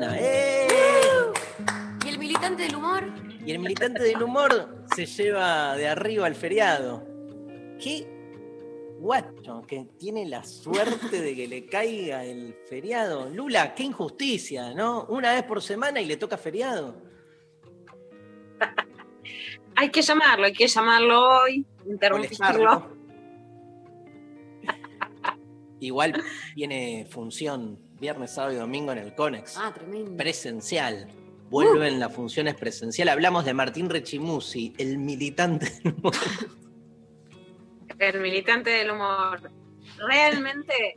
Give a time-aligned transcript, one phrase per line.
[0.00, 0.66] ¡Eh!
[2.04, 3.12] ¿Y el militante del humor?
[3.44, 7.06] Y el militante del humor se lleva de arriba al feriado.
[7.78, 8.06] Qué
[8.98, 13.28] guacho que tiene la suerte de que le caiga el feriado.
[13.28, 15.04] Lula, qué injusticia, ¿no?
[15.06, 17.02] Una vez por semana y le toca feriado.
[19.76, 22.94] Hay que llamarlo, hay que llamarlo hoy, interrumpirlo.
[25.80, 26.22] Igual
[26.54, 29.56] tiene función viernes, sábado y domingo en el Conex.
[29.56, 30.16] Ah, tremendo.
[30.16, 31.06] Presencial.
[31.48, 33.08] Vuelven las funciones presencial.
[33.08, 36.12] Hablamos de Martín Rechimusi, el militante del humor.
[37.98, 39.48] El militante del humor.
[40.08, 40.94] Realmente,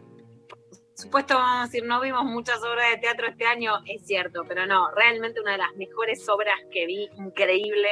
[0.50, 0.58] por
[0.96, 4.66] supuesto, vamos a decir, no vimos muchas obras de teatro este año, es cierto, pero
[4.66, 7.90] no, realmente una de las mejores obras que vi, increíble,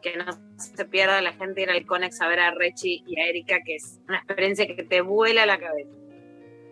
[0.00, 0.24] que no
[0.56, 3.74] se pierda la gente ir al Conex a ver a Rechi y a Erika, que
[3.74, 5.90] es una experiencia que te vuela la cabeza.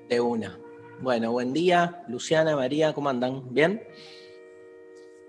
[0.09, 0.59] De una.
[1.03, 3.53] Bueno, buen día, Luciana, María, ¿cómo andan?
[3.53, 3.83] ¿Bien?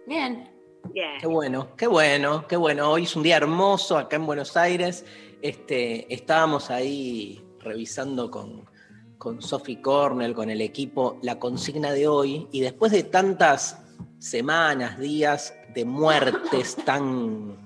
[0.06, 0.48] Bien.
[0.94, 1.20] Bien.
[1.20, 2.92] Qué bueno, qué bueno, qué bueno.
[2.92, 5.04] Hoy es un día hermoso acá en Buenos Aires.
[5.42, 8.70] Este, estábamos ahí revisando con,
[9.18, 12.48] con Sophie Cornell, con el equipo, la consigna de hoy.
[12.52, 13.84] Y después de tantas
[14.20, 17.58] semanas, días de muertes tan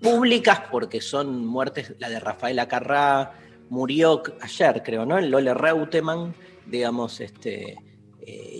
[0.00, 3.32] públicas, porque son muertes, la de Rafaela Carrá,
[3.68, 5.18] murió ayer, creo, ¿no?
[5.18, 6.34] El Lole Reutemann,
[6.70, 7.76] digamos, este,
[8.20, 8.58] eh,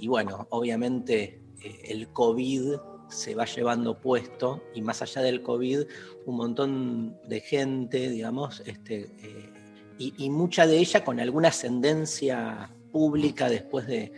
[0.00, 2.74] y, bueno, obviamente eh, el COVID
[3.08, 5.82] se va llevando puesto, y más allá del COVID,
[6.26, 9.52] un montón de gente, digamos, este, eh,
[9.98, 14.12] y, y mucha de ella con alguna ascendencia pública después de,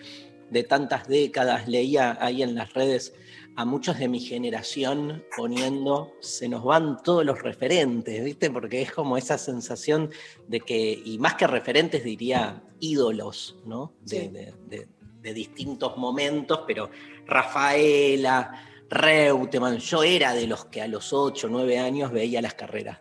[0.51, 1.69] de tantas décadas.
[1.69, 3.15] Leía ahí en las redes
[3.57, 8.51] a muchos de mi generación poniendo, se nos van todos los referentes, ¿viste?
[8.51, 10.11] Porque es como esa sensación
[10.49, 13.93] de que, y más que referentes diría ídolos, ¿no?
[14.03, 14.29] De, Sí.
[14.29, 14.89] de- de-
[15.21, 16.91] de distintos momentos, pero
[17.27, 18.53] Rafaela,
[18.91, 22.99] Reutemann, yo era de los que a los 8, 9 años veía las carreras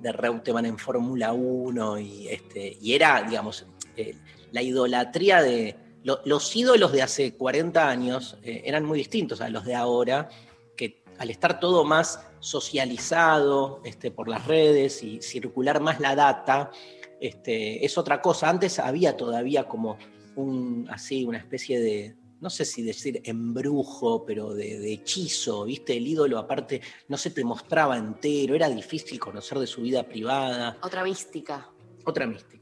[0.00, 3.66] de, Reutemann en Fórmula 1 y, este, y era, digamos,
[3.96, 4.16] eh,
[4.50, 5.76] la idolatría de...
[6.04, 10.28] lo- los ídolos de hace 40 años eh, eran muy distintos a los de ahora,
[10.76, 16.70] que al estar todo más socializado este, por las redes y circular más la data,
[17.20, 18.48] este, es otra cosa.
[18.48, 19.96] Antes había todavía como
[20.36, 25.96] un, así, una especie de, no sé si decir embrujo, pero de, de hechizo, ¿viste?
[25.96, 30.78] El ídolo aparte no se te mostraba entero, era difícil conocer de su vida privada,
[30.82, 31.70] Otra mística.
[32.04, 32.61] otra mística,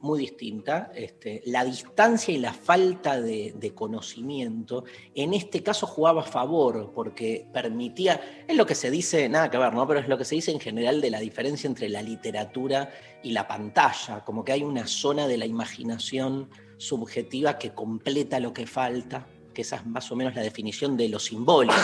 [0.00, 0.90] muy distinta.
[0.94, 4.84] Este, la distancia y la falta de, de conocimiento,
[5.14, 9.58] en este caso jugaba a favor, porque permitía, es lo que se dice, nada que
[9.58, 9.86] ver, ¿no?
[9.86, 12.90] Pero es lo que se dice en general de la diferencia entre la literatura
[13.22, 18.52] y la pantalla, como que hay una zona de la imaginación subjetiva que completa lo
[18.52, 21.74] que falta, que esa es más o menos la definición de lo simbólico.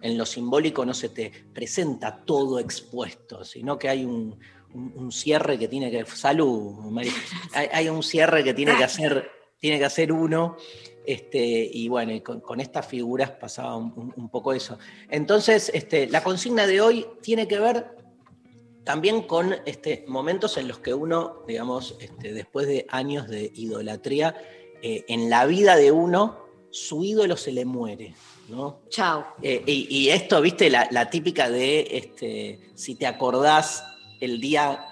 [0.00, 4.38] En lo simbólico no se te presenta todo expuesto, sino que hay un,
[4.74, 6.04] un- un cierre que tiene que.
[6.06, 7.12] Salud, María.
[7.52, 10.56] Hay, hay un cierre que tiene que hacer, tiene que hacer uno.
[11.04, 11.38] Este,
[11.72, 14.76] y bueno, y con, con estas figuras pasaba un, poco eso.
[15.08, 17.86] Entonces, este, la consigna de hoy tiene que ver
[18.82, 24.34] también con este, momentos en los que uno, digamos, este, después de años de idolatría,
[24.82, 26.38] eh, en la vida de uno,
[26.70, 28.14] su ídolo se le muere,
[28.48, 28.80] ¿no?
[28.88, 29.24] Chau.
[29.42, 33.84] Eh, y, y esto, viste, la, la típica de, este, si te acordás
[34.20, 34.84] el día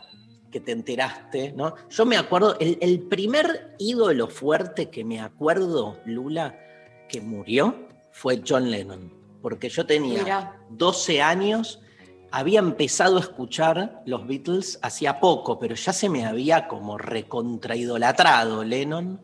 [0.50, 1.74] que te enteraste, ¿no?
[1.90, 6.58] Yo me acuerdo, el, el primer ídolo fuerte que me acuerdo, Lula,
[7.08, 9.12] que murió, fue John Lennon,
[9.42, 10.60] porque yo tenía Mira.
[10.70, 11.80] 12 años,
[12.30, 18.64] había empezado a escuchar los Beatles hacía poco, pero ya se me había como recontraidolatrado
[18.64, 19.22] Lennon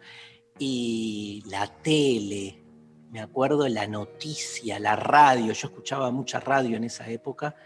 [0.59, 2.63] y la tele,
[3.11, 7.57] me acuerdo la noticia, la radio, yo escuchaba mucha radio en esa época,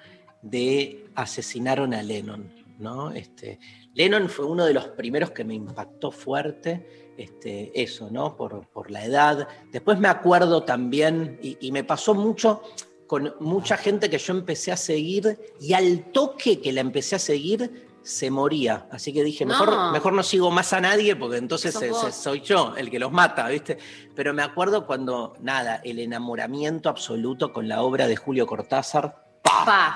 [0.45, 2.53] de asesinaron a Lennon.
[2.79, 3.13] ¿no?
[3.13, 3.59] Este,
[3.95, 8.37] Lennon fue uno de los primeros que me impactó fuerte, este, eso, ¿no?
[8.37, 9.47] Por, por la edad.
[9.71, 12.63] Después me acuerdo también, y, y me pasó mucho
[13.07, 17.21] con mucha gente que yo empecé a seguir, y al toque que la empecé a
[17.21, 18.87] seguir, se moría.
[18.91, 19.93] Así que dije, mejor No.
[19.93, 23.13] mejor no sigo más a nadie porque entonces se- se- soy yo el que los
[23.13, 23.79] mata, ¿viste?
[24.17, 29.24] Pero me acuerdo cuando, nada, el enamoramiento absoluto con la obra de Julio Cortázar.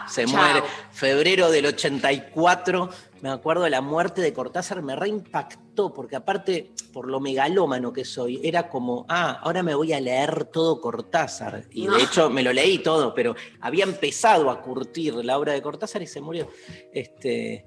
[0.08, 0.36] Se chao.
[0.36, 0.62] muere.
[0.92, 2.90] Febrero del 84,
[3.22, 8.04] me acuerdo de la muerte de Cortázar, me reimpactó, porque aparte, por lo megalómano que
[8.04, 11.64] soy, era como, ah, ahora me voy a leer todo Cortázar.
[11.70, 11.96] Y No.
[11.96, 16.02] de hecho me lo leí todo, pero había empezado a curtir la obra de Cortázar
[16.02, 16.48] y se murió.
[16.92, 17.66] Este,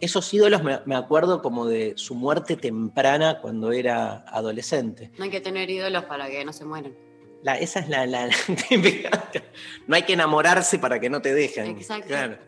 [0.00, 5.10] esos ídolos me, me acuerdo como de su muerte temprana cuando era adolescente.
[5.18, 6.94] No hay que tener ídolos para que no se mueran.
[7.42, 8.34] La- esa es la, la- la
[8.68, 9.30] típica.
[9.86, 11.76] No hay que enamorarse para que no te dejen.
[11.78, 12.08] Exacto.
[12.08, 12.38] Claro.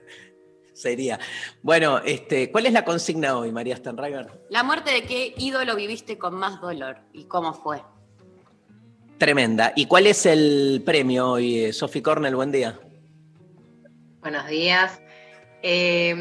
[0.72, 1.18] Sería.
[1.62, 4.28] Bueno, este, ¿cuál es la consigna hoy, María Stanriver?
[4.48, 7.82] La muerte de qué ídolo viviste con más dolor y cómo fue.
[9.18, 9.72] Tremenda.
[9.76, 12.34] ¿Y cuál es el premio hoy, eh, Sophie Cornell?
[12.34, 12.80] Buen día.
[14.20, 15.00] Buenos días.
[15.62, 16.14] Eh,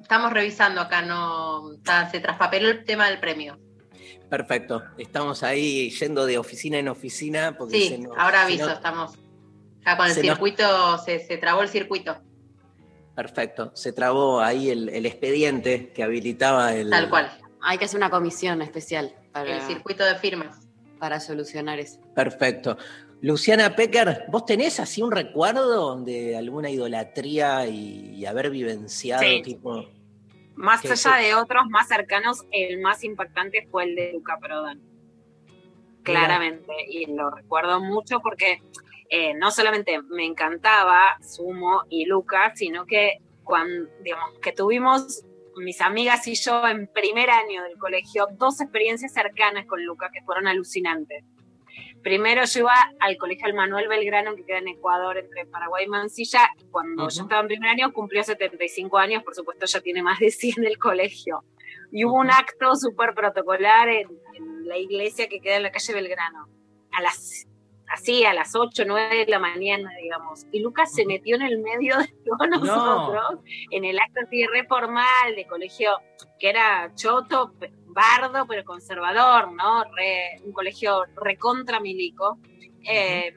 [0.00, 3.58] estamos revisando acá, no está- se traspapeló el tema del premio.
[4.28, 4.82] Perfecto.
[4.98, 7.56] Estamos ahí yendo de oficina en oficina.
[7.56, 9.12] Porque se Sí, nos- ahora aviso, estamos
[9.82, 12.16] acá con el se nos- circuito, se, se trabó el circuito,
[13.14, 13.70] Perfecto.
[13.74, 16.90] Se trabó ahí el, el expediente que habilitaba el.
[16.90, 17.30] tal cual,
[17.62, 20.68] Hay que hacer una comisión especial para, el circuito de firmas.
[20.98, 21.98] para solucionar eso.
[22.14, 22.76] Perfecto.
[23.22, 29.40] Luciana Pecker, ¿vos tenés así un recuerdo de alguna idolatría y, y haber vivenciado Sí.
[29.42, 29.86] tipo.
[30.56, 34.80] Más Que- allá de otros más cercanos, el más impactante fue el de Luca Prodan.
[36.02, 36.72] Claramente.
[36.88, 38.62] Y lo recuerdo mucho porque
[39.08, 45.24] eh, no solamente me encantaba Sumo y Luca, sino que cuando, digamos, que tuvimos
[45.56, 50.22] mis amigas y yo en primer año del colegio dos experiencias cercanas con Luca que
[50.22, 51.24] fueron alucinantes.
[52.06, 56.48] Primero yo iba al colegio Manuel Belgrano que queda en Ecuador entre Paraguay y Mansilla.
[56.70, 60.30] Cuando yo estaba en primer año cumplió 75 años, por supuesto ya tiene más de
[60.30, 61.42] 100 del colegio.
[61.90, 65.94] Y hubo un acto súper protocolar en, en la iglesia que queda en la calle
[65.94, 66.46] Belgrano.
[66.92, 67.48] A las
[67.88, 70.46] así a las 8, 9 de la mañana, digamos.
[70.52, 73.40] Y Lucas se metió en el medio de todos nosotros,
[73.70, 75.96] en el acto así re formal de colegio,
[76.38, 77.52] que era choto,
[77.86, 79.84] bardo, pero conservador, ¿no?
[79.84, 82.38] Re- un colegio recontra milico.
[82.88, 83.34] Eh,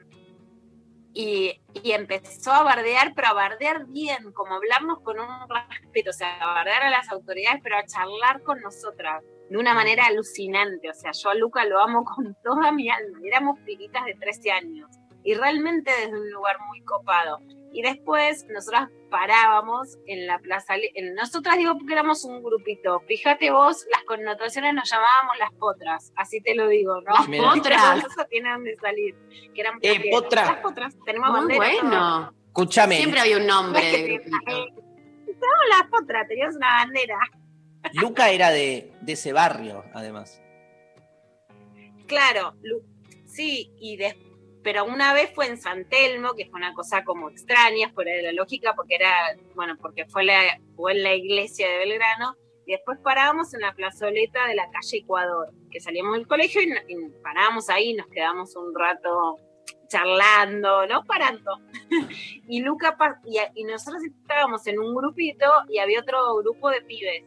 [1.12, 6.12] y, y empezó a bardear, pero a bardear bien, como hablarnos con un respeto, o
[6.12, 10.88] sea, a bardear a las autoridades, pero a charlar con nosotras de una manera alucinante.
[10.88, 13.18] O sea, yo a Luca lo amo con toda mi alma.
[13.24, 14.88] Éramos pilitas de 13 años
[15.22, 17.40] y realmente desde un lugar muy copado.
[17.72, 20.74] Y después nosotras parábamos en la plaza.
[20.94, 23.00] En- nosotras digo porque éramos un grupito.
[23.06, 27.12] Fíjate vos, las connotaciones nos llamábamos las potras, así te lo digo, ¿no?
[27.12, 28.04] Las potras.
[28.06, 29.14] Eso tiene donde salir.
[29.54, 30.46] Que eran Eh, potra.
[30.46, 30.96] Las potras.
[31.04, 32.32] Tenemos Muy bueno.
[32.46, 34.14] Escúchame, Siempre había un nombre que
[34.48, 37.18] eh, no, las potras, teníamos una bandera.
[37.94, 40.40] Luca era de, ese barrio, además.
[42.06, 42.82] Claro, Lu-
[43.26, 44.16] sí, y des-
[44.62, 48.22] pero una vez fue en San Telmo, que fue una cosa como extraña, fuera de
[48.22, 49.12] la lógica, porque era,
[49.54, 52.36] bueno, porque fue, la, en la iglesia de Belgrano,
[52.66, 56.68] y después parábamos en la plazoleta de la calle Ecuador, que salíamos del colegio y,
[57.22, 59.38] parábamos ahí, nos quedamos un rato
[59.88, 61.58] charlando, no parando.
[62.48, 62.96] y Luca
[63.54, 67.24] y nosotros estábamos en un grupito y había otro grupo de pibes.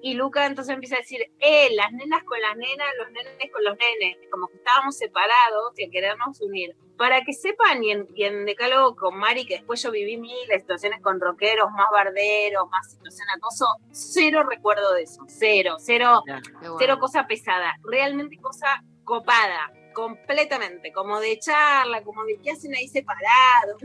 [0.00, 3.64] Y Luca entonces empieza a decir, eh, las nenas con las nenas, los nenes con
[3.64, 6.76] los nenes, como que estábamos separados y a querernos unir.
[6.96, 10.58] Para que sepan, y en, y en Decálogo con Mari, que después yo viví de
[10.58, 16.76] situaciones con rockeros, más barderos, más situación acoso, cero recuerdo de eso, cero, cero, bueno.
[16.78, 22.88] cero cosa pesada, realmente cosa copada, completamente, como de charla, como de qué hacen ahí
[22.88, 23.80] separados,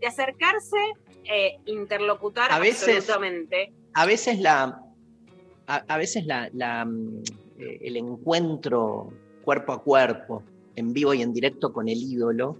[0.00, 0.76] de acercarse,
[1.24, 3.72] eh, interlocutar A veces- absolutamente.
[3.94, 4.82] A veces la.
[5.68, 7.22] A, a veces la, la, mm,
[7.58, 10.42] eh, el encuentro cuerpo a cuerpo,
[10.76, 12.56] en vivo y en directo con el ídolo,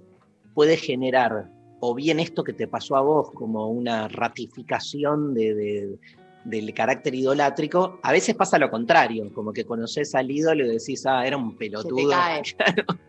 [0.54, 1.48] puede generar
[1.80, 5.98] o bien esto que te pasó a vos como una ratificación de, de-
[6.44, 11.04] del carácter idolátrico, a veces pasa lo contrario, como que conoces al ídolo y decís,
[11.06, 12.10] ah, era un pelotudo.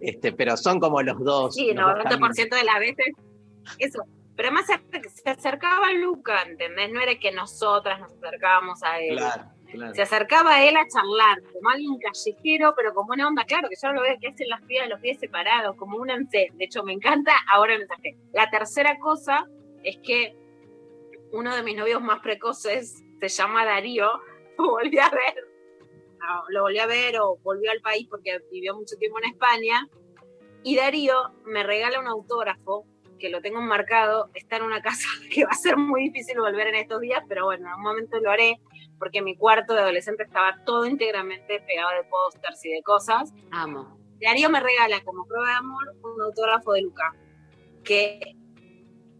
[0.00, 1.54] Este, pero son como los dos.
[1.54, 2.36] Sí, dos 90% caminos.
[2.36, 3.06] de las veces,
[3.78, 4.02] eso.
[4.36, 6.90] Pero además se- acercaba a Luca, ¿entendés?
[6.92, 9.16] No era que nosotras nos acercábamos a él.
[9.16, 9.94] Claro, claro.
[9.94, 13.76] Se acercaba a él a charlar, como alguien callejero, pero como una onda, claro, que
[13.80, 16.08] yo lo veo que hacen las pies, los pies separados, como un.
[16.30, 18.16] De hecho, me encanta ahora el mensaje.
[18.32, 19.46] La tercera cosa
[19.82, 20.34] es que
[21.32, 24.08] uno de mis novios más precoces se llama Darío,
[24.58, 25.34] lo volví a ver,
[26.18, 29.88] no, lo volví a ver o volvió al país porque vivió mucho tiempo en España.
[30.62, 32.86] Y Darío me regala un autógrafo
[33.22, 36.66] que lo tengo enmarcado, está en una casa que va a ser muy difícil volver
[36.66, 38.60] en estos días, pero bueno, en un momento lo haré,
[38.98, 43.32] porque mi cuarto de adolescente estaba todo íntegramente pegado de pósters y de cosas.
[43.52, 43.96] Amo.
[44.20, 47.14] Darío me regala como prueba de amor un autógrafo de Luca,
[47.84, 48.20] que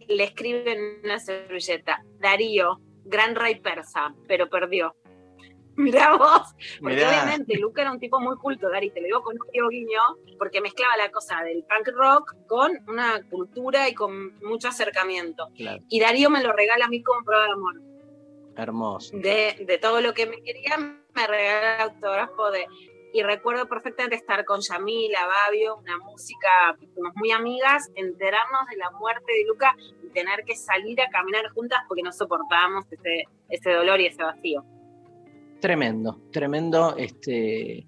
[0.08, 4.96] le escribe en una servilleta, Darío, gran rey persa, pero perdió.
[5.76, 7.08] Mirá vos, porque Mirá.
[7.08, 10.00] obviamente Luca era un tipo muy culto, Dari, te lo digo con un tío guiño,
[10.38, 15.48] porque mezclaba la cosa del punk rock con una cultura y con mucho acercamiento.
[15.56, 17.80] Claro, Y Darío me lo regala a mí como prueba de amor.
[18.56, 19.16] hermoso.
[19.16, 22.66] De, de todo lo que me quería, me regala el autógrafo de...
[23.14, 28.90] Y recuerdo perfectamente estar con Yamila, Babio, una música, fuimos muy amigas, enterarnos de la
[28.92, 33.70] muerte de Luca y tener que salir a caminar juntas porque no soportábamos ese, ese
[33.70, 34.64] dolor y ese vacío.
[35.62, 37.86] Tremendo, tremendo, este,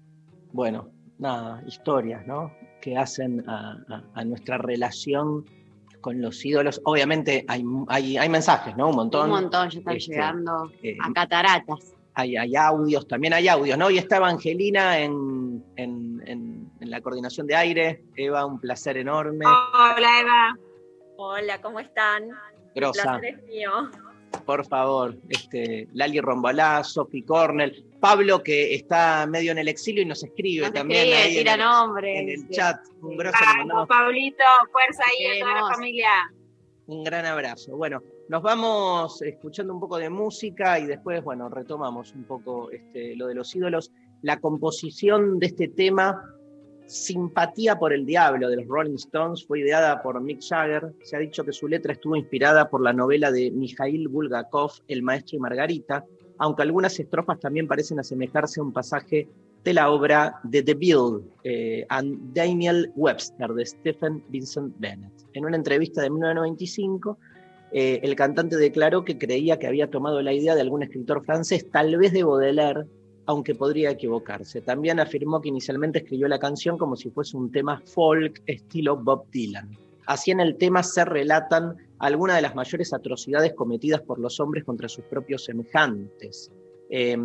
[0.53, 0.89] bueno,
[1.19, 2.51] nada, historias, ¿no?
[2.81, 5.43] Que hacen a, a- a nuestra relación
[5.99, 6.79] con los ídolos.
[6.85, 8.87] Obviamente hay, hay, hay mensajes, ¿no?
[8.91, 9.25] Un montón.
[9.25, 11.93] Un montón, ya están Este, llegando eh, a cataratas.
[12.13, 13.89] hay, hay audios, también hay audios, ¿no?
[13.89, 18.05] Y está Evangelina en, en- en- en la coordinación de aire.
[18.15, 19.45] Eva, un placer enorme.
[19.45, 20.57] Hola Eva.
[21.17, 22.23] Hola, ¿cómo están?
[22.23, 22.31] El
[22.73, 23.71] Grosa, placer es mío.
[24.41, 25.15] Por favor.
[25.29, 30.65] Este, Lali Rombolá, Sophie Cornell, Pablo, que está medio en el exilio y nos escribe
[30.65, 32.19] Nos también escribe, ahí en tira el- nombres.
[32.19, 32.77] en el chat.
[33.01, 36.09] Un grosso, Vamos, Pablito, fuerza ahí a toda la familia.
[36.87, 37.75] Un gran abrazo.
[37.75, 43.15] Bueno, nos vamos escuchando un poco de música y después, bueno, retomamos un poco este,
[43.15, 43.91] lo de los ídolos.
[44.21, 46.34] La composición de este tema,
[46.87, 50.93] Simpatía por el Diablo, de los Rolling Stones, fue ideada por Mick Jagger.
[51.03, 55.01] Se ha dicho que su letra estuvo inspirada por la novela de Mikhail Bulgakov, El
[55.01, 56.05] Maestro y Margarita,
[56.37, 59.27] aunque algunas estrofas también parecen asemejarse a un pasaje
[59.63, 65.11] de la obra de The Bill eh, and Daniel Webster de Stephen Vincent Bennett.
[65.33, 67.17] En una entrevista de 1995,
[67.71, 71.69] eh, el cantante declaró que creía que había tomado la idea de algún escritor francés,
[71.71, 72.85] tal vez de Baudelaire,
[73.25, 74.61] aunque podría equivocarse.
[74.61, 79.29] También afirmó que inicialmente escribió la canción como si fuese un tema folk estilo Bob
[79.31, 79.69] Dylan.
[80.07, 84.63] Así en el tema se relatan algunas de las mayores atrocidades cometidas por los hombres
[84.63, 86.51] contra sus propios semejantes.
[86.87, 87.17] Eh,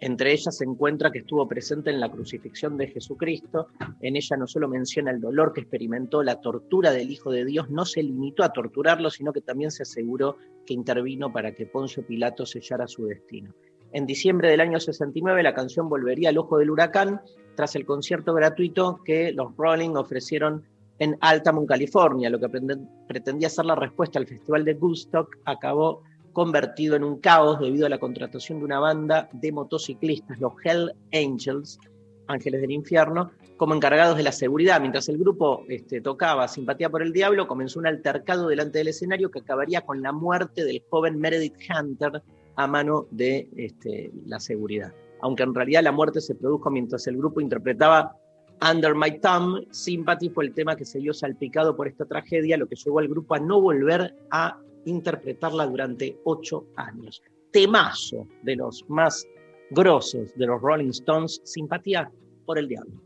[0.00, 3.68] entre ellas se encuentra que estuvo presente en la crucifixión de Jesucristo.
[4.00, 7.70] En ella no solo menciona el dolor que experimentó, la tortura del Hijo de Dios,
[7.70, 10.36] no se limitó a torturarlo, sino que también se aseguró
[10.66, 13.54] que intervino para que Poncio Pilato sellara su destino.
[13.92, 17.20] En diciembre del año 69 la canción volvería al ojo del huracán
[17.54, 20.64] tras el concierto gratuito que los Rolling ofrecieron
[20.98, 22.30] en Altamont, California.
[22.30, 22.48] Lo que
[23.08, 26.02] pretendía ser la respuesta al Festival de Woodstock acabó
[26.32, 30.92] convertido en un caos debido a la contratación de una banda de motociclistas, los Hell
[31.14, 31.78] Angels,
[32.26, 34.80] Ángeles del Infierno, como encargados de la seguridad.
[34.80, 39.30] Mientras el grupo este, tocaba Simpatía por el Diablo, comenzó un altercado delante del escenario
[39.30, 42.22] que acabaría con la muerte del joven Meredith Hunter
[42.56, 44.92] a mano de este, la seguridad.
[45.20, 48.16] Aunque en realidad la muerte se produjo mientras el grupo interpretaba
[48.68, 52.66] Under My Thumb, Sympathy fue el tema que se vio salpicado por esta tragedia, lo
[52.66, 57.22] que llevó al grupo a no volver a interpretarla durante ocho años.
[57.52, 59.26] Temazo de los más
[59.70, 62.10] grosos de los Rolling Stones, Simpatía
[62.46, 63.05] por el Diablo.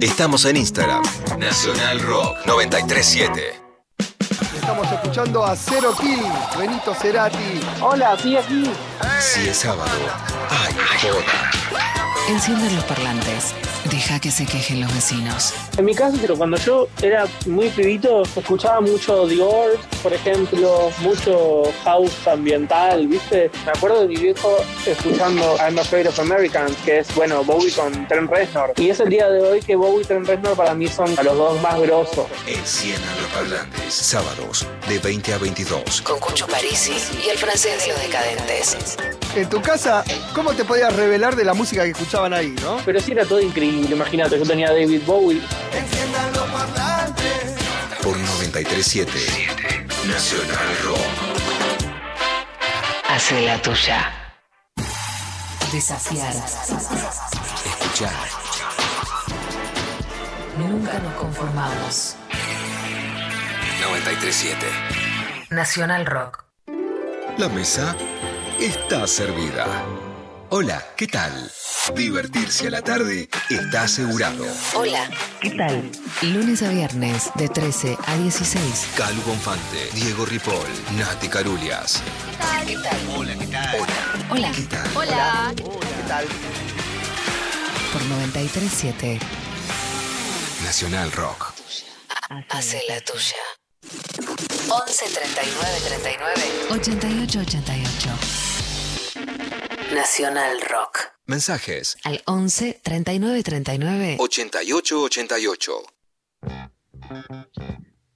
[0.00, 1.02] Estamos en Instagram.
[1.38, 3.60] Nacional Rock 937.
[4.54, 6.22] Estamos escuchando a Cero Kill,
[6.58, 7.60] Benito Cerati.
[7.82, 8.64] Hola, sí, aquí.
[9.20, 9.90] Si es sábado,
[10.48, 11.50] ay, joda.
[12.30, 13.54] Encienden los parlantes.
[13.84, 15.54] Deja que se quejen los vecinos.
[15.78, 19.36] En mi caso, pero cuando yo era muy pibito, escuchaba mucho The
[20.02, 23.50] por ejemplo, mucho house ambiental, ¿viste?
[23.64, 28.06] Me acuerdo de mi viejo escuchando I'm Afraid of Americans, que es, bueno, Bowie con
[28.08, 28.72] Trent Reznor.
[28.76, 31.36] Y es el día de hoy que Bowie y Trent Reznor para mí son los
[31.36, 32.26] dos más grosos.
[32.46, 33.94] Enciendan los parlantes.
[33.94, 36.02] Sábados, de 20 a 22.
[36.02, 36.92] Con Cucho Parisi
[37.24, 38.96] y el francés de los decadentes.
[39.36, 40.02] En tu casa,
[40.34, 42.78] ¿cómo te podías revelar de la música que escuchaban ahí, no?
[42.84, 45.40] Pero sí era todo increíble, imagínate, yo tenía a David Bowie.
[48.02, 49.12] Por 937.
[50.08, 50.98] Nacional Rock.
[53.08, 54.12] Hace la tuya.
[55.72, 56.34] Desafiar.
[57.64, 58.12] Escuchar.
[60.58, 62.16] Nunca nos conformamos.
[63.80, 64.66] 937.
[65.50, 66.44] Nacional Rock.
[67.38, 67.96] La mesa
[68.60, 69.84] está servida.
[70.50, 71.50] Hola, ¿qué tal?
[71.94, 74.44] Divertirse a la tarde está asegurado.
[74.74, 75.08] Hola,
[75.40, 75.90] ¿qué tal?
[76.22, 78.88] Lunes a viernes, de 13 a 16.
[78.96, 82.02] Calu Bonfante, Diego Ripoll, Nati Carulias.
[82.66, 82.98] ¿Qué tal?
[83.16, 83.76] Hola, ¿qué tal?
[84.30, 84.52] Hola.
[84.52, 84.90] ¿Qué tal?
[84.96, 85.52] Hola.
[85.56, 86.26] ¿Qué tal?
[87.92, 89.18] Por 937.
[90.64, 91.54] Nacional Rock.
[92.50, 93.36] Hace la tuya.
[94.68, 97.89] 11 39 39 88 88.
[99.94, 101.12] Nacional Rock.
[101.26, 101.98] Mensajes.
[102.04, 105.82] Al 11 39 39 88 88.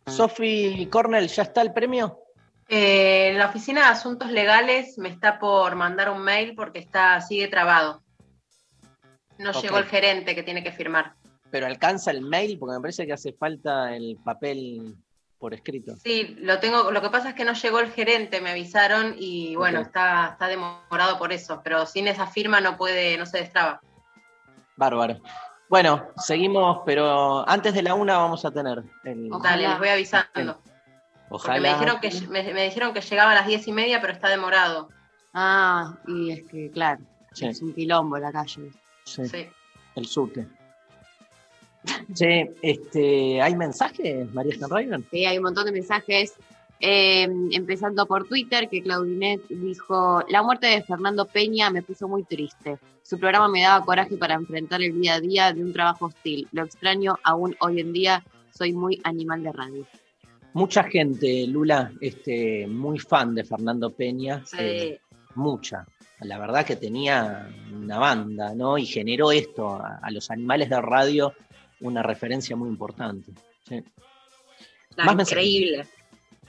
[0.07, 2.21] Sofi Cornell, ¿ya está el premio?
[2.69, 7.49] Eh, la oficina de asuntos legales me está por mandar un mail porque está sigue
[7.49, 8.05] trabado.
[9.39, 11.17] No llegó el gerente que tiene que firmar.
[11.51, 14.95] Pero alcanza el mail porque me parece que hace falta el papel
[15.45, 15.95] por escrito.
[16.03, 16.91] Sí, lo tengo.
[16.91, 20.49] Lo que pasa es que no llegó el gerente, me avisaron y bueno, está, está
[20.49, 21.61] demorado por eso.
[21.63, 23.83] Pero sin esa firma no puede, no se destraba.
[24.77, 25.19] Bárbaro.
[25.69, 29.29] Bueno, seguimos, pero antes de la una vamos a tener el.
[29.43, 30.63] Dale, les voy avisando.
[30.63, 31.75] Me Ojalá.
[31.75, 34.89] dijeron que me, me dijeron que llegaba a las diez y media, pero está demorado.
[35.35, 37.03] Ah, y es que, claro,
[37.35, 37.45] Sí.
[37.45, 38.71] es un quilombo la calle.
[39.05, 39.47] Sí, Sí.
[39.97, 40.49] el subte.
[42.15, 45.05] Che, este, ¿hay mensajes, María Stanraven?
[45.11, 46.35] Sí, hay un montón de mensajes.
[46.81, 52.25] Eh, empezando por Twitter, que Claudinet dijo: La muerte de Fernando Peña me puso muy
[52.25, 52.79] triste.
[53.03, 56.49] Su programa me daba coraje para enfrentar el día a día de un trabajo hostil.
[56.53, 58.25] Lo extraño aún hoy en día.
[58.57, 59.87] Soy muy animal de radio.
[60.53, 64.43] Mucha gente, Lula, este, muy fan de Fernando Peña.
[64.47, 64.57] Sí.
[64.61, 65.01] eh,
[65.35, 65.87] mucha.
[66.21, 68.79] La verdad que tenía una banda, ¿no?
[68.79, 71.35] Y generó esto a, a los animales de radio
[71.81, 73.33] una referencia muy importante.
[73.69, 73.83] Sí.
[74.97, 75.87] No, Más increíble.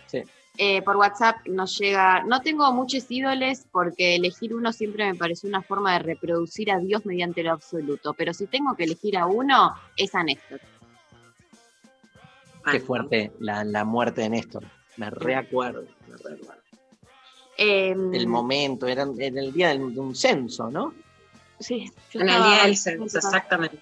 [0.06, 0.24] Sí.
[0.58, 5.50] Eh, por WhatsApp nos llega, no tengo muchos ídoles porque elegir uno siempre me pareció
[5.50, 9.26] una forma de reproducir a Dios mediante lo absoluto, pero si tengo que elegir a
[9.26, 10.62] uno, es a Néstor.
[12.72, 14.64] Qué fuerte la, la muerte de Néstor.
[14.98, 15.86] Me reacuerdo.
[16.08, 16.64] me reacuerdo.
[17.58, 20.94] Eh, El momento, era, era el día de un censo, ¿no?
[21.60, 23.80] Sí, En el día del censo, exactamente.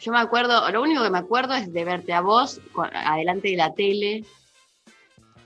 [0.00, 2.60] Yo me acuerdo, lo único que me acuerdo es de verte a vos
[2.94, 4.24] adelante de la tele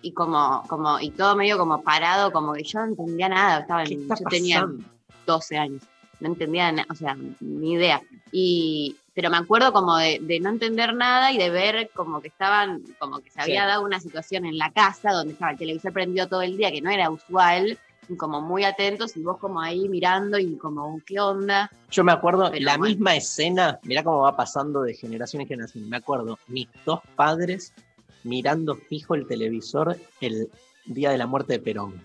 [0.00, 3.82] y como, como, y todo medio como parado, como que yo no entendía nada, estaba
[3.82, 4.84] en- ¿Qué está yo tenía pasando?
[5.26, 5.82] 12 años,
[6.20, 8.00] no entendía, na- o sea, ni idea.
[8.30, 12.28] Y, pero me acuerdo como de, de no entender nada y de ver como que
[12.28, 13.66] estaban, como que se había Sí.
[13.68, 16.82] dado una situación en la casa donde estaba el televisor prendido todo el día, que
[16.82, 17.78] no era usual,
[18.16, 21.70] como muy atentos y vos como ahí mirando y como, ¿qué onda?
[21.90, 22.90] Yo me acuerdo Pero la bueno.
[22.94, 25.88] misma escena, mirá cómo va pasando de generación en generación.
[25.88, 27.72] Me acuerdo mis dos padres
[28.22, 30.48] mirando fijo el televisor el
[30.86, 32.02] día de la muerte de Perón.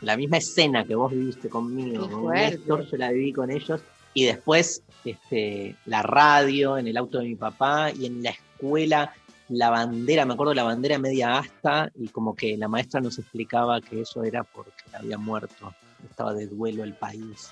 [0.00, 2.34] La misma escena que vos viviste conmigo, con.
[2.34, 3.80] Néstor, yo la viví con ellos.
[4.14, 9.14] Y después este, la radio, en el auto de mi papá y en la escuela,
[9.52, 13.80] la bandera, me acuerdo la bandera media asta y como que la maestra nos explicaba
[13.80, 15.74] que eso era porque había muerto,
[16.08, 17.50] estaba de duelo el país.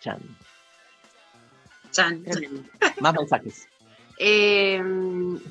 [0.00, 0.20] Chan.
[1.90, 2.24] Chan.
[3.00, 3.68] Más mensajes.
[4.16, 4.80] Eh,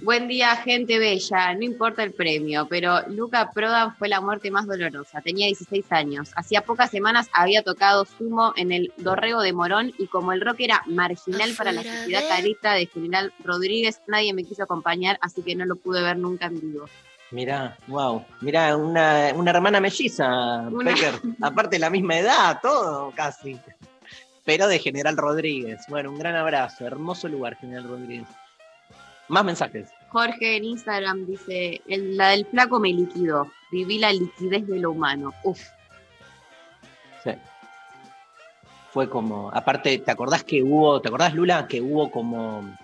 [0.01, 1.53] buen día, gente bella.
[1.53, 5.21] No importa el premio, pero Luca Prodan fue la muerte más dolorosa.
[5.21, 6.31] Tenía 16 años.
[6.35, 10.61] Hacía pocas semanas había tocado sumo en el Dorrego de Morón y como el rock
[10.61, 15.55] era marginal para la sociedad carista de General Rodríguez, nadie me quiso acompañar, así que
[15.55, 16.85] no lo pude ver nunca en vivo.
[17.31, 18.23] Mirá, wow.
[18.41, 20.27] Mirá, una, una hermana melliza,
[20.69, 21.15] Una- Pecker.
[21.41, 23.59] Aparte la misma edad, todo casi.
[24.45, 25.81] Pero de General Rodríguez.
[25.89, 26.85] Bueno, un gran abrazo.
[26.85, 28.27] Hermoso lugar, General Rodríguez.
[29.29, 29.89] Más mensajes.
[30.09, 33.51] Jorge en Instagram dice, "El- la del flaco me liquidó.
[33.71, 35.33] Viví la liquidez de lo humano.
[35.43, 35.59] Uf.
[37.23, 37.31] Sí.
[38.91, 42.75] Fue como, aparte, ¿te acordás que hubo, ¿te acordás, Lula, que hubo como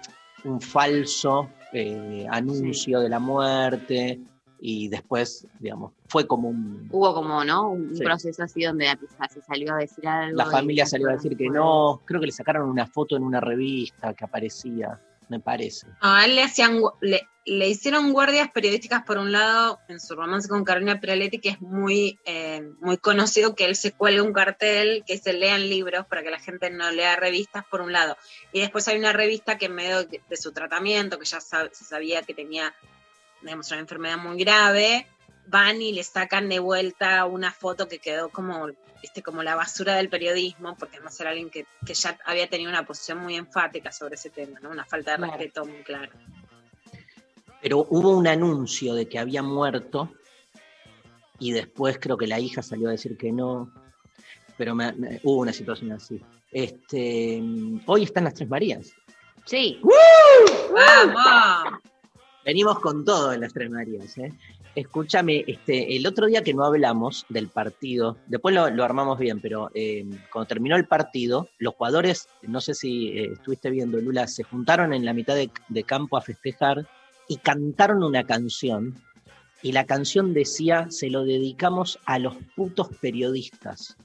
[0.44, 4.20] un falso eh, anuncio de la muerte?
[4.62, 6.90] Y después, digamos, fue como un.
[6.92, 7.70] Hubo como, ¿no?
[7.70, 8.04] Un Sí.
[8.04, 8.88] proceso así donde
[9.30, 10.36] se salió a decir algo.
[10.36, 12.02] La familia salió a decir que no.
[12.06, 15.88] Creo que le sacaron una foto en una revista que aparecía, me parece.
[16.02, 20.50] A él le hacían le, le hicieron guardias periodísticas por un lado en su romance
[20.50, 25.04] con Carolina Piraletti, que es muy, eh, muy conocido que él se cuelga un cartel
[25.08, 28.18] que se lean libros para que la gente no lea revistas por un lado.
[28.52, 31.72] Y después hay una revista que en medio de, de su tratamiento, que ya sab-
[31.72, 32.74] se sabía que tenía
[33.42, 35.08] digamos, una enfermedad muy grave,
[35.50, 38.68] van y le sacan de vuelta una foto que quedó como,
[39.02, 42.70] viste, como la basura del periodismo, porque además era alguien que, que ya había tenido
[42.70, 44.70] una posición muy enfática sobre ese tema, ¿no?
[44.70, 45.34] Una falta de Claro.
[45.34, 46.10] respeto muy clara.
[47.62, 50.14] Pero hubo un anuncio de que había muerto
[51.40, 53.74] y después creo que la hija salió a decir que no.
[54.58, 56.22] Pero me- me- hubo una situación así.
[56.52, 57.42] Este,
[57.86, 58.92] hoy están las Tres Marías.
[59.46, 59.82] Sí.
[60.74, 61.80] ¡Vamos!
[62.46, 64.18] Venimos con todo en las Tres Marías.
[64.18, 64.32] ¿eh?
[64.76, 69.72] Escúchame, este, el otro día que no hablamos del partido, después lo, armamos bien, pero
[69.74, 74.44] eh, cuando terminó el partido, los jugadores, no sé si eh, estuviste viendo, Lula, se
[74.44, 76.88] juntaron en la mitad de, de campo a festejar
[77.28, 78.96] y cantaron una canción.
[79.62, 83.98] Y la canción decía, se lo dedicamos a los putos periodistas.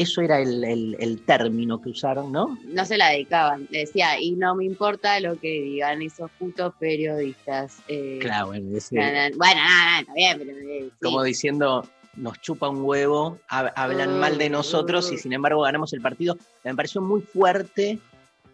[0.00, 2.56] Eso era el, el- el término que usaron, ¿no?
[2.64, 3.68] No se la dedicaban.
[3.70, 7.76] Decía, y no me importa lo que digan esos putos periodistas.
[7.86, 10.92] eh, Claro, bueno, ese- na, na- bueno, nada, está bien, pero eh, sí.
[11.02, 11.86] como diciendo,
[12.16, 16.36] nos chupa un huevo, hab- hablan mal de nosotros y sin embargo ganamos el partido.
[16.64, 17.98] Me pareció muy fuerte,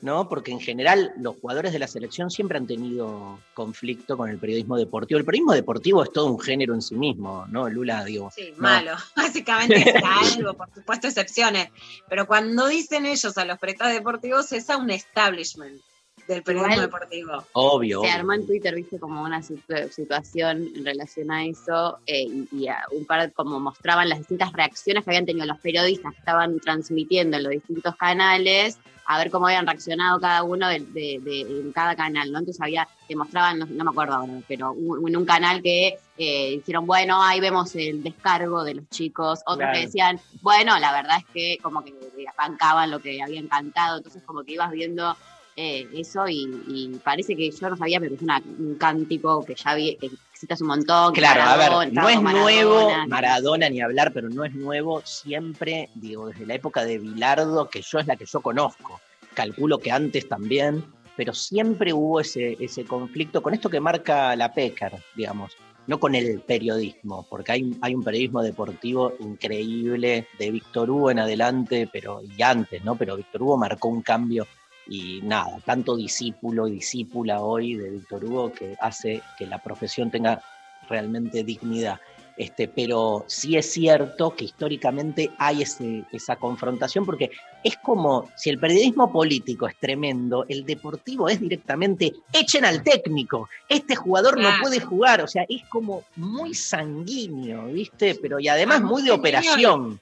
[0.03, 0.29] ¿no?
[0.29, 4.77] Porque en general los jugadores de la selección siempre han tenido conflicto con el periodismo
[4.77, 5.19] deportivo.
[5.19, 7.69] El periodismo deportivo es todo un género en sí mismo, ¿no?
[7.69, 8.31] Lula, digo.
[8.35, 8.63] Sí, no.
[8.63, 8.93] malo.
[9.17, 10.03] Básicamente es
[10.39, 11.69] algo, por supuesto, excepciones.
[12.09, 15.81] Pero cuando dicen ellos a los periodistas deportivos es a un establishment.
[16.29, 17.45] del periodismo Igual- deportivo.
[17.53, 18.01] Obvio.
[18.01, 18.19] Se obvio.
[18.19, 22.69] armó en Twitter, viste, como una situ- situación en relación a eso, eh, y, y
[22.69, 26.59] a un par como mostraban las distintas reacciones que habían tenido los periodistas que estaban
[26.59, 31.41] transmitiendo en los distintos canales, a ver cómo habían reaccionado cada uno de, de- de-
[31.43, 32.39] en cada canal, ¿no?
[32.41, 35.97] Entonces había, te mostraban, no, no me acuerdo ahora, pero un- en un canal que
[36.19, 39.73] eh, dijeron, bueno, ahí vemos el descargo de los chicos, otros Claro.
[39.75, 41.93] que decían, bueno, la verdad es que como que
[42.37, 45.15] bancaban lo que habían cantado, entonces como que ibas viendo
[45.59, 49.55] eh, eso y, y parece que yo no sabía, pero es una- un cántico que
[49.55, 51.15] ya vi, que citas un montón.
[51.15, 56.29] Claro, a ver, no es nuevo Maradona, ni hablar, pero no es nuevo siempre, digo,
[56.29, 59.01] desde la época de Bilardo, que yo es la que yo conozco.
[59.35, 60.85] Calculo que antes también,
[61.17, 66.15] pero siempre hubo ese, ese conflicto con esto que marca la PECAR, digamos, no con
[66.15, 72.21] el periodismo, porque hay, hay un periodismo deportivo increíble de Víctor Hugo en adelante, pero
[72.23, 72.97] y antes, ¿no?
[72.97, 74.47] Pero Víctor Hugo marcó un cambio
[74.89, 80.11] y nada, tanto discípulo y discípula hoy de Víctor Hugo que hace que la profesión
[80.11, 80.41] tenga
[80.89, 81.99] realmente dignidad.
[82.37, 87.31] Este, pero sí es cierto que históricamente hay ese- esa confrontación, porque
[87.65, 93.49] es como si el periodismo político es tremendo, el deportivo es directamente echen al técnico,
[93.71, 98.15] este jugador no puede jugar, o sea, es como muy sanguíneo, ¿viste?
[98.17, 99.99] Pero y además muy de operación.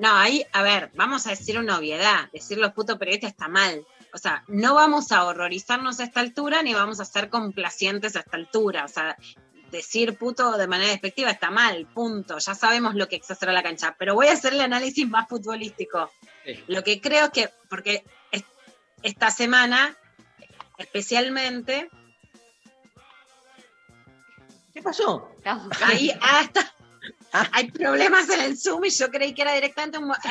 [0.00, 2.30] No, ahí, a ver, vamos a decir una obviedad.
[2.32, 3.84] Decir los putos periodistas está mal.
[4.14, 8.20] O sea, no vamos a horrorizarnos a esta altura ni vamos a ser complacientes a
[8.20, 8.84] esta altura.
[8.84, 9.16] O sea,
[9.70, 12.38] decir puto de manera despectiva está mal, punto.
[12.38, 13.94] Ya sabemos lo que exacerba la cancha.
[13.98, 16.10] Pero voy a hacer el análisis más futbolístico.
[16.44, 16.64] Sí.
[16.68, 18.44] Lo que creo es que, porque es-
[19.02, 19.96] esta semana,
[20.78, 21.90] especialmente,
[24.72, 25.28] ¿Qué pasó?
[25.82, 26.72] ahí hasta
[27.52, 30.12] hay problemas en el Zoom y yo creí que era directamente un...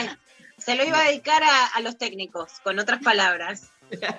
[0.58, 3.72] se lo iba a dedicar a, a los técnicos, con otras palabras,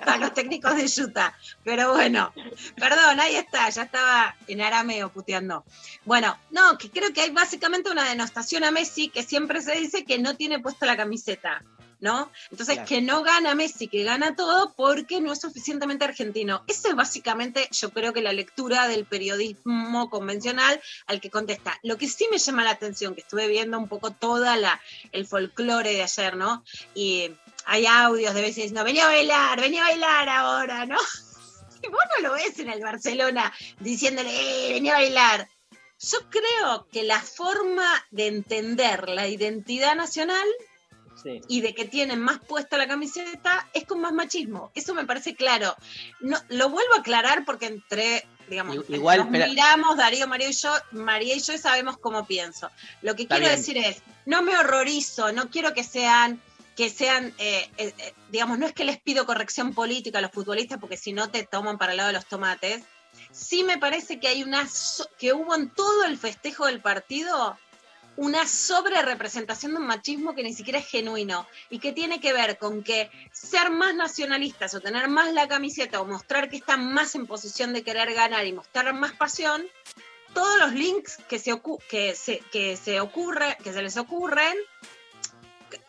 [0.07, 1.37] a los técnicos de Utah.
[1.65, 2.33] Pero bueno,
[2.77, 5.65] perdón, ahí está, ya estaba en arameo puteando.
[6.05, 10.05] Bueno, no, que creo que hay básicamente una denostación a Messi que siempre se dice
[10.05, 11.63] que no tiene puesta la camiseta.
[12.01, 12.31] ¿No?
[12.51, 12.89] Entonces, Claro.
[12.89, 16.63] que no gana Messi, que gana todo porque no es suficientemente argentino.
[16.69, 21.79] Esa es básicamente, yo creo que la lectura del periodismo convencional al que contesta.
[21.83, 24.81] Lo que sí me llama la atención, que estuve viendo un poco toda la
[25.13, 26.63] el folclore de ayer, ¿no?
[26.95, 27.33] Y
[27.65, 30.99] hay audios de veces diciendo, venía a bailar, venía a bailar ahora, ¿no?
[31.83, 35.49] Y vos no lo ves en el Barcelona diciéndole, eh, venía a bailar.
[36.01, 40.47] Yo creo que la forma de entender la identidad nacional
[41.23, 41.41] Sí.
[41.49, 44.71] y de que tienen más puesta la camiseta es con más machismo.
[44.75, 45.75] Eso me parece claro.
[46.21, 50.73] No, lo vuelvo a aclarar porque entre, digamos, igual, nos miramos, Darío, María y yo,
[50.93, 52.71] María y yo sabemos cómo pienso.
[53.03, 53.59] Lo que Está quiero bien.
[53.59, 56.41] decir es, no me horrorizo, no quiero que sean
[56.77, 60.31] que sean, eh, eh, eh, digamos, no es que les pido corrección política a los
[60.31, 62.85] futbolistas porque si no te toman para el lado de los tomates.
[63.33, 67.59] Sí me parece que hay una so- que hubo en todo el festejo del partido
[68.19, 72.33] una sobre representación de un machismo que ni siquiera es genuino y que tiene que
[72.33, 76.93] ver con que ser más nacionalistas o tener más la camiseta o mostrar que están
[76.93, 79.65] más en posición de querer ganar y mostrar más pasión,
[80.35, 84.57] todos los links que se, que se, que se ocurre, que se les ocurren,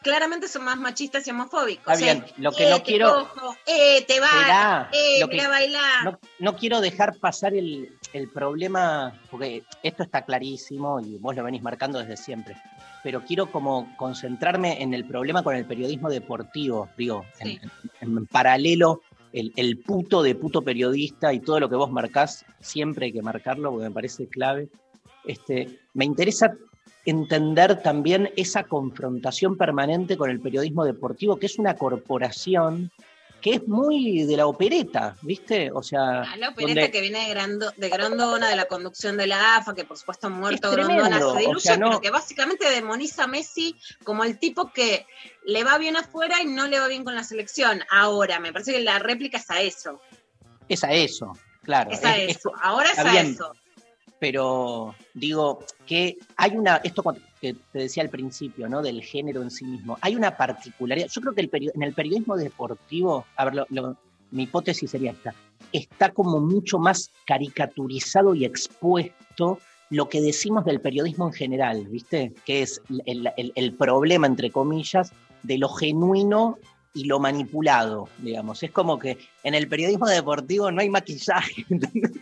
[0.01, 1.93] claramente son más machistas y homofóbicos.
[1.93, 5.45] Está bien, lo que Eh, no quiero- cojo, eh, te va, eh, lo mira que-
[5.45, 6.03] a bailar.
[6.05, 11.43] no, no quiero dejar pasar el, el problema, porque esto está clarísimo y vos lo
[11.43, 12.55] venís marcando desde siempre,
[13.03, 17.59] pero quiero como concentrarme en el problema con el periodismo deportivo, digo, en, Sí.
[18.01, 22.45] en- en paralelo, el, el puto de puto periodista y todo lo que vos marcás,
[22.59, 24.69] siempre hay que marcarlo porque me parece clave.
[25.25, 26.51] Este, me interesa
[27.05, 32.91] entender también esa confrontación permanente con el periodismo deportivo, que es una corporación
[33.41, 35.71] que es muy de la opereta, ¿viste?
[35.71, 39.15] O sea, Ah, la opereta donde- que viene de, Grando- de Grondona, de la conducción
[39.15, 42.01] de la AFA, que por supuesto ha muerto tremendo, se o diluye, sea, no- pero
[42.01, 45.05] que básicamente demoniza a Messi como el tipo que
[45.45, 47.81] le va bien afuera y no le va bien con la selección.
[47.89, 50.01] Ahora, me parece que la réplica es a eso.
[50.67, 51.31] es a eso,
[51.63, 51.91] claro.
[51.91, 52.51] Es a es- es- eso.
[52.61, 53.27] Ahora es a bien.
[53.27, 53.53] eso.
[54.19, 57.03] Pero digo que hay una, esto
[57.41, 58.81] que te decía al principio, ¿no?
[58.81, 62.35] Del género en sí mismo, hay una particularidad, yo creo que el en el periodismo
[62.37, 63.97] deportivo, a ver, lo-
[64.31, 65.33] mi hipótesis sería esta,
[65.71, 72.33] está como mucho más caricaturizado y expuesto lo que decimos del periodismo en general, ¿viste?
[72.45, 76.59] Que es el- el problema, entre comillas, de lo genuino
[76.93, 78.63] y lo manipulado, digamos.
[78.63, 81.65] Es como que en el periodismo deportivo no hay maquillaje.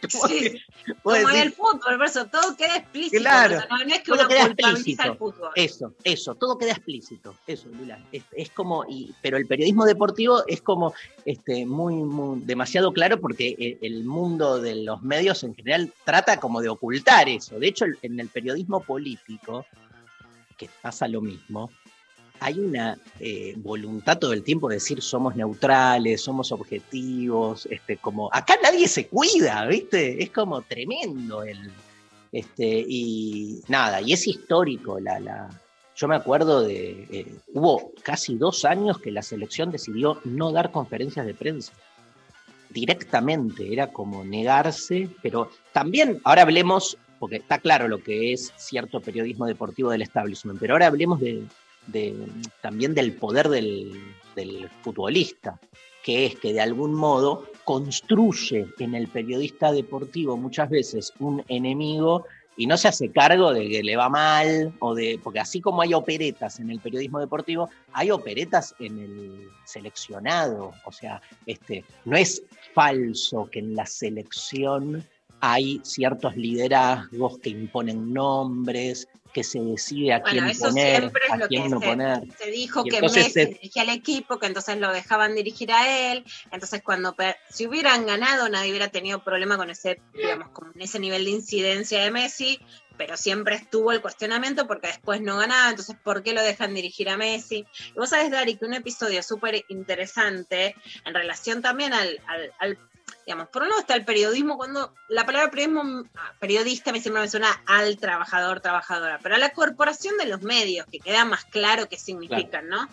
[0.09, 0.61] Sí,
[1.03, 3.17] Como en el fútbol, por eso todo queda explícito.
[3.21, 3.59] Claro.
[3.69, 5.49] No, no es que uno culpabiliza al fútbol.
[5.55, 7.35] Eso, eso, todo queda explícito.
[7.45, 7.99] Eso, Lula.
[8.11, 10.93] Es, es como, y, pero el periodismo deportivo es como
[11.25, 16.39] este, muy, muy- demasiado claro porque e- el mundo de los medios en general trata
[16.39, 17.59] como de ocultar eso.
[17.59, 19.65] De hecho, en el periodismo político,
[20.57, 21.69] que pasa lo mismo,
[22.39, 28.29] hay una eh, voluntad todo el tiempo de decir somos neutrales, somos objetivos, este, como
[28.33, 30.21] acá nadie se cuida, ¿viste?
[30.23, 31.57] Es como tremendo el,
[32.31, 35.49] este, y nada, y es histórico la, la-
[35.95, 40.71] yo me acuerdo de, eh, hubo casi dos años que la selección decidió no dar
[40.71, 41.73] conferencias de prensa.
[42.69, 48.99] Directamente, era como negarse, pero también, ahora hablemos, porque está claro lo que es cierto
[49.01, 51.43] periodismo deportivo del establishment, pero ahora hablemos de,
[52.61, 53.93] también del poder del,
[54.35, 55.59] del futbolista,
[56.03, 62.25] que es que de algún modo construye en el periodista deportivo muchas veces un enemigo
[62.57, 65.83] y no se hace cargo de que le va mal, o de, porque así como
[65.83, 70.73] hay operetas en el periodismo deportivo, hay operetas en el seleccionado.
[70.85, 72.41] O sea, este, no es
[72.73, 75.05] falso que en la selección
[75.39, 81.21] hay ciertos liderazgos que imponen nombres, que se decide a Bueno, quién eso poner, siempre
[81.27, 82.19] es a lo quién que no se, poner.
[82.39, 86.11] se dijo Y que Messi se- dirigía al equipo, que entonces lo dejaban dirigir a
[86.11, 86.25] él.
[86.51, 87.15] Entonces, cuando
[87.51, 92.01] si hubieran ganado, nadie hubiera tenido problema con ese, digamos, con ese nivel de incidencia
[92.01, 92.59] de Messi,
[92.97, 95.69] pero siempre estuvo el cuestionamiento porque después no ganaba.
[95.69, 97.63] Entonces, ¿por qué lo dejan dirigir a Messi?
[97.89, 100.73] Y vos sabés, Dari, que un episodio súper interesante
[101.05, 102.79] en relación también al, al- al
[103.25, 107.21] digamos, por un lado está el periodismo, cuando la palabra periodismo, ah, periodista me siempre
[107.21, 111.45] me suena al trabajador, trabajadora, pero a la corporación de los medios, que queda más
[111.45, 112.87] claro qué significan, ¿no?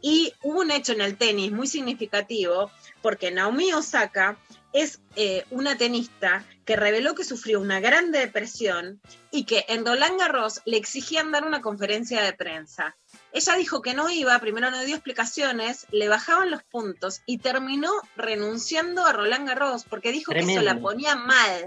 [0.00, 2.70] Y hubo un hecho en el tenis muy significativo,
[3.02, 4.36] porque Naomi Osaka
[4.72, 9.00] es eh, una tenista que reveló que sufrió una gran depresión
[9.30, 12.96] y que en Roland Garros le exigían dar una conferencia de prensa.
[13.34, 17.90] Ella dijo que no iba, primero no dio explicaciones, le bajaban los puntos y terminó
[18.14, 21.66] renunciando a Roland Garros porque dijo que eso la ponía mal.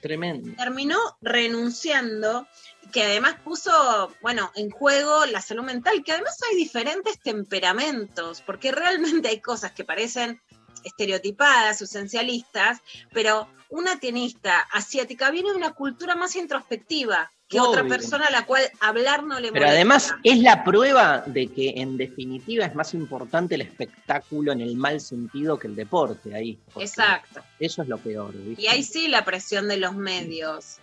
[0.00, 0.56] Tremendo.
[0.56, 2.48] Terminó renunciando,
[2.90, 8.72] que además puso, bueno, en juego la salud mental, que además hay diferentes temperamentos, porque
[8.72, 10.40] realmente hay cosas que parecen
[10.84, 12.80] estereotipadas, esencialistas,
[13.12, 17.90] pero una tenista asiática viene de una cultura más introspectiva que otra Obvio.
[17.90, 19.70] persona a la cual hablar no le Pero molesta.
[19.70, 24.76] además es la prueba de que en definitiva es más importante el espectáculo en el
[24.76, 26.58] mal sentido que el deporte ahí.
[26.76, 27.40] Exacto.
[27.58, 28.34] Eso es lo peor.
[28.34, 28.62] ¿viste?
[28.62, 30.76] Y ahí sí la presión de los medios,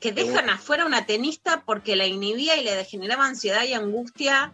[0.00, 4.52] que dejan afuera una tenista porque la inhibía y le generaba ansiedad y angustia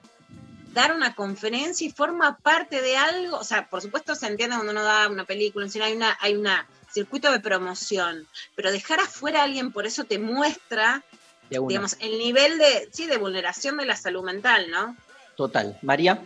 [0.75, 4.73] dar una conferencia y forma parte de algo, o sea, por supuesto se entiende cuando
[4.73, 9.45] uno da una película, hay una, hay una circuito de promoción, pero dejar afuera a
[9.45, 11.03] alguien por eso te muestra.
[11.51, 14.97] Digamos, el nivel de, sí, de vulneración de la salud mental, ¿no?
[15.37, 15.79] Total.
[15.83, 16.23] María.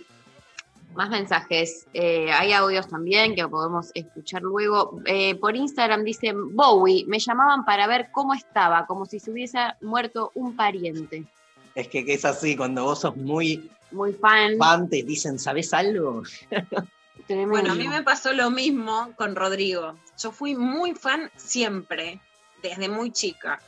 [0.94, 1.86] Más mensajes.
[1.94, 5.00] Eh, hay audios también que podemos escuchar luego.
[5.06, 9.58] Eh, por Instagram dicen, Bowie, me llamaban para ver cómo estaba, como si se hubiese
[9.80, 11.24] muerto un pariente.
[11.74, 14.58] Es que, que es así, cuando vos sos muy Muy fan.
[14.58, 16.22] fan, te dicen, ¿sabes algo?
[17.26, 17.50] Tremendo.
[17.52, 19.96] Bueno, a mí me pasó lo mismo con Rodrigo.
[20.18, 22.20] Yo fui muy fan siempre,
[22.62, 23.60] desde muy chica.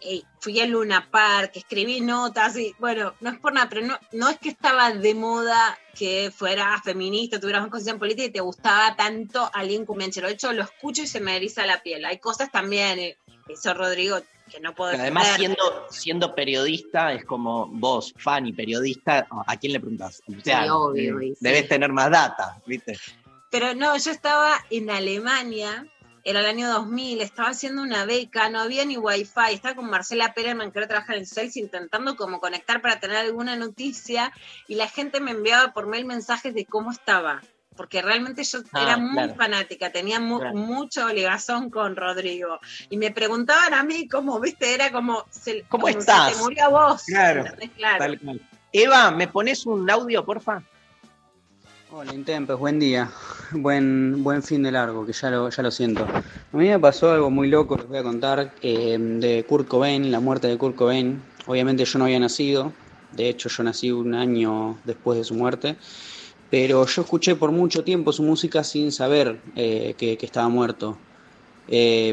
[0.00, 3.98] Eh, fui a Luna Park, escribí notas y bueno, no es por nada, pero no,
[4.12, 8.40] no es que estaba de moda que fueras feminista, tuvieras una conciencia política y te
[8.40, 10.28] gustaba tanto alguien cumenchero.
[10.28, 12.04] De hecho, lo escucho y se me eriza la piel.
[12.04, 13.18] Hay cosas también, eh,
[13.48, 14.18] eso Rodrigo,
[14.50, 15.56] que no puedo Pero además, defender.
[15.58, 20.22] siendo, siendo periodista, es como vos, fan y periodista, ¿a quién le preguntás?
[20.28, 21.36] O sea, Sí, obvio, eh, sí.
[21.40, 22.96] debes tener más data, ¿viste?
[23.50, 25.86] Pero no, yo estaba en Alemania,
[26.28, 30.34] era el año 2000, estaba haciendo una beca, no había ni wifi, estaba con Marcela
[30.34, 34.30] Perelman, que ahora trabaja en Sales, intentando como conectar para tener alguna noticia,
[34.66, 37.42] y la gente me enviaba por mail mensajes de cómo estaba,
[37.74, 39.34] porque realmente yo Ah, era muy claro.
[39.36, 40.54] fanática, tenía mu- Claro.
[40.56, 42.60] mucho ligazón con Rodrigo,
[42.90, 46.32] y me preguntaban a mí cómo, viste, era como, se, ¿Cómo como se estás?
[46.32, 47.44] te murió a vos, Claro.
[48.70, 50.62] Eva, ¿me pones un audio, porfa?
[51.90, 53.10] Hola, Intempes, buen día.
[53.52, 56.04] Buen, buen fin de largo, que ya lo, ya lo siento.
[56.04, 60.12] A mí me pasó algo muy loco, les voy a contar, eh, de Kurt Cobain,
[60.12, 61.18] la muerte de Kurt Cobain.
[61.46, 62.72] Obviamente yo no había nacido,
[63.12, 65.76] de hecho yo nací un año después de su muerte,
[66.50, 70.98] pero yo escuché por mucho tiempo su música sin saber eh, que, que estaba muerto.
[71.68, 72.12] Eh,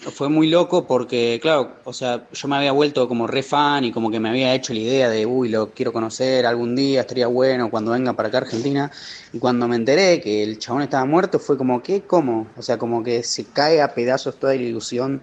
[0.00, 3.92] fue muy loco porque, claro, o sea, yo me había vuelto como re fan y
[3.92, 7.26] como que me había hecho la idea de, uy, lo quiero conocer algún día, estaría
[7.26, 8.90] bueno cuando venga para acá a Argentina.
[9.32, 12.02] Y cuando me enteré que el chabón estaba muerto, fue como, ¿qué?
[12.02, 12.46] ¿Cómo?
[12.56, 15.20] O sea, como que se cae a pedazos toda la ilusión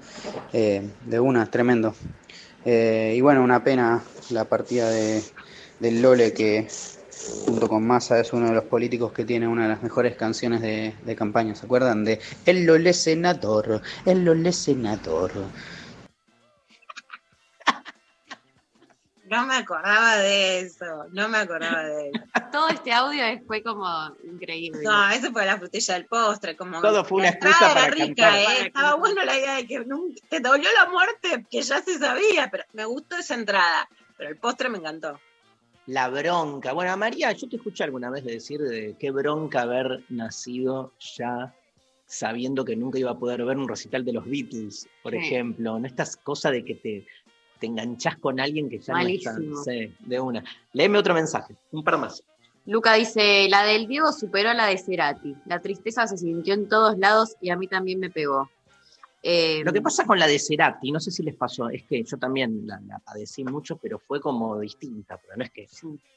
[0.53, 1.95] eh, de una, tremendo.
[2.65, 5.23] Eh, y bueno, una pena la partida de,
[5.79, 6.67] del Lole que
[7.45, 10.61] junto con Massa es uno de los políticos que tiene una de las mejores canciones
[10.61, 12.03] de, de campaña, ¿se acuerdan?
[12.03, 15.31] De El Lole Senador, El Lole Senador.
[19.27, 22.23] No me acordaba de eso, no me acordaba de eso.
[22.51, 23.87] Todo este audio fue como
[24.23, 24.81] increíble.
[24.83, 27.95] No, eso fue la frutilla del postre, como Todo fue una excusa entrada para era
[27.95, 28.39] rica, cantar.
[28.55, 28.67] ¿eh?
[28.67, 32.49] Estaba bueno la idea de que nunca- te dolió la muerte, que ya se sabía,
[32.51, 33.89] pero me gustó esa entrada.
[34.15, 35.19] Pero el postre me encantó.
[35.87, 36.73] La bronca.
[36.73, 41.53] Bueno, a María, yo te escuché alguna vez decir de qué bronca haber nacido ya
[42.07, 45.19] sabiendo que nunca iba a poder ver un recital de los Beatles, por Sí.
[45.19, 45.79] ejemplo.
[45.79, 47.07] No estas cosas de que te,
[47.59, 49.33] te enganchás con alguien que ya Malísimo.
[49.39, 49.71] no está.
[49.71, 50.43] Sí, de una.
[50.73, 52.23] Léeme otro mensaje, un par más.
[52.67, 55.35] Luca dice, la del Diego superó a la de Cerati.
[55.45, 58.49] La tristeza se sintió en todos lados y a mí también me pegó.
[59.27, 62.03] Eh, Lo que pasa con la de Cerati, no sé si les pasó, es que
[62.03, 65.67] yo también la, la padecí mucho, pero fue como distinta, pero no es que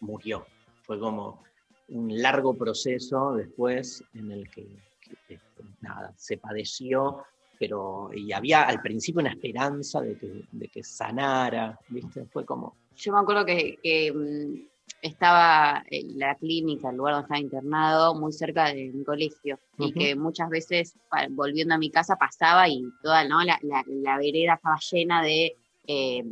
[0.00, 0.44] murió,
[0.82, 1.42] fue como
[1.88, 4.66] un largo proceso después en el que,
[5.00, 7.24] que, este, nada, se padeció,
[7.58, 12.26] pero y había al principio una esperanza de que, de que sanara, ¿viste?
[12.26, 14.68] Fue como, Yo me acuerdo que, que, mm,
[15.02, 19.58] estaba en la clínica, el lugar donde estaba internado, muy cerca de mi colegio.
[19.78, 20.94] Y que muchas veces,
[21.30, 23.42] volviendo a mi casa, pasaba y toda ¿no?
[23.44, 26.24] la, la- la vereda estaba llena de eh,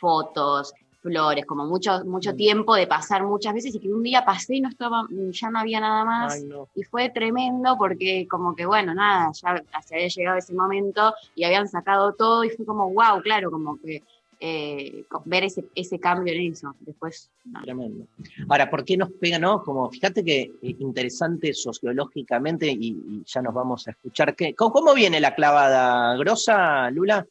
[0.00, 2.08] fotos, flores, como mucho, Mm.
[2.08, 5.02] mucho tiempo de pasar muchas veces y que un día pasé y no estaba,
[5.32, 6.34] ya no había nada más.
[6.34, 6.68] ay no.
[6.76, 11.42] Y fue tremendo porque como que, bueno, nada, ya se había llegado ese momento y
[11.44, 14.02] habían sacado todo y fue como, wow, claro, como que
[14.44, 16.74] eh, ver ese, ese cambio en eso.
[16.80, 17.62] Después, no.
[17.62, 18.06] Tremendo.
[18.48, 19.62] Ahora, ¿por qué nos pega, no?
[19.62, 24.34] Como, fíjate que eh, interesante sociológicamente, y, y ya nos vamos a escuchar.
[24.34, 26.16] ¿qué, cómo, cómo viene la clavada?
[26.16, 27.24] ¿Grosa, Lula?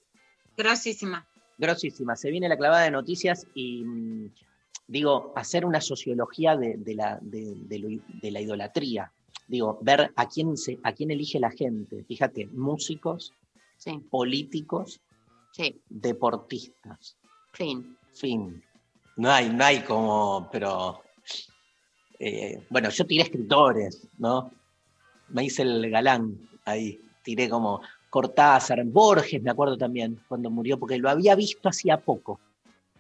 [0.56, 1.28] Grosísima.
[1.58, 2.16] Grosísima.
[2.16, 4.30] Se viene la clavada de noticias y, mm,
[4.88, 9.12] digo, hacer una sociología de, de la, de, de lo- de la idolatría.
[9.48, 12.04] Digo, ver a quién, se, a quién elige la gente.
[12.08, 13.34] Fíjate, músicos,
[13.78, 15.02] Sí, políticos,
[15.52, 17.18] sí, deportistas.
[17.54, 17.98] fin.
[18.14, 18.64] fin.
[19.18, 21.02] No hay, no hay como, pero.
[22.20, 24.52] eh, bueno, yo tiré escritores, ¿no?
[25.30, 27.00] Me hice el galán ahí.
[27.24, 32.40] Tiré como Cortázar, Borges, me acuerdo también, cuando murió, porque lo había visto hacía poco.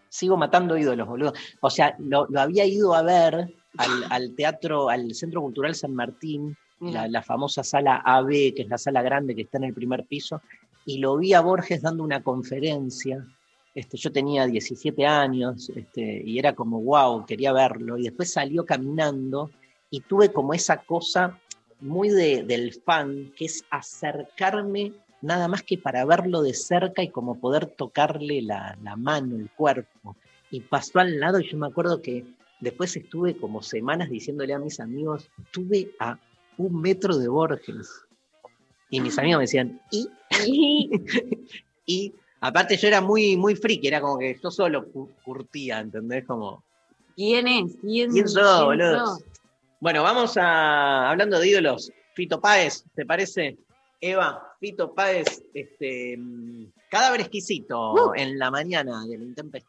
[0.10, 1.34] Sigo matando ídolos, boludo.
[1.62, 5.93] O sea, lo, lo había ido a ver al, al teatro, al Centro Cultural San
[5.93, 9.74] Martín, la, la famosa sala AB, que es la sala grande que está en el
[9.74, 10.41] primer piso,
[10.86, 13.26] y lo vi a Borges dando una conferencia.
[13.74, 17.98] Este, yo tenía 17 años este, y era como, wow, quería verlo.
[17.98, 19.50] Y después salió caminando
[19.90, 21.40] y tuve como esa cosa
[21.80, 27.10] muy de- del fan, que es acercarme nada más que para verlo de cerca y
[27.10, 30.16] como poder tocarle la, la mano, el cuerpo.
[30.50, 32.26] Y pasó al lado y yo me acuerdo que
[32.60, 36.20] después estuve como semanas diciéndole a mis amigos, estuve a
[36.58, 37.90] un metro de Borges.
[38.92, 40.08] Y mis amigos me decían, ¿y?
[41.86, 46.26] y aparte yo era muy, muy friki, era como que yo solo cu- curtía, ¿entendés?
[46.26, 46.64] Como,
[47.16, 47.76] ¿Quién es?
[47.82, 49.18] ¿Quién, ¿quién sos, boludo?
[49.80, 53.58] Bueno, vamos a, hablando de ídolos, Fito Páez, ¿te parece?
[54.00, 58.14] Eva, Fito Páez, este, mm, cadáver exquisito Uh.
[58.16, 59.64] en la mañana de la.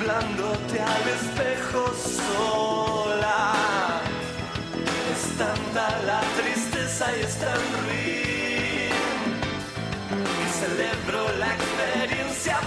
[0.00, 3.52] Hablándote al espejo sola.
[5.12, 8.90] Es tanta la tristeza y es tan ruin
[10.36, 12.60] que celebro la experiencia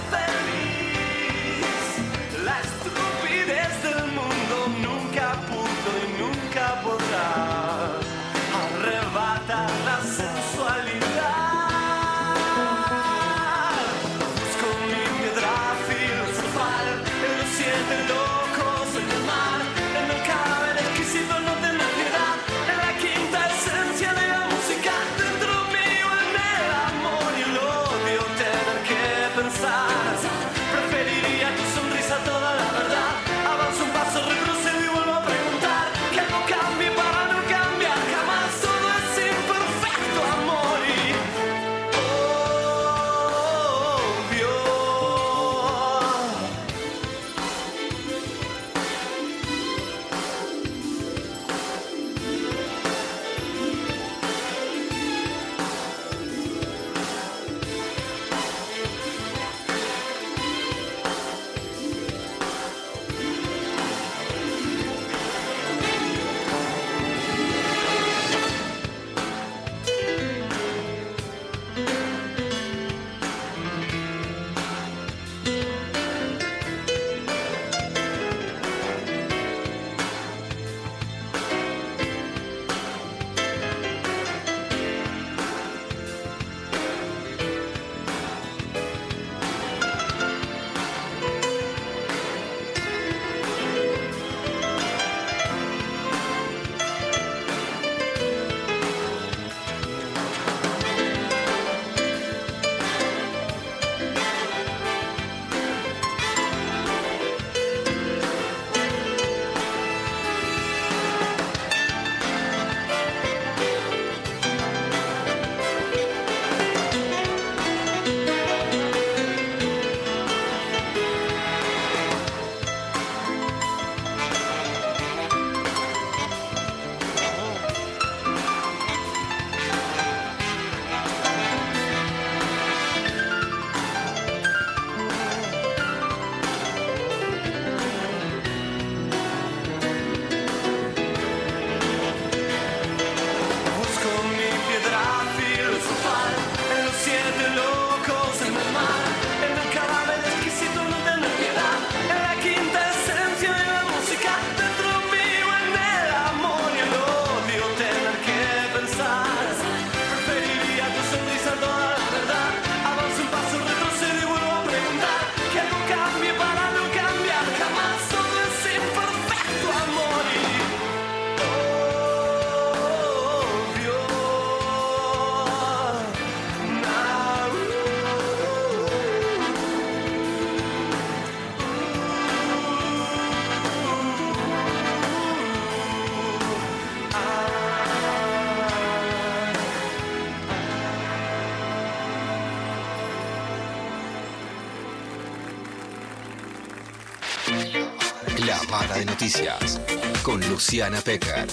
[199.33, 199.81] noticias
[200.21, 201.47] con Luciana Pecker.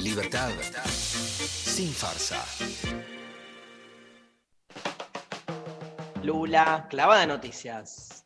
[0.00, 0.50] Libertad
[1.36, 2.42] sin farsa.
[6.22, 8.24] Lula, clavada de noticias.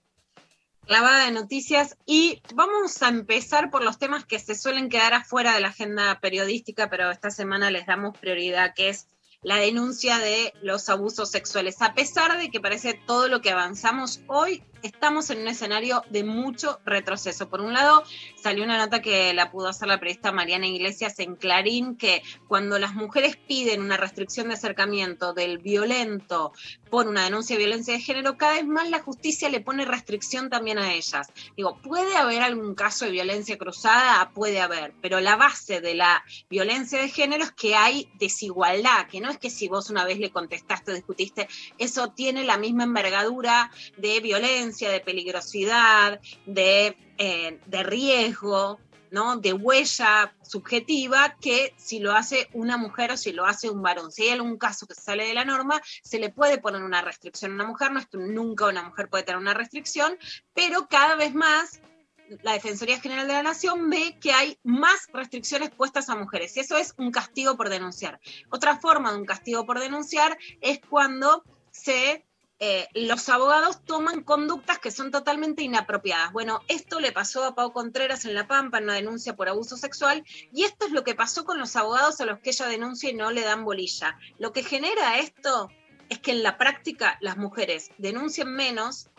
[0.87, 5.55] clavada de noticias y vamos a empezar por los temas que se suelen quedar afuera
[5.55, 9.09] de la agenda periodística, pero esta semana les damos prioridad, que es
[9.43, 11.83] la denuncia de los abusos sexuales.
[11.83, 16.25] A pesar de que parece todo lo que avanzamos hoy, estamos en un escenario de
[16.25, 17.49] mucho retroceso.
[17.49, 18.05] Por un lado,
[18.41, 22.79] salió una nota que la pudo hacer la periodista Mariana Iglesias en Clarín, que cuando
[22.79, 26.53] las mujeres piden una restricción de acercamiento del violento
[26.91, 30.51] por una denuncia de violencia de género, cada vez más la justicia le pone restricción
[30.51, 31.29] también a ellas.
[31.57, 34.31] Digo, ¿puede haber algún caso de violencia cruzada?
[34.31, 39.21] Puede haber, pero la base de la violencia de género es que hay desigualdad, que
[39.21, 41.49] no es que si vos una vez le contestaste discutiste,
[41.79, 48.79] eso tiene la misma envergadura de violencia, de peligrosidad, de, eh, de riesgo,
[49.11, 49.37] ¿no?
[49.37, 54.11] de huella subjetiva que si lo hace una mujer o si lo hace un varón.
[54.13, 57.53] Si hay algún caso que sale de la norma, se le puede poner una restricción
[57.53, 60.19] a una mujer, no nunca una mujer puede tener una restricción,
[60.55, 61.81] pero cada vez más
[62.43, 66.61] la Defensoría General de la Nación ve que hay más restricciones puestas a mujeres y
[66.61, 68.21] eso es un castigo por denunciar.
[68.51, 72.26] Otra forma de un castigo por denunciar es cuando se
[72.59, 76.33] eh, los abogados toman conductas que son totalmente inapropiadas.
[76.33, 79.77] Bueno, esto le pasó a Pau Contreras en La Pampa en una denuncia por abuso
[79.77, 83.11] sexual y esto es lo que pasó con los abogados a los que ella denuncia
[83.11, 84.19] y no le dan bolilla.
[84.39, 85.69] Lo que genera esto
[86.09, 89.11] es que en la práctica las mujeres denuncien menos.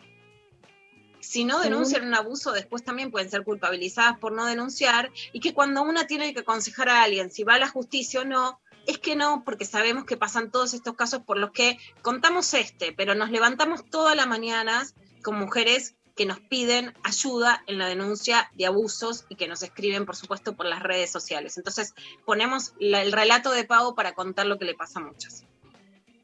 [1.20, 5.54] Si no denuncian un abuso, después también pueden ser culpabilizadas por no denunciar y que
[5.54, 8.98] cuando una tiene que aconsejar a alguien si va a la justicia o no, es
[8.98, 13.14] que no, porque sabemos que pasan todos estos casos por los que contamos este, pero
[13.14, 18.64] nos levantamos todas las mañanas con mujeres que nos piden ayuda en la denuncia de
[18.64, 21.58] abusos y que nos escriben, por supuesto, por las redes sociales.
[21.58, 25.44] Entonces, ponemos el relato de Pau para contar lo que le pasa a muchas.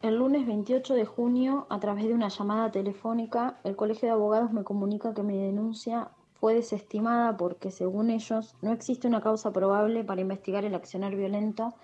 [0.00, 4.52] El lunes 28 de junio, a través de una llamada telefónica, el Colegio de Abogados
[4.52, 6.08] me comunica que mi denuncia
[6.40, 11.74] fue desestimada porque, según ellos, no existe una causa probable para investigar el accionar violento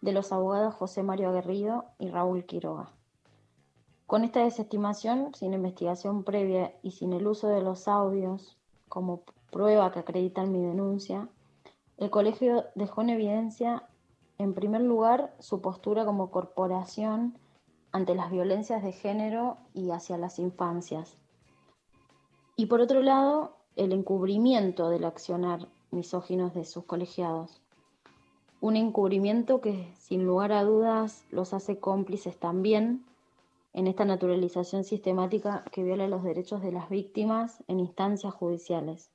[0.00, 2.90] de los abogados José Mario Aguerrido y Raúl Quiroga.
[4.06, 8.56] Con esta desestimación, sin investigación previa y sin el uso de los audios
[8.88, 11.28] como prueba que acreditan mi denuncia,
[11.96, 13.88] el colegio dejó en evidencia,
[14.38, 17.38] en primer lugar, su postura como corporación
[17.90, 21.16] ante las violencias de género y hacia las infancias.
[22.54, 27.60] Y por otro lado, el encubrimiento del accionar misóginos de sus colegiados.
[28.60, 33.04] Un encubrimiento que, sin lugar a dudas, los hace cómplices también
[33.74, 39.10] en esta naturalización sistemática que viola los derechos de las víctimas en instancias judiciales.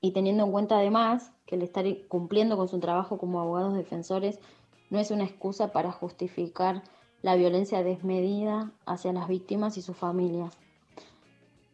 [0.00, 4.40] Y teniendo en cuenta además que el estar cumpliendo con su trabajo como abogados defensores
[4.88, 6.82] no es una excusa para justificar
[7.20, 10.56] la violencia desmedida hacia las víctimas y sus familias.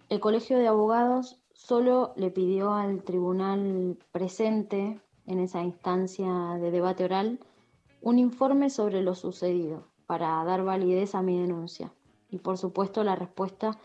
[0.08, 7.04] El Colegio de Abogados solo le pidió al tribunal presente en esa instancia de debate
[7.04, 7.40] oral
[8.00, 11.92] un informe sobre lo sucedido para dar validez a mi denuncia.
[12.28, 13.78] Y por supuesto la respuesta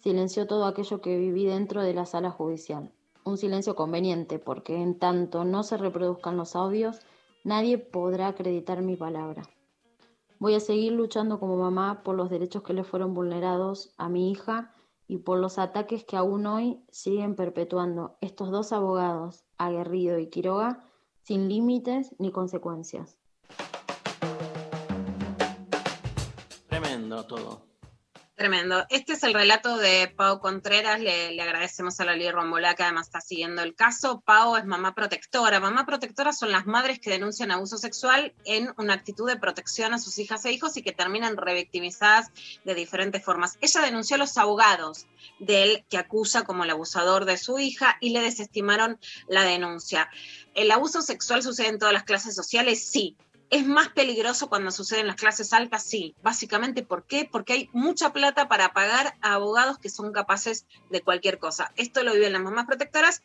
[0.00, 2.92] silenció todo aquello que viví dentro de la sala judicial.
[3.24, 7.00] Un silencio conveniente porque en tanto no se reproduzcan los audios,
[7.44, 9.42] nadie podrá acreditar mi palabra.
[10.38, 14.30] Voy a seguir luchando como mamá por los derechos que le fueron vulnerados a mi
[14.30, 14.72] hija
[15.08, 20.84] y por los ataques que aún hoy siguen perpetuando estos dos abogados, Aguerrido y Quiroga,
[21.22, 23.18] sin límites ni consecuencias.
[26.68, 27.67] Tremendo todo.
[28.38, 28.86] Tremendo.
[28.88, 31.00] Este es el relato de Pau Contreras.
[31.00, 34.20] Le, le agradecemos a la Lili Rombolá que además está siguiendo el caso.
[34.20, 35.58] Pau es mamá protectora.
[35.58, 39.98] Mamá protectora son las madres que denuncian abuso sexual en una actitud de protección a
[39.98, 42.30] sus hijas e hijos y que terminan revictimizadas
[42.64, 43.58] de diferentes formas.
[43.60, 45.06] Ella denunció a los abogados
[45.40, 50.08] del que acusa como el abusador de su hija y le desestimaron la denuncia.
[50.54, 52.88] ¿El abuso sexual sucede en todas las clases sociales?
[52.88, 53.16] Sí.
[53.50, 55.82] ¿Es más peligroso cuando sucede en las clases altas?
[55.82, 56.14] Sí.
[56.22, 57.28] Básicamente, ¿por qué?
[57.30, 61.72] Porque hay mucha plata para pagar a abogados que son capaces de cualquier cosa.
[61.76, 63.22] Esto lo viven las mamás protectoras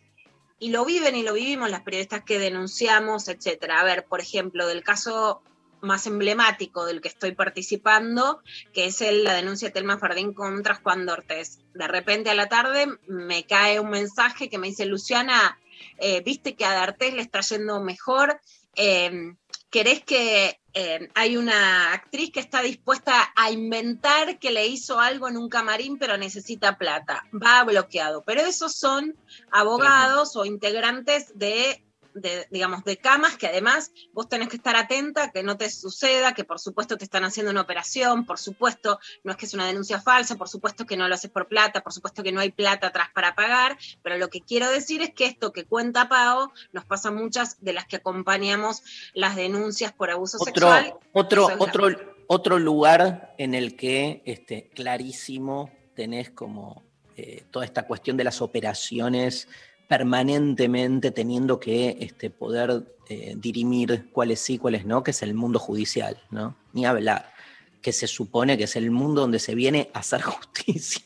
[0.60, 3.82] y lo viven y lo vivimos las periodistas que denunciamos, etcétera.
[3.82, 5.42] A ver, por ejemplo, del caso
[5.82, 8.42] más emblemático del que estoy participando,
[8.74, 11.60] que es el, la denuncia de Telma Fardín contra Juan Dortés.
[11.74, 15.60] De repente a la tarde me cae un mensaje que me dice, Luciana,
[15.98, 18.40] eh, viste que a D'Artés le está yendo mejor,
[18.76, 19.36] eh,
[19.74, 25.28] querés que eh, hay una actriz que está dispuesta a inventar que le hizo algo
[25.28, 28.24] en un camarín pero necesita plata, va bloqueado.
[28.24, 29.18] Pero esos son
[29.52, 31.84] abogados o integrantes de,
[32.16, 36.34] de, digamos, de camas que además vos tenés que estar atenta que no te suceda,
[36.34, 39.66] que por supuesto te están haciendo una operación, por supuesto no es que es una
[39.68, 42.52] denuncia falsa, por supuesto que no lo haces por plata, por supuesto que no hay
[42.52, 46.52] plata atrás para pagar, pero lo que quiero decir es que esto que cuenta Pau
[46.72, 48.84] nos pasa muchas de las que acompañamos
[49.14, 50.94] las denuncias por abuso Otro, sexual.
[51.14, 51.88] otro, es la- otro,
[52.28, 56.84] otro lugar en el que este, clarísimo tenés como
[57.16, 59.48] eh, toda esta cuestión de las operaciones
[59.88, 65.60] permanentemente teniendo que este, poder eh, dirimir cuáles sí, cuáles no, que es el mundo
[65.60, 66.56] judicial, ¿no?
[66.74, 67.34] Ni hablar,
[67.82, 71.04] que se supone que es el mundo donde se viene a hacer justicia,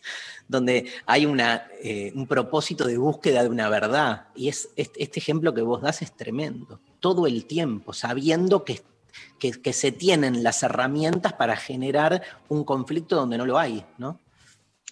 [0.48, 4.28] donde hay una, eh, un propósito de búsqueda de una verdad.
[4.36, 6.80] Y es, este, ejemplo que vos das es tremendo.
[7.00, 8.82] Todo el tiempo, sabiendo que,
[9.40, 14.20] que, que se tienen las herramientas para generar un conflicto donde no lo hay, ¿no?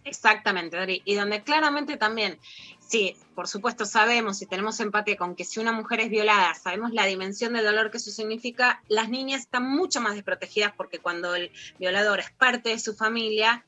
[0.06, 1.02] Exactamente, Dori.
[1.04, 2.40] Y donde claramente también,
[2.80, 6.94] sí, por supuesto sabemos y tenemos empatía con que si una mujer es violada, sabemos
[6.94, 11.36] la dimensión del dolor que eso significa, las niñas están mucho más desprotegidas porque cuando
[11.36, 13.66] el violador es parte de su familia,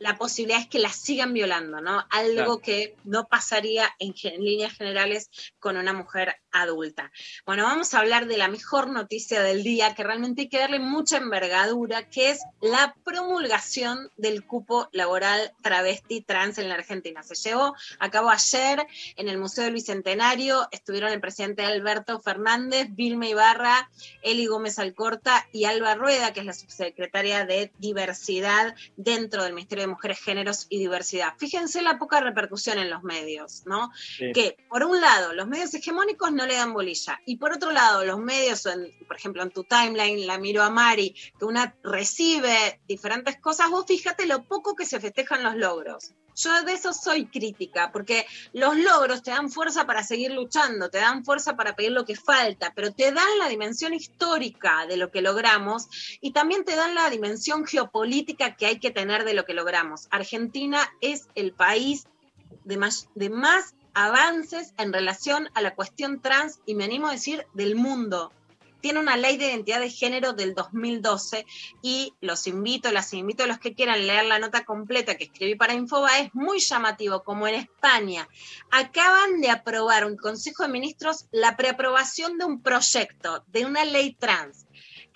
[0.00, 2.04] la posibilidad es que la sigan violando, ¿no?
[2.10, 2.58] Algo Claro.
[2.58, 7.10] que no pasaría en, en líneas generales con una mujer adulta.
[7.44, 10.78] Bueno, vamos a hablar de la mejor noticia del día, que realmente hay que darle
[10.78, 17.22] mucha envergadura, que es la promulgación del cupo laboral travesti trans en la Argentina.
[17.22, 18.86] Se llevó a cabo ayer
[19.16, 23.90] en el Museo del Bicentenario, estuvieron el presidente Alberto Fernández, Vilma Ibarra,
[24.22, 29.84] Eli Gómez Alcorta y Alba Rueda, que es la subsecretaria de Diversidad dentro del Ministerio
[29.84, 31.34] de Mujeres, Géneros y Diversidad.
[31.38, 33.90] Fíjense la poca repercusión en los medios, ¿no?
[34.18, 34.32] Sí.
[34.32, 38.04] Que por un lado, los medios hegemónicos no le dan bolilla, y por otro lado,
[38.04, 42.80] los medios, en- por ejemplo, en tu timeline, la miro a Mari, que una recibe
[42.88, 46.12] diferentes cosas, vos fíjate lo poco que se festejan los logros.
[46.38, 50.98] Yo de eso soy crítica, porque los logros te dan fuerza para seguir luchando, te
[50.98, 55.10] dan fuerza para pedir lo que falta, pero te dan la dimensión histórica de lo
[55.10, 55.88] que logramos
[56.20, 60.08] y también te dan la dimensión geopolítica que hay que tener de lo que logramos.
[60.10, 62.04] Argentina es el país
[62.64, 67.12] de más, de más avances en relación a la cuestión trans y me animo a
[67.12, 68.30] decir del mundo.
[68.82, 71.46] Tiene una ley de identidad de género del 2012
[71.80, 75.54] y los invito, las invito a los que quieran leer la nota completa que escribí
[75.54, 78.28] para Infoba, es muy llamativo, como en España.
[78.70, 84.12] Acaban de aprobar un Consejo de Ministros la preaprobación de un proyecto, de una ley
[84.12, 84.65] trans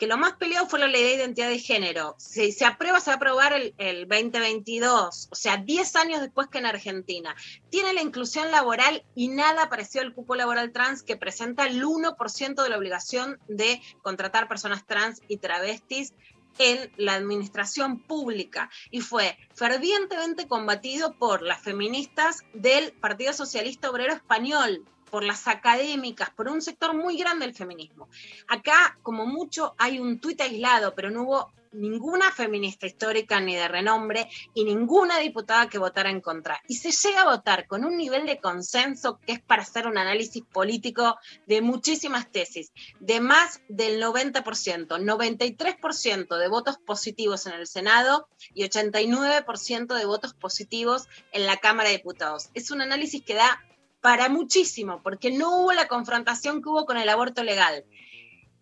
[0.01, 2.17] que lo más peleado fue la ley de identidad de género.
[2.19, 6.49] Si se aprueba, se va a aprobar el, el 2022, o sea, 10 años después
[6.49, 7.37] que en Argentina.
[7.69, 12.63] Tiene la inclusión laboral y nada parecido al cupo laboral trans que presenta el 1%
[12.63, 16.15] de la obligación de contratar personas trans y travestis
[16.59, 24.15] en la administración pública y fue fervientemente combatido por las feministas del Partido Socialista Obrero
[24.15, 28.09] Español, por las académicas, por un sector muy grande del feminismo.
[28.49, 33.69] Acá, como mucho, hay un tuit aislado, pero no hubo ninguna feminista histórica ni de
[33.69, 36.61] renombre y ninguna diputada que votara en contra.
[36.69, 39.99] Y se llega a votar con un nivel de consenso que es para hacer un
[39.99, 47.67] análisis político de muchísimas tesis, de más del 90%, 93% de votos positivos en el
[47.67, 52.51] Senado y 89% de votos positivos en la Cámara de Diputados.
[52.55, 53.61] Es un análisis que da
[54.01, 57.85] para muchísimo, porque no hubo la confrontación que hubo con el aborto legal.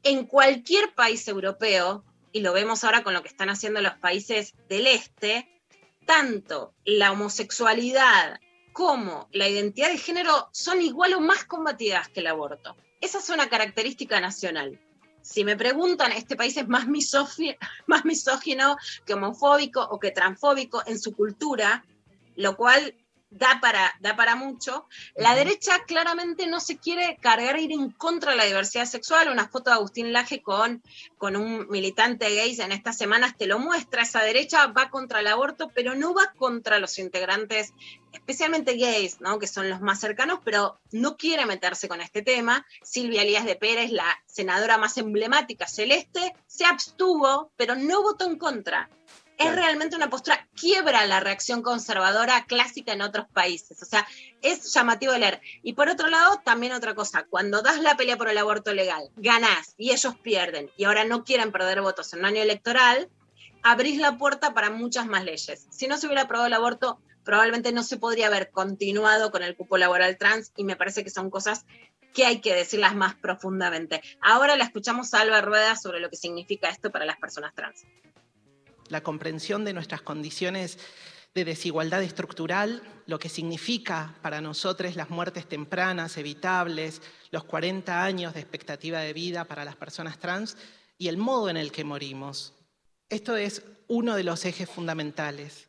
[0.03, 4.55] En cualquier país europeo, y lo vemos ahora con lo que están haciendo los países
[4.69, 5.49] del este,
[6.07, 8.41] tanto la homosexualidad
[8.73, 12.77] como la identidad de género son igual o más combatidas que el aborto.
[13.01, 14.81] Esa es una característica nacional.
[15.21, 16.87] Si me preguntan, este país es más,
[17.87, 21.85] más misógino que homofóbico o que transfóbico en su cultura,
[22.37, 22.95] lo cual
[23.31, 24.87] da para, da para mucho.
[25.15, 29.29] La derecha claramente no se quiere cargar ir en contra de la diversidad sexual.
[29.29, 30.83] Una foto de Agustín Laje con,
[31.17, 34.03] con un militante gay en estas semanas te lo muestra.
[34.03, 37.73] Esa derecha va contra el aborto, pero no va contra los integrantes,
[38.13, 39.39] especialmente gays, ¿no?
[39.39, 42.67] que son los más cercanos, pero no quiere meterse con este tema.
[42.83, 48.39] Silvia Elías de Pérez, la senadora más emblemática celeste, se abstuvo, pero no votó en
[48.39, 48.89] contra
[49.39, 53.81] es realmente una postura, quiebra la reacción conservadora clásica en otros países.
[53.83, 54.07] O sea,
[54.43, 55.41] es llamativo de leer.
[55.63, 59.11] Y por otro lado, también otra cosa, cuando das la pelea por el aborto legal,
[59.17, 63.09] ganás y ellos pierden y ahora no quieren perder votos en un año electoral,
[63.63, 65.69] abrís la puerta para muchas más leyes.
[65.71, 69.55] Si no se hubiera aprobado el aborto, probablemente no se podría haber continuado con el
[69.55, 71.65] cupo laboral trans y me parece que son cosas
[72.13, 74.03] que hay que decirlas más profundamente.
[74.21, 77.85] Ahora la escuchamos a Alba Rueda sobre lo que significa esto para las personas trans
[78.89, 80.79] la comprensión de nuestras condiciones
[81.35, 88.35] de desigualdad estructural, lo que significa para nosotros las muertes tempranas, evitables, los 40 años
[88.35, 90.57] de expectativa de vida para las personas trans
[90.97, 92.55] y el modo en el que morimos.
[93.09, 95.69] Esto es uno de los ejes fundamentales.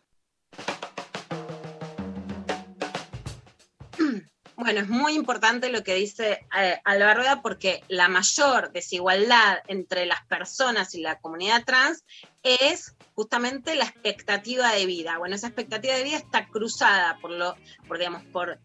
[4.59, 10.05] Bueno, es muy importante lo que dice eh, Alba Rueda porque la mayor desigualdad entre
[10.05, 12.03] las personas y la comunidad trans
[12.43, 15.17] es justamente la expectativa de vida.
[15.17, 17.55] Bueno, esa expectativa de vida está cruzada por lo,
[17.87, 18.59] por, digamos, por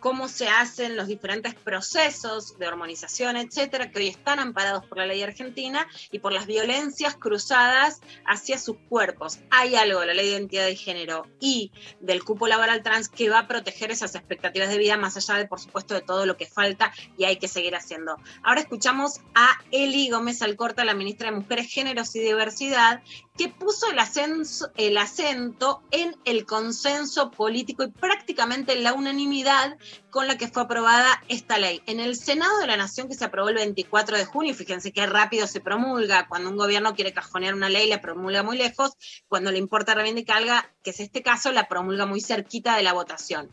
[0.00, 5.06] cómo se hacen los diferentes procesos de hormonización, etcétera, que hoy están amparados por la
[5.06, 9.38] ley argentina y por las violencias cruzadas hacia sus cuerpos.
[9.50, 13.28] Hay algo de la ley de identidad de género y del cupo laboral trans que
[13.28, 16.36] va a proteger esas expectativas de vida, más allá de, por supuesto, de todo lo
[16.36, 18.16] que falta y hay que seguir haciendo.
[18.42, 23.02] Ahora escuchamos a Eli Gómez Alcorta, la ministra de Mujeres, Géneros y Diversidad,
[23.40, 29.78] que puso el, ascenso- el acento en el consenso político y prácticamente en la unanimidad
[30.10, 31.80] con la que fue aprobada esta ley.
[31.86, 35.06] En el Senado de la Nación, que se aprobó el 24 de junio, fíjense qué
[35.06, 38.92] rápido se promulga, cuando un gobierno quiere cajonear una ley, la promulga muy lejos,
[39.26, 43.50] cuando le importa reivindicarla, que es este caso, la promulga muy cerquita de la votación.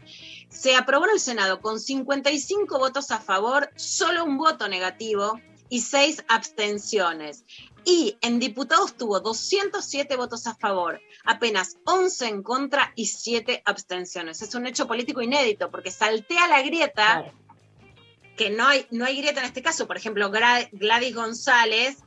[0.50, 5.82] Se aprobó en el Senado con 55 votos a favor, solo un voto negativo y
[5.82, 7.46] seis abstenciones.
[7.90, 14.42] Y en diputados tuvo 207 votos a favor, apenas 11 en contra y 7 abstenciones.
[14.42, 17.32] Es un hecho político inédito porque saltea la grieta,
[18.36, 19.88] que no hay, no hay grieta en este caso.
[19.88, 22.00] Por ejemplo, Gladys González,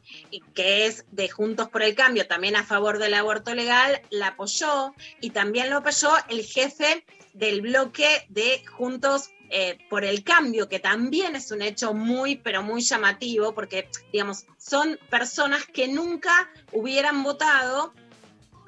[0.52, 4.94] que es de Juntos por el Cambio, también a favor del aborto legal, la apoyó
[5.22, 10.78] y también lo apoyó el jefe del bloque de Juntos eh, por el Cambio, que
[10.78, 17.22] también es un hecho muy, pero muy llamativo, porque, digamos, son personas que nunca hubieran
[17.22, 17.92] votado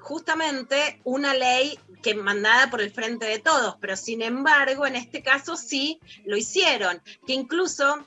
[0.00, 5.22] justamente una ley que mandada por el frente de todos, pero sin embargo, en este
[5.22, 8.04] caso sí lo hicieron, que incluso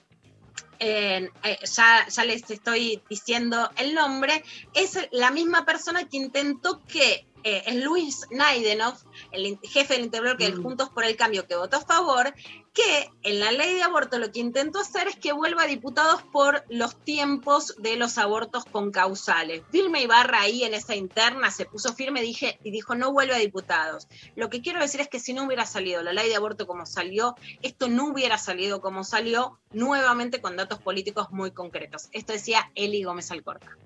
[0.80, 6.84] eh, eh, ya, ya les estoy diciendo el nombre, es la misma persona que intentó
[6.84, 8.96] que eh, es Luis Naidenov,
[9.32, 12.34] el jefe del interbloque del Juntos por el Cambio, que votó a favor,
[12.76, 16.22] que en la ley de aborto lo que intentó hacer es que vuelva a diputados
[16.24, 19.64] por los tiempos de los abortos con causales.
[19.72, 23.38] Vilma Ibarra ahí en esa interna se puso firme dije, y dijo no vuelve a
[23.38, 24.10] diputados.
[24.36, 26.86] Lo que quiero decir es que si no hubiera salido la ley de aborto como
[26.86, 32.10] salió, esto no hubiera salido como salió, nuevamente con datos políticos muy concretos.
[32.12, 33.78] Esto decía Eli Gómez Alcorta.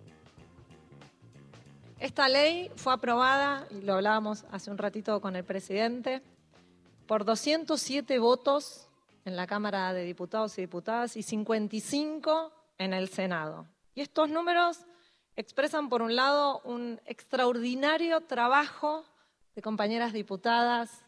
[2.00, 6.24] Esta ley fue aprobada, y lo hablábamos hace un ratito con el presidente,
[7.10, 8.88] por 207 votos
[9.26, 13.66] en la Cámara de Diputados y Diputadas y 55 en el Senado.
[13.96, 14.86] Y estos números
[15.36, 19.06] expresan, por un lado, un extraordinario trabajo
[19.56, 21.04] de compañeras diputadas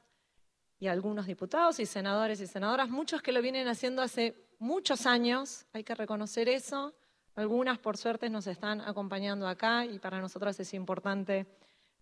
[0.80, 5.68] y algunos diputados y senadores y senadoras, muchos que lo vienen haciendo hace muchos años,
[5.72, 6.96] hay que reconocer eso.
[7.36, 11.46] Algunas, por suerte, nos están acompañando acá y para nosotros es importante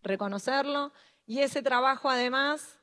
[0.01, 0.93] reconocerlo.
[1.25, 2.78] Y ese trabajo, además,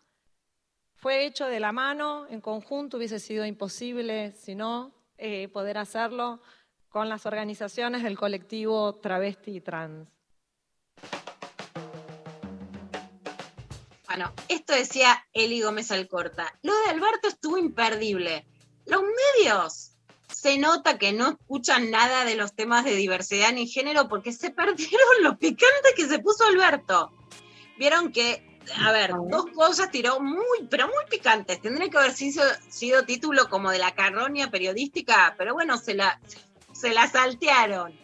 [0.96, 6.40] fue hecho de la mano, en conjunto, hubiese sido imposible, si no, eh, poder hacerlo
[6.88, 10.08] con las organizaciones del colectivo travesti y trans.
[14.06, 16.58] Bueno, esto decía Eli Gómez Alcorta.
[16.62, 18.46] Lo de Alberto estuvo imperdible.
[18.86, 19.92] Los medios
[20.32, 24.50] se nota que no escuchan nada de los temas de diversidad ni género porque se
[24.52, 27.12] perdieron lo picante que se puso Alberto.
[27.78, 31.60] Vieron que, a ver, dos cosas tiró muy, pero muy picantes.
[31.60, 36.20] Tendría que haber sido, sido título como de la carroña periodística, pero bueno, se la,
[36.72, 37.94] se la saltearon.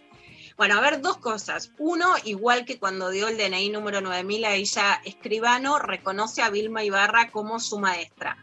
[0.57, 1.73] Bueno, a ver, dos cosas.
[1.79, 6.85] Uno, igual que cuando dio el DNI número 9000 a ella escribano, reconoce a Vilma
[6.85, 8.37] Ibarra como su maestra.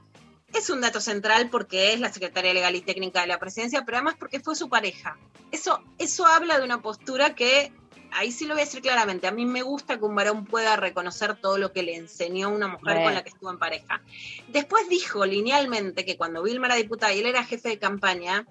[0.54, 3.98] Es un dato central porque es la secretaria legal y técnica de la presidencia, pero
[3.98, 5.18] además porque fue su pareja.
[5.52, 7.72] Eso, eso habla de una postura que,
[8.12, 10.76] ahí sí lo voy a decir claramente, a mí me gusta que un varón pueda
[10.76, 14.02] reconocer todo lo que le enseñó una mujer con la que estuvo en pareja.
[14.48, 18.46] Después dijo linealmente que cuando Vilma era diputada y él era jefe de campaña,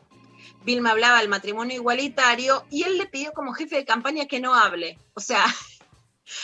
[0.65, 4.55] Vilma hablaba del matrimonio igualitario y él le pidió como jefe de campaña que no
[4.55, 4.99] hable.
[5.15, 5.45] O sea,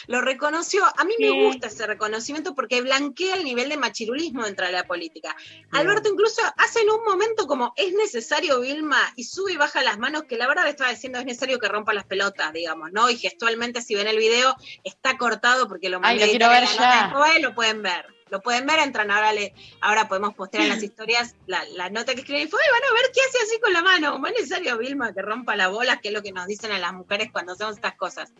[0.06, 0.84] lo reconoció.
[0.96, 4.84] A mí me gusta ese reconocimiento porque blanquea el nivel de machirulismo dentro de la
[4.84, 5.36] política.
[5.72, 9.98] Alberto incluso hace en un momento como es necesario Vilma y sube y baja las
[9.98, 13.10] manos, que la verdad estaba diciendo es necesario que rompa las pelotas, digamos, ¿no?
[13.10, 16.48] Y gestualmente si ven el video está cortado porque lo Ay, mandé lo a quiero
[16.48, 17.02] ver ya.
[17.04, 18.13] después, lo pueden ver.
[18.30, 22.14] Lo pueden ver, entran ahora, le, ahora podemos postear en las historias la, la nota
[22.14, 22.42] que escribí.
[22.42, 24.12] Y fue, "Ay, van a ver qué hace así con la mano.
[24.12, 26.78] ¿Cómo es necesario, Vilma, que rompa la bola, que es lo que nos dicen a
[26.78, 28.32] las mujeres cuando hacemos estas cosas.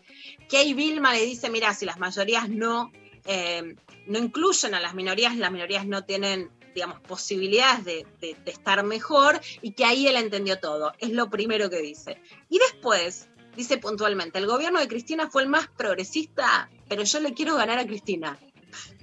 [0.49, 2.91] Que ahí Vilma le dice, mira, si las mayorías no,
[3.27, 3.77] eh,
[4.07, 8.83] no incluyen a las minorías, las minorías no tienen digamos, posibilidades de, de- de estar
[8.83, 10.93] mejor y que ahí él entendió todo.
[10.99, 12.21] Es lo primero que dice.
[12.49, 17.33] Y después dice puntualmente, el gobierno de Cristina fue el más progresista, pero yo le
[17.33, 18.37] quiero ganar a Cristina.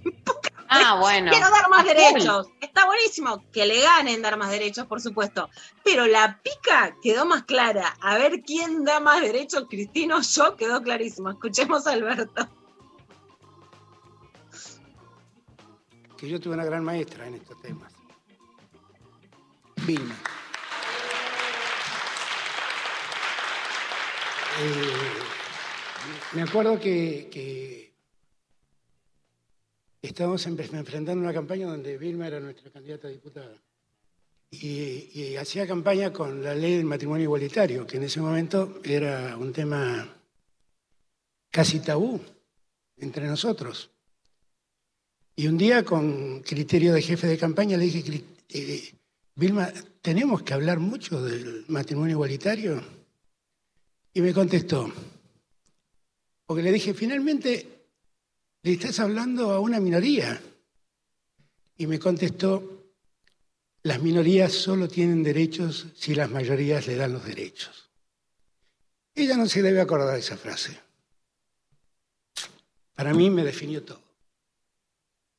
[0.73, 1.31] Ah, bueno.
[1.31, 2.47] Quiero dar más Ah, derechos.
[2.61, 5.49] Está buenísimo que le ganen dar más derechos, por supuesto.
[5.83, 7.97] Pero la pica quedó más clara.
[7.99, 11.29] A ver quién da más derechos, Cristina o yo, quedó clarísimo.
[11.29, 12.47] Escuchemos a Alberto.
[16.17, 17.91] que yo tuve una gran maestra en estos temas.
[19.87, 20.15] Vilma.
[24.61, 25.19] Eh,
[26.33, 27.90] me acuerdo que, que
[30.01, 33.55] estábamos enfrentando una campaña donde Vilma era nuestra candidata a diputada.
[34.49, 39.53] Y, hacía campaña con la ley del matrimonio igualitario, que en ese momento era un
[39.53, 40.13] tema
[41.49, 42.19] casi tabú
[42.97, 43.89] entre nosotros.
[45.37, 48.93] Y un día, con criterio de jefe de campaña, le dije, "Cri- eh,
[49.35, 49.71] Vilma,
[50.01, 52.83] ¿tenemos que hablar mucho del matrimonio igualitario?
[54.13, 54.91] Y me contestó,
[56.45, 57.80] porque le dije, finalmente,
[58.63, 60.39] le estás hablando a una minoría.
[61.77, 62.93] Y me contestó,
[63.83, 67.89] las minorías solo tienen derechos si las mayorías le dan los derechos.
[69.15, 70.79] Ella no se debe acordar de esa frase.
[72.93, 74.01] Para mí me definió todo.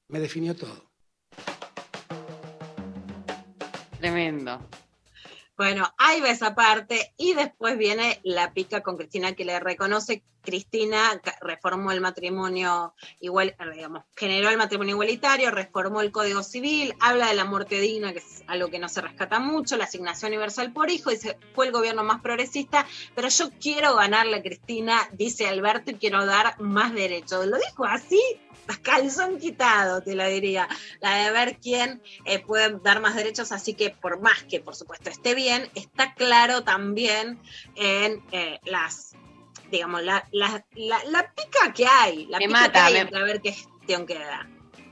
[0.09, 0.91] Me definió todo.
[4.01, 4.69] Tremendo.
[5.57, 10.25] Bueno, ahí va esa parte y después viene la pica con Cristina que le reconoce.
[10.43, 16.95] Cristina reformó el matrimonio igual, eh, digamos, generó el matrimonio igualitario, reformó el Código Civil,
[17.01, 20.31] habla de la muerte digna, que es algo que no se rescata mucho, la asignación
[20.31, 25.49] universal por hijo, dice, fue el gobierno más progresista, pero yo quiero ganarle Cristina, dice
[25.49, 27.47] Alberto, y quiero dar más derechos.
[27.47, 28.21] Lo dijo así,
[28.83, 30.69] calzón quitado, te lo diría,
[31.01, 34.75] la de ver quién eh, puede dar más derechos, así que por más que por
[34.75, 37.41] supuesto esté bien, está claro también
[37.75, 39.15] en eh, las,
[39.73, 43.01] digamos, la, la, la- la pica que hay, la Me pica mata, que hay me-
[43.01, 44.49] entre a ver qué gestión queda.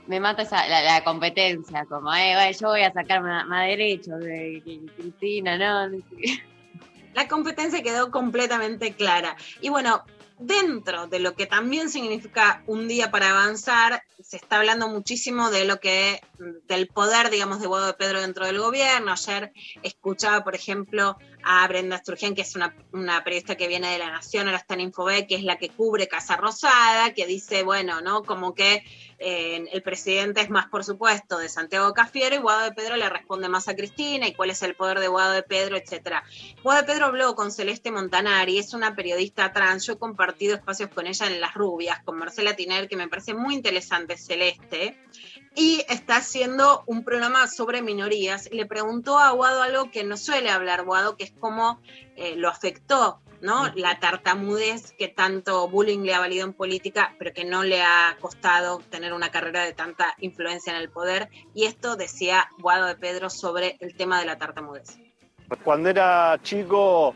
[0.07, 4.19] Me mata esa, la, competencia, como, eh, bueno, yo voy a sacar más, más derechos
[4.19, 4.61] de
[4.97, 5.97] Cristina, ¿no?
[7.13, 9.35] La competencia quedó completamente clara.
[9.61, 10.03] Y bueno,
[10.39, 15.65] dentro de lo que también significa un día para avanzar, se está hablando muchísimo de
[15.65, 16.21] lo que,
[16.67, 19.11] del poder, digamos, de Guado de Pedro dentro del gobierno.
[19.11, 19.51] Ayer
[19.83, 24.11] escuchaba, por ejemplo, a Brenda Sturgeon, que es una, una periodista que viene de La
[24.11, 28.01] Nación, ahora está en Infobé, que es la que cubre Casa Rosada, que dice, bueno,
[28.01, 28.23] ¿no?
[28.23, 28.83] Como que
[29.19, 33.07] eh, el presidente es más, por supuesto, de Santiago Cafiero y Guado de Pedro le
[33.09, 36.23] responde más a Cristina y cuál es el poder de Guado de Pedro, etcétera.
[36.63, 40.89] Guado de Pedro habló con Celeste Montanari, es una periodista trans, yo he compartido espacios
[40.89, 44.97] con ella en Las Rubias, con Marcela Tiner, que me parece muy interesante, Celeste,
[45.55, 48.49] y está haciendo un programa sobre minorías.
[48.51, 51.79] Le preguntó a Guado algo que no suele hablar Guado, que es cómo
[52.15, 53.71] eh, lo afectó, ¿no?
[53.75, 58.17] La tartamudez que tanto bullying le ha valido en política, pero que no le ha
[58.21, 61.29] costado tener una carrera de tanta influencia en el poder.
[61.53, 64.99] Y esto decía Guado de Pedro sobre el tema de la tartamudez.
[65.63, 67.13] Cuando era chico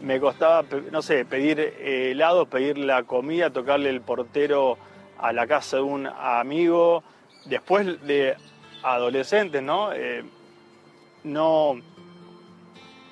[0.00, 4.78] me costaba, no sé, pedir eh, helado, pedir la comida, tocarle el portero
[5.18, 7.02] a la casa de un amigo.
[7.46, 8.36] Después de
[8.82, 9.92] adolescentes, ¿no?
[9.92, 10.24] Eh,
[11.24, 11.74] no,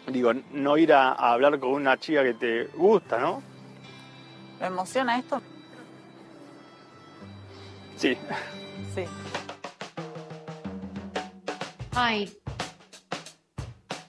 [0.06, 3.42] digo, no ir a, a hablar con una chica que te gusta, ¿no?
[4.60, 5.40] ¿Lo emociona esto?
[7.96, 8.16] Sí.
[8.94, 9.04] Sí.
[11.94, 12.32] Ay,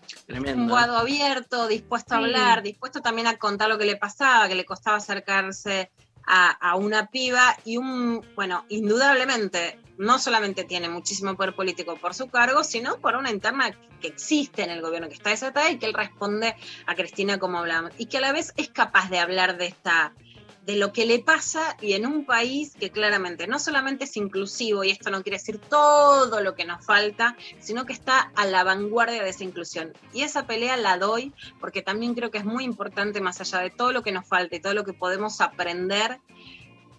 [0.07, 0.73] un Tremendo.
[0.73, 2.23] guado abierto, dispuesto a Sí.
[2.23, 5.91] hablar, dispuesto también a contar lo que le pasaba, que le costaba acercarse
[6.25, 12.13] a, a una piba y un, bueno, indudablemente no solamente tiene muchísimo poder político por
[12.13, 15.77] su cargo, sino por una interna que existe en el gobierno, que está desatada y
[15.77, 19.19] que él responde a Cristina como hablamos, y que a la vez es capaz de
[19.19, 20.13] hablar de esta
[20.65, 24.83] de lo que le pasa y en un país que claramente no solamente es inclusivo,
[24.83, 28.63] y esto no quiere decir todo lo que nos falta, sino que está a la
[28.63, 29.93] vanguardia de esa inclusión.
[30.13, 33.71] Y esa pelea la doy porque también creo que es muy importante, más allá de
[33.71, 36.19] todo lo que nos falta y todo lo que podemos aprender,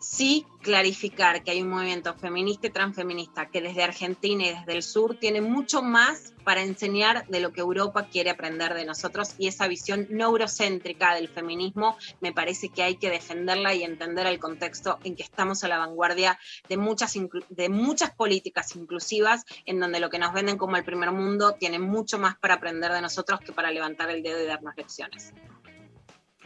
[0.04, 4.82] sí clarificar que hay un movimiento feminista y transfeminista que desde Argentina y desde el
[4.82, 9.48] sur tiene mucho más para enseñar de lo que Europa quiere aprender de nosotros y
[9.48, 14.98] esa visión neurocéntrica del feminismo me parece que hay que defenderla y entender el contexto
[15.04, 16.38] en que estamos a la vanguardia
[16.68, 17.14] de muchas,
[17.48, 21.78] de muchas políticas inclusivas en donde lo que nos venden como el primer mundo tiene
[21.78, 25.32] mucho más para aprender de nosotros que para levantar el dedo y darnos lecciones.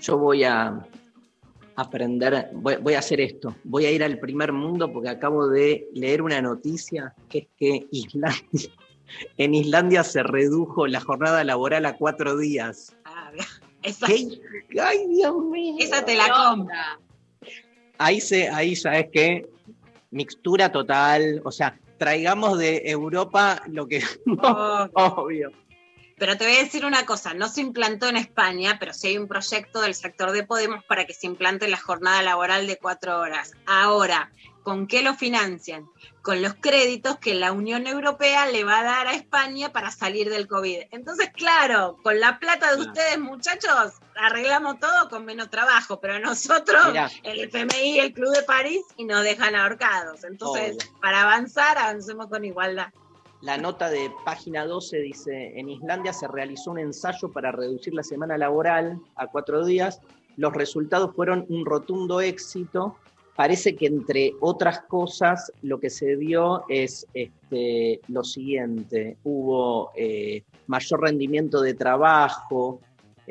[0.01, 0.87] Yo voy a
[1.79, 3.55] aprender, voy, voy a hacer esto.
[3.63, 7.87] Voy a ir al primer mundo porque acabo de leer una noticia que es que
[7.93, 8.71] Islandia,
[9.39, 12.97] en Islandia se redujo la jornada laboral a cuatro días.
[13.05, 13.31] Ah,
[13.85, 14.27] esa, ¿Qué?
[14.83, 15.77] Ay, Dios mío.
[15.79, 16.75] esa te la compro.
[17.99, 19.49] Ahí se, ahí sabes qué,
[20.11, 24.91] mixtura total, o sea, traigamos de Europa lo que Obvio.
[24.95, 25.53] obvio.
[26.19, 29.19] Pero te voy a decir una cosa, no se implantó en España, pero sí hay
[29.19, 33.19] un proyecto del sector de Podemos para que se implante la jornada laboral de cuatro
[33.21, 33.53] horas.
[33.67, 34.33] Ahora,
[34.65, 35.89] ¿con qué lo financian?
[36.23, 40.29] Con los créditos que la Unión Europea le va a dar a España para salir
[40.29, 40.89] del COVID.
[40.91, 46.89] Entonces, claro, con la plata de ustedes, muchachos, arreglamos todo con menos trabajo, pero nosotros,
[46.89, 47.11] Mirá.
[47.23, 50.25] el FMI, el Club de París, y nos dejan ahorcados.
[50.25, 51.01] Entonces, Obvio.
[51.01, 52.89] para avanzar, avancemos con igualdad.
[53.41, 58.03] La nota de página 12 dice, en Islandia se realizó un ensayo para reducir la
[58.03, 60.01] semana laboral a cuatro días.
[60.37, 62.97] Los resultados fueron un rotundo éxito.
[63.37, 69.17] Parece que entre otras cosas lo que se vio es este, lo siguiente.
[69.23, 72.81] Hubo eh, mayor rendimiento de trabajo,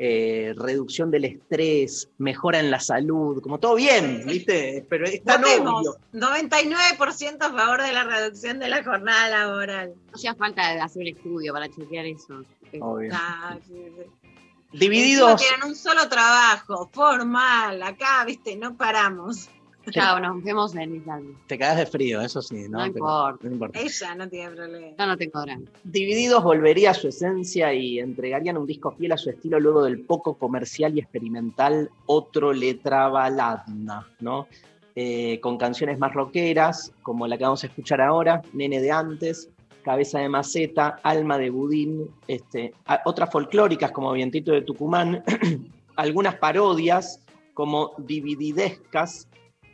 [0.00, 4.86] eh, reducción del estrés, mejora en la salud, como todo bien, ¿viste?
[4.88, 5.96] Pero es tan obvio.
[6.12, 9.94] 99% a favor de la reducción de la jornada laboral.
[10.06, 12.44] No hacía falta hacer un estudio para chequear eso.
[12.80, 13.10] Obvio.
[13.12, 14.28] Ah, sí, sí.
[14.72, 15.40] Divididos.
[15.40, 19.48] Tienen un solo trabajo, formal, acá, viste, no paramos.
[19.90, 21.34] Chao, nos vemos en Islandia.
[21.46, 22.78] Te cagas de frío, eso sí, ¿no?
[22.78, 23.38] No Pero importa.
[23.46, 23.80] no importa.
[23.80, 24.86] Ella no tiene problema.
[24.98, 25.62] Yo no tengo drama.
[25.84, 30.00] Divididos volvería a su esencia y entregarían un disco fiel a su estilo luego del
[30.00, 34.46] poco comercial y experimental Otro Letra Baladna, ¿no?
[34.94, 39.48] Eh, con canciones más rockeras, como la que vamos a escuchar ahora, Nene de antes,
[39.84, 45.22] Cabeza de Maceta, Alma de Budín, este, a- otras folclóricas como Vientito de Tucumán,
[45.96, 47.20] algunas parodias
[47.54, 49.28] como divididescas,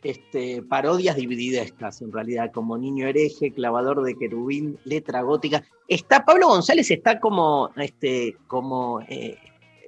[0.05, 5.65] este, parodias divididescas en realidad, como Niño Hereje, Clavador de Querubín, Letra Gótica.
[5.89, 9.39] Está, Pablo González está como, este, como eh,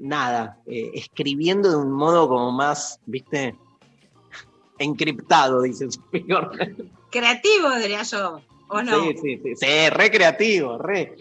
[0.01, 3.55] nada, eh, escribiendo de un modo como más, viste,
[4.79, 6.51] encriptado, dice su figura.
[7.11, 9.03] Creativo, diría yo, ¿o no?
[9.03, 11.15] Sí, sí, sí, sí, re creativo, re.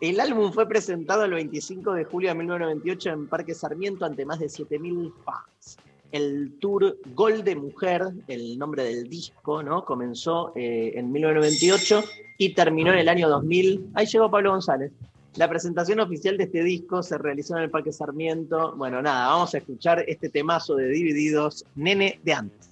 [0.00, 4.40] El álbum fue presentado el 25 de julio de 1998 en Parque Sarmiento ante más
[4.40, 5.78] de 7.000 fans.
[6.12, 9.84] El tour Gol de Mujer, el nombre del disco, ¿no?
[9.84, 12.04] comenzó eh, en 1998
[12.38, 13.90] y terminó en el año 2000.
[13.94, 14.92] Ahí llegó Pablo González.
[15.36, 18.74] La presentación oficial de este disco se realizó en el Parque Sarmiento.
[18.76, 22.70] Bueno, nada, vamos a escuchar este temazo de Divididos, Nene de antes.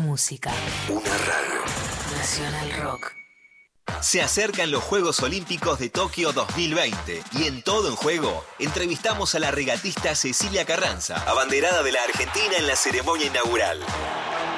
[0.00, 0.52] Música.
[0.88, 1.60] Una radio.
[2.16, 3.12] Nacional Rock.
[4.00, 9.38] Se acercan los Juegos Olímpicos de Tokio 2020 y en Todo en Juego entrevistamos a
[9.38, 13.80] la regatista Cecilia Carranza, abanderada de la Argentina en la ceremonia inaugural.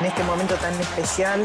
[0.00, 1.44] En este momento tan especial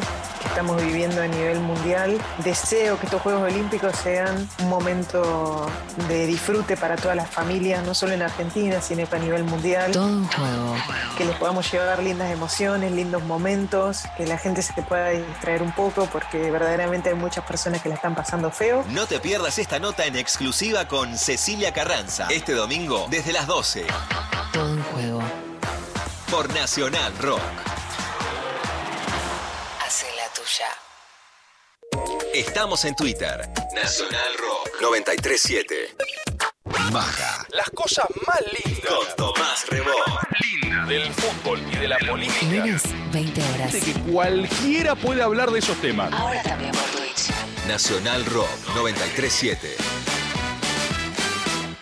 [0.50, 5.68] estamos viviendo a nivel mundial, deseo que estos Juegos Olímpicos sean un momento
[6.08, 9.92] de disfrute para todas las familias, no solo en Argentina, sino a nivel mundial.
[9.92, 10.76] Todo un juego.
[11.18, 15.72] Que les podamos llevar lindas emociones, lindos momentos, que la gente se pueda distraer un
[15.72, 18.84] poco, porque verdaderamente hay muchas personas que la están pasando feo.
[18.90, 23.86] No te pierdas esta nota en exclusiva con Cecilia Carranza, este domingo desde las 12,
[24.52, 25.22] Todo un juego.
[26.30, 27.79] por Nacional Rock.
[32.40, 33.38] Estamos en Twitter.
[33.76, 35.94] Nacional Rock 937.
[36.90, 37.46] Maga.
[37.50, 38.86] Las cosas más lindas.
[38.88, 39.92] Con Tomás Rebó.
[40.40, 42.46] Linda del fútbol y de la política.
[42.46, 43.74] Lunes, 20 horas.
[43.74, 46.14] De que cualquiera puede hablar de esos temas.
[46.14, 47.28] Ahora también por Twitch.
[47.68, 49.76] Nacional Rock 937.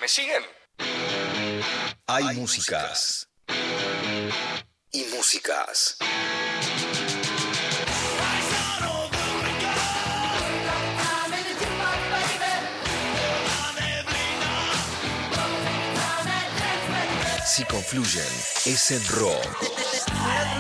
[0.02, 0.42] ¿Me siguen?
[2.08, 3.30] Hay músicas.
[4.92, 6.00] Y músicas.
[17.58, 18.22] Si confluyen,
[18.68, 19.44] es el rock.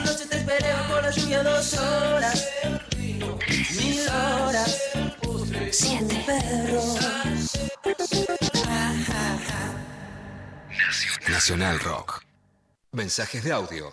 [0.04, 2.50] Noche te esperé por la lluvia dos horas.
[2.98, 4.82] Mil horas.
[5.70, 6.98] Siete perros.
[11.30, 12.24] Nacional Rock.
[12.94, 13.92] Mensajes de audio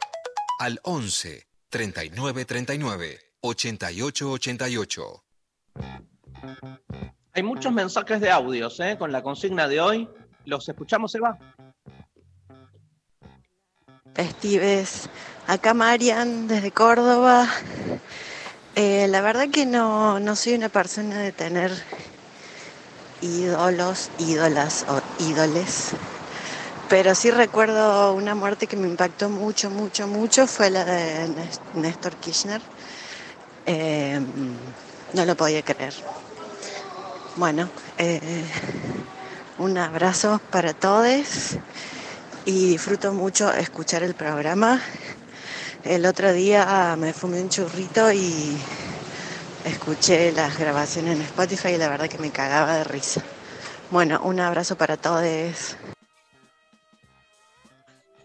[0.58, 5.24] al 11 39 39 88 88.
[7.34, 8.96] Hay muchos mensajes de audios ¿eh?
[8.98, 10.08] con la consigna de hoy.
[10.46, 11.38] ¿Los escuchamos, Eva?
[14.14, 15.08] Festives.
[15.46, 17.48] Acá Marian, desde Córdoba.
[18.76, 21.72] Eh, la verdad que no, no soy una persona de tener
[23.20, 25.90] ídolos, ídolas o ídoles.
[26.88, 30.46] Pero sí recuerdo una muerte que me impactó mucho, mucho, mucho.
[30.46, 31.28] Fue la de
[31.74, 32.60] Néstor Kirchner.
[33.66, 34.20] Eh,
[35.12, 35.94] no lo podía creer.
[37.36, 37.68] Bueno,
[37.98, 38.44] eh,
[39.58, 41.56] un abrazo para todos
[42.44, 44.80] y disfruto mucho escuchar el programa.
[45.84, 48.56] El otro día me fumé un churrito y
[49.64, 53.22] escuché las grabaciones en Spotify y la verdad que me cagaba de risa.
[53.90, 55.76] Bueno, un abrazo para todos.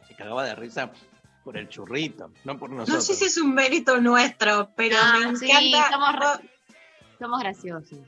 [0.08, 0.90] Se cagaba de risa
[1.44, 3.06] por el churrito, no por No nosotros.
[3.06, 6.40] sé si es un mérito nuestro, pero Ah, me sí, encanta.
[7.20, 8.00] somos graciosos.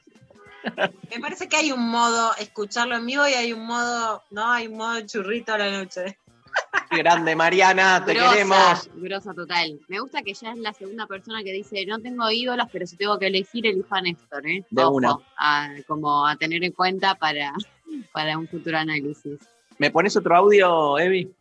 [1.09, 4.67] Me parece que hay un modo escucharlo en vivo y hay un modo, no, hay
[4.67, 6.17] un modo churrito a la noche.
[6.89, 8.89] Qué grande, Mariana, te Grosa, queremos.
[8.95, 9.79] grosa total.
[9.87, 12.97] Me gusta que ya es la segunda persona que dice, no tengo ídolos, pero si
[12.97, 14.65] tengo que elegir, elijo a Néstor, ¿eh?
[14.69, 15.15] De Ojo, una.
[15.37, 17.53] a- como a tener en cuenta para,
[18.11, 19.39] para un futuro análisis.
[19.77, 21.33] ¿Me pones otro audio, Evi?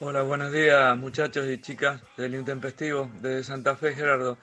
[0.00, 4.38] Hola, buenos días muchachos y chicas del Intempestivo de Santa Fe, Gerardo.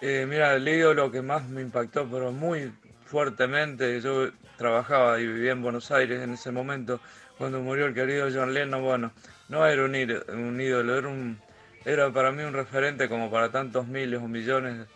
[0.00, 2.72] Eh, mira, el ídolo que más me impactó, pero muy
[3.04, 7.00] fuertemente, yo trabajaba y vivía en Buenos Aires en ese momento,
[7.36, 9.12] cuando murió el querido John Lennon, bueno,
[9.48, 11.38] no era un, un ídolo, era, un,
[11.84, 14.86] era para mí un referente como para tantos miles o millones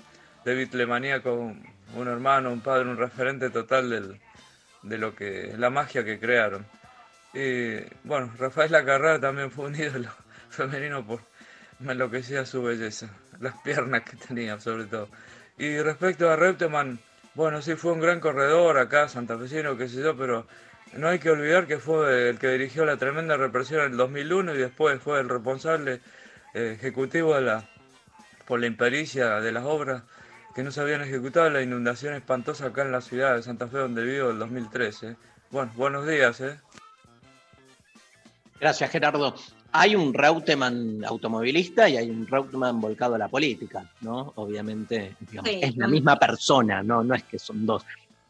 [0.44, 1.66] de bitlemaníacos, un,
[1.97, 4.18] un hermano, un padre, un referente total
[4.82, 6.64] de lo que, la magia que crearon.
[7.35, 10.09] Y bueno, Rafael Lacarra también fue un ídolo
[10.48, 11.20] femenino por
[11.81, 13.09] me enloquecía su belleza,
[13.40, 15.09] las piernas que tenía sobre todo.
[15.59, 16.98] Y respecto a Reutemann,
[17.35, 20.47] bueno, sí fue un gran corredor acá, santafesino, qué sé yo, pero
[20.93, 24.55] no hay que olvidar que fue el que dirigió la tremenda represión en el 2001
[24.55, 26.01] y después fue el responsable
[26.55, 27.69] eh, ejecutivo de la,
[28.47, 30.02] por la impericia de las obras
[30.55, 33.78] que no se habían ejecutado, la inundación espantosa acá en la ciudad de Santa Fe
[33.78, 35.16] donde vivo el 2013.
[35.51, 36.61] Bueno, buenos días, ¿eh?
[38.61, 39.35] Gracias, Gerardo.
[39.76, 44.32] Hay un Reutemann automovilista y hay un Reutemann volcado a la política, ¿no?
[44.36, 45.59] Obviamente, digamos, Sí.
[45.60, 47.02] es la misma persona, ¿no?
[47.02, 47.84] No es que son dos.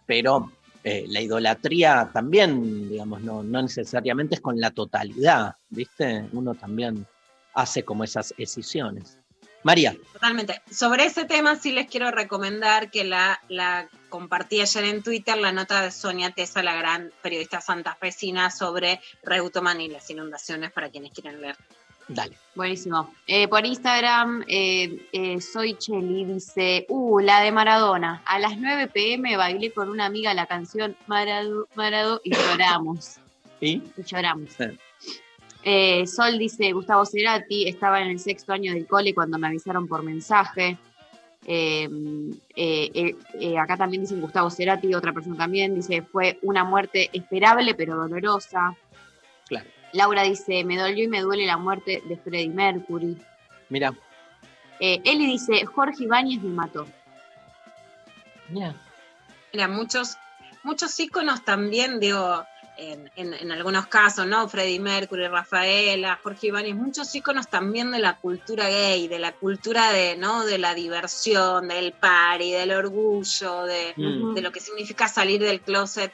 [0.06, 0.50] Pero
[0.82, 6.26] eh, la idolatría también, digamos, no, no necesariamente es con la totalidad, ¿viste?
[6.32, 7.06] Uno también
[7.52, 9.18] hace como esas escisiones.
[9.64, 10.60] María, Totalmente.
[10.70, 15.52] Sobre ese tema sí les quiero recomendar que la, la compartí ayer en Twitter, la
[15.52, 21.12] nota de Sonia Tesa, la gran periodista santafesina, sobre Reutemann y las inundaciones para quienes
[21.12, 21.56] quieren leer.
[22.08, 22.36] dale.
[22.54, 23.12] Buenísimo.
[23.26, 28.22] Eh, por Instagram, eh, eh, soy Cheli, dice, uh, la de Maradona.
[28.26, 33.16] A las 9 pm bailé con una amiga la canción Marado, Marado y lloramos.
[33.60, 33.82] ¿Y?
[33.96, 34.50] Y lloramos.
[35.64, 39.88] Eh, Sol dice, Gustavo Cerati, estaba en el sexto año del cole cuando me avisaron
[39.88, 40.76] por mensaje.
[41.46, 41.88] Eh,
[42.54, 47.08] eh, eh, eh, acá también dicen Gustavo Cerati, otra persona también, dice, fue una muerte
[47.12, 48.76] esperable pero dolorosa.
[49.48, 49.68] Claro.
[49.92, 53.16] Laura dice, me dolió y me duele la muerte de Freddie Mercury.
[53.68, 53.94] Mira,
[54.80, 56.86] Eh, Eli dice, Jorge Ibáñez me mató.
[58.48, 58.74] mira.
[59.52, 60.16] Mira, muchos,
[60.64, 62.44] muchos íconos también, digo,
[62.76, 64.48] en, en- en algunos casos, ¿no?
[64.48, 69.92] Freddie Mercury, Rafaela, Jorge Ibáñez, muchos íconos también de la cultura gay, de la cultura
[69.92, 70.44] de, ¿no?
[70.44, 74.34] De la diversión, del party, del orgullo, de, Mm.
[74.34, 76.12] de lo que significa salir del closet,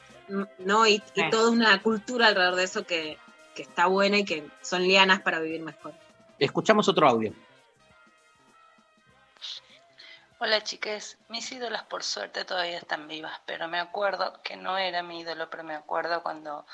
[0.59, 0.85] ¿no?
[0.87, 3.17] Y, y toda una cultura alrededor de eso que,
[3.55, 5.93] que está buena y que son lianas para vivir mejor.
[6.39, 7.33] Escuchamos otro audio.
[10.43, 15.03] Hola chiques, mis ídolas por suerte todavía están vivas, pero me acuerdo que no era
[15.03, 16.65] mi ídolo, pero me acuerdo cuando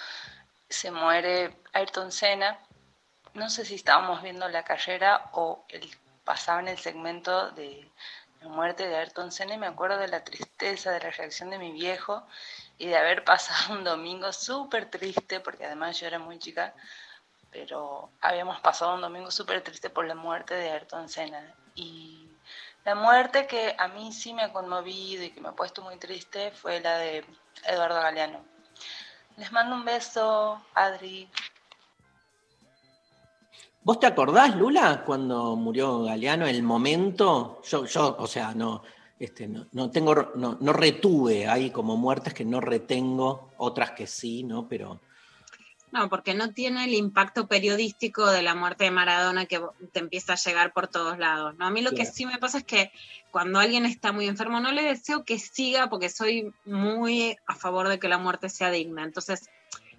[0.69, 2.57] se muere Ayrton Senna,
[3.33, 5.85] no sé si estábamos viendo la carrera o el,
[6.23, 7.91] pasaba en el segmento de
[8.39, 11.59] la muerte de Ayrton Senna y me acuerdo de la tristeza, de la reacción de
[11.59, 12.25] mi viejo
[12.77, 16.73] y de haber pasado un domingo súper triste, porque además yo era muy chica,
[17.51, 21.53] pero habíamos pasado un domingo súper triste por la muerte de Ayrton Senna.
[21.75, 22.26] Y
[22.87, 25.97] la muerte que a mí sí me ha conmovido y que me ha puesto muy
[25.97, 27.25] triste fue la de
[27.67, 28.39] Eduardo Galeano.
[29.35, 31.29] Les mando un beso, Adri.
[33.83, 37.61] ¿Vos te acordás, Lula, cuando murió Galeano, el momento?
[37.65, 38.83] Yo, yo o sea, no,
[39.19, 44.07] este, no, no tengo, no, no retuve, hay como muertes que no retengo, otras que
[44.07, 44.65] sí, ¿no?
[44.65, 45.01] Pero
[45.91, 49.61] No, porque no tiene el impacto periodístico de la muerte de Maradona que
[49.93, 51.55] te empieza a llegar por todos lados.
[51.57, 51.65] ¿no?
[51.65, 52.91] A mí lo que sí me pasa es que
[53.31, 57.87] cuando alguien está muy enfermo, no le deseo que siga porque soy muy a favor
[57.87, 59.03] de que la muerte sea digna.
[59.05, 59.49] Entonces,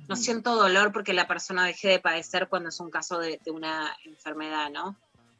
[0.09, 3.51] no siento dolor porque la persona deje de padecer cuando es un caso de, de
[3.51, 4.97] una enfermedad, ¿no?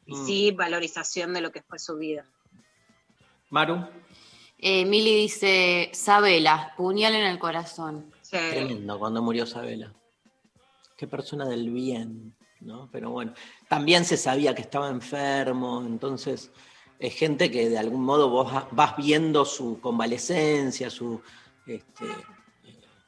[0.07, 0.25] Y Mm.
[0.25, 2.25] sí, valorización de lo que fue su vida.
[3.51, 3.85] Maru,
[4.61, 8.11] Eh, Mili dice, Sabela, puñal en el corazón.
[8.29, 9.93] qué lindo cuando murió Sabela.
[10.99, 12.89] Qué persona del bien, ¿no?
[12.91, 13.33] Pero bueno,
[13.69, 16.51] también se sabía que estaba enfermo, entonces
[16.99, 21.21] es gente que de algún modo vos va- vas viendo su convalecencia, su,
[21.65, 22.03] este,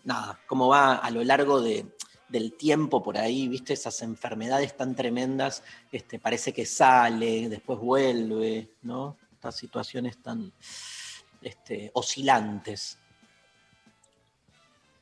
[0.05, 1.85] nada, cómo va a lo largo de,
[2.30, 5.61] del tiempo por ahí, viste, esas enfermedades tan tremendas,
[5.91, 9.18] este, parece que sale, después vuelve, ¿no?
[9.34, 10.53] Estas situaciones tan
[11.41, 12.97] este, oscilantes.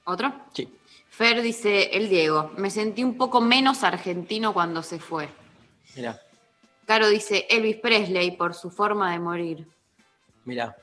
[0.05, 0.33] ¿Otro?
[0.53, 0.73] Sí.
[1.19, 5.27] Fer dice, el Diego, me sentí un poco menos argentino cuando se fue.
[5.97, 6.17] Mira,
[6.85, 9.67] Caro dice, Elvis Presley por su forma de morir.
[10.45, 10.77] mira,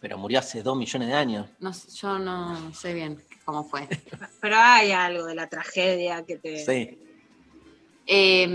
[0.00, 1.48] pero murió hace dos millones de años.
[1.58, 3.88] No, yo no sé bien cómo fue.
[4.40, 6.64] Pero hay algo de la tragedia que te...
[6.64, 7.00] Sí.
[8.06, 8.46] Eh,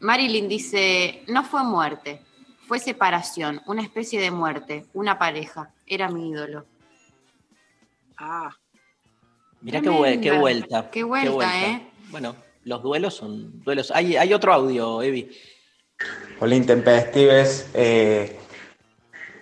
[0.00, 2.20] Marilyn dice, no fue muerte,
[2.66, 6.66] fue separación, una especie de muerte, una pareja, era mi ídolo.
[8.16, 8.50] Ah.
[9.62, 10.90] Mirá qué, vuelta.
[10.90, 11.86] Qué vuelta, ¿eh?
[12.10, 12.34] Bueno,
[12.64, 13.92] los duelos son duelos.
[13.92, 15.30] Hay, hay otro audio, Evi.
[16.40, 17.70] Hola Intempestives.
[17.72, 18.38] Eh,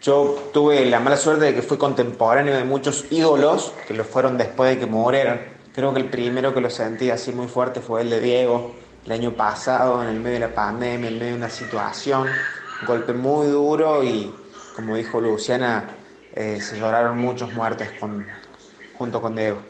[0.02, 4.36] yo tuve la mala suerte de que fui contemporáneo de muchos ídolos que lo fueron
[4.36, 5.40] después de que murieron.
[5.74, 8.74] Creo que el primero que lo sentí así muy fuerte fue el de Diego,
[9.06, 12.28] el año pasado, en el medio de la pandemia, en medio de una situación,
[12.80, 14.34] un golpe muy duro y,
[14.76, 15.96] como dijo Luciana,
[16.34, 18.26] eh, se lloraron muchos muertos con,
[18.98, 19.69] junto con Diego.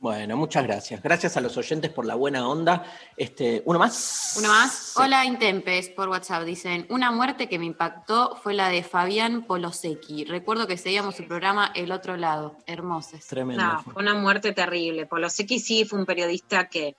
[0.00, 1.02] Bueno, muchas gracias.
[1.02, 2.86] Gracias a los oyentes por la buena onda.
[3.18, 4.34] Este, ¿Uno más?
[4.38, 4.94] Uno más.
[4.96, 6.44] Hola Intempes por WhatsApp.
[6.44, 10.24] Dicen, una muerte que me impactó fue la de Fabián Polosecchi.
[10.24, 12.56] Recuerdo que seguíamos su programa El Otro Lado.
[12.64, 13.26] Hermosos.
[13.26, 13.62] Tremendo.
[13.62, 15.04] No, fue una muerte terrible.
[15.04, 16.96] Polosecchi sí fue un periodista que,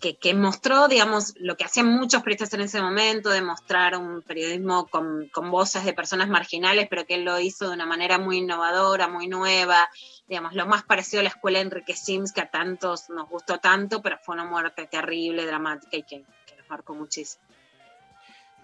[0.00, 4.22] que, que mostró, digamos, lo que hacían muchos periodistas en ese momento, de mostrar un
[4.22, 8.18] periodismo con, con voces de personas marginales, pero que él lo hizo de una manera
[8.18, 9.88] muy innovadora, muy nueva,
[10.28, 13.58] digamos, lo más parecido a la escuela de Enrique Sims, que a tantos nos gustó
[13.58, 17.44] tanto, pero fue una muerte terrible, dramática y que, que nos marcó muchísimo.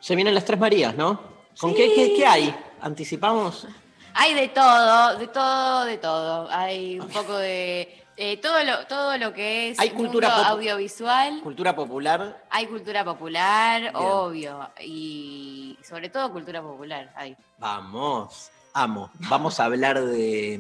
[0.01, 1.21] Se vienen las tres Marías, ¿no?
[1.61, 1.77] ¿Con Sí.
[1.77, 2.55] qué, qué, qué hay?
[2.81, 3.67] ¿Anticipamos?
[4.15, 6.49] Hay de todo, de todo, de todo.
[6.51, 11.41] Hay un poco de eh, todo lo todo lo que es Hay cultura mundo audiovisual.
[11.43, 12.43] Cultura popular.
[12.51, 17.13] Hay cultura popular, obvio, y sobre todo cultura popular.
[17.17, 17.37] Hay.
[17.59, 18.51] Vamos.
[18.75, 19.11] Amo.
[19.29, 20.59] Vamos a hablar de.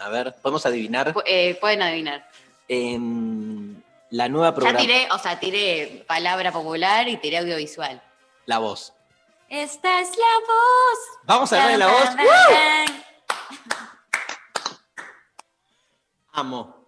[0.00, 1.14] A ver, ¿podemos adivinar?
[1.26, 2.28] Eh, pueden adivinar.
[4.10, 4.78] La nueva Ya programa.
[4.78, 8.02] tiré, o sea, tiré palabra popular y tiré audiovisual.
[8.46, 8.92] La voz.
[9.48, 10.98] Esta es la voz.
[11.24, 12.08] Vamos a de la voz.
[16.32, 16.86] Amo.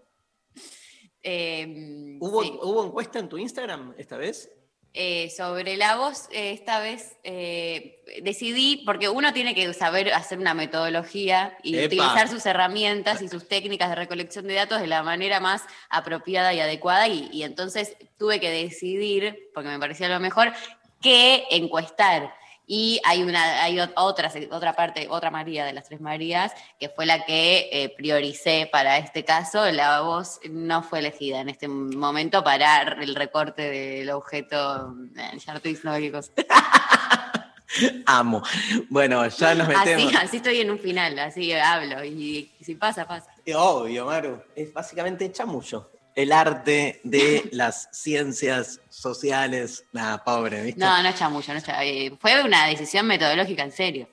[1.22, 2.58] Eh, ¿Hubo, sí.
[2.62, 4.50] ¿Hubo encuesta en tu Instagram esta vez?
[5.00, 10.40] Eh, sobre la voz, eh, esta vez eh, decidí, porque uno tiene que saber hacer
[10.40, 11.86] una metodología y Epa.
[11.86, 16.52] utilizar sus herramientas y sus técnicas de recolección de datos de la manera más apropiada
[16.52, 20.52] y adecuada, y, y entonces tuve que decidir, porque me parecía lo mejor,
[21.00, 22.34] qué encuestar.
[22.70, 26.90] Y hay una, hay ot- otra, otra parte, otra María de las tres Marías, que
[26.90, 29.64] fue la que eh, prioricé para este caso.
[29.72, 34.94] La voz no fue elegida en este momento para el recorte del objeto.
[35.16, 36.30] eh, ya no estoy diciendo qué cosa.
[38.06, 38.42] Amo.
[38.88, 40.06] Bueno, ya nos metemos.
[40.06, 42.02] Así, así estoy en un final, así hablo.
[42.04, 43.30] Y, si pasa, pasa.
[43.54, 44.42] Obvio, Maru.
[44.56, 45.90] Es básicamente chamullo.
[46.18, 49.84] El arte de las ciencias sociales.
[49.92, 50.80] Nada, pobre, ¿viste?
[50.80, 54.08] No, no es chamullo, no es cha- eh, Fue una decisión metodológica, en serio.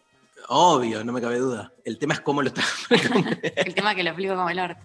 [0.49, 1.73] Obvio, no me cabe duda.
[1.83, 2.67] El tema es cómo lo estás.
[3.55, 4.79] El tema que lo explico como el orto.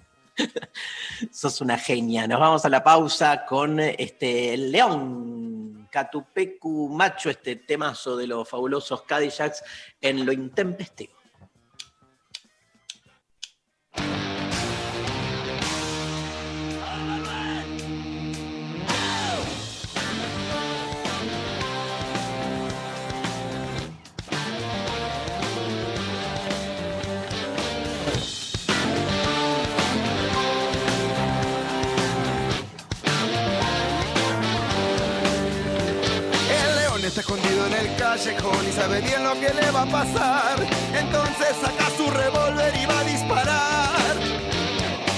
[1.30, 2.26] Sos una genia.
[2.26, 8.48] Nos vamos a la pausa con este el León Catupecu Macho, este temazo de los
[8.48, 9.62] fabulosos Cadillacs
[10.00, 11.12] en lo intempestivo.
[38.10, 40.56] Callejón y sabe bien lo que le va a pasar.
[40.92, 44.16] Entonces saca su revólver y va a disparar.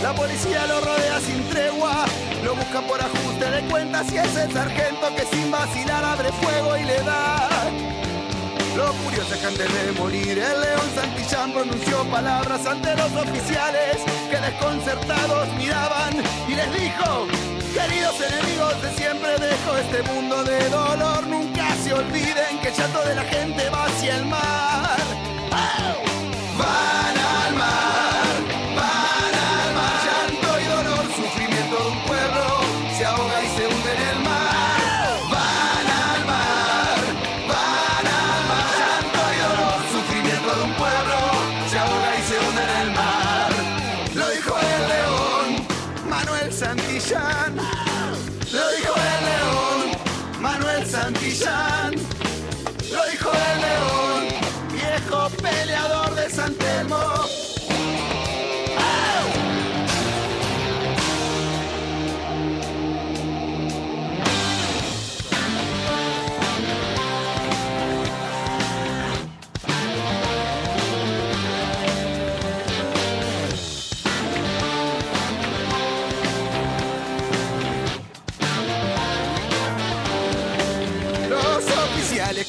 [0.03, 2.05] La policía lo rodea sin tregua,
[2.45, 6.77] lo busca por ajuste de cuentas y es el sargento que sin vacilar abre fuego
[6.77, 7.49] y le da.
[8.77, 8.95] Los
[9.41, 13.97] que antes de morir, el león Santillán pronunció palabras ante los oficiales
[14.31, 16.13] que desconcertados miraban
[16.47, 17.27] y les dijo,
[17.73, 21.62] queridos enemigos de siempre dejo este mundo de dolor, nunca
[21.93, 24.99] olviden que el llanto de la gente va hacia el mar.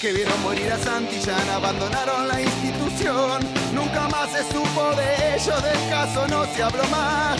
[0.03, 3.39] Que vieron morir a Santillán abandonaron la institución.
[3.73, 7.39] Nunca más se supo de ellos, del caso no se habló más.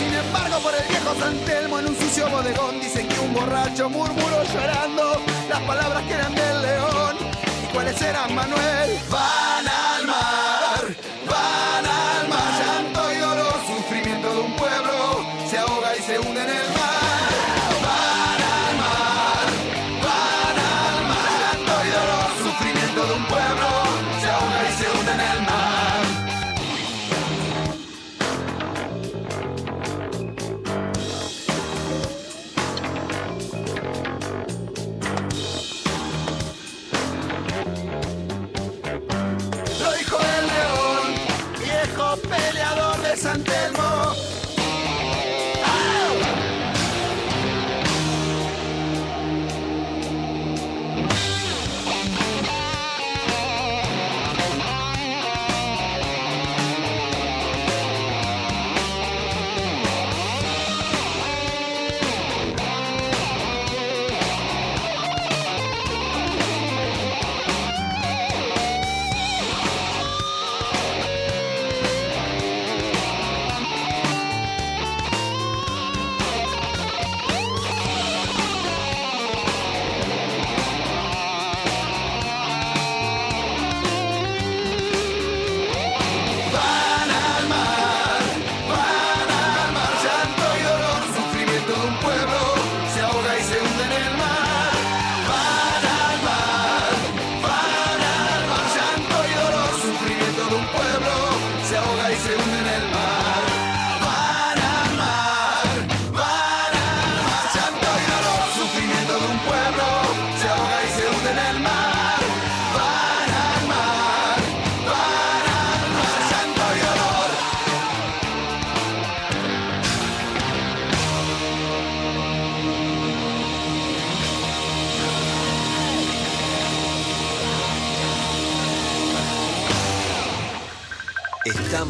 [0.00, 3.88] Sin embargo, por el viejo San Telmo en un sucio bodegón dicen que un borracho
[3.88, 7.16] murmuró llorando las palabras que eran del león.
[7.62, 8.98] ¿Y cuáles eran, Manuel?
[9.08, 10.96] Van al mar,
[11.30, 11.63] van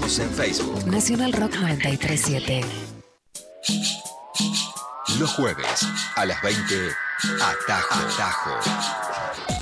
[0.05, 0.87] En Facebook.
[0.87, 2.61] Nacional Rock 937.
[5.19, 6.91] Los jueves a las 20,
[7.41, 7.95] Atajo.
[8.13, 8.51] Atajo.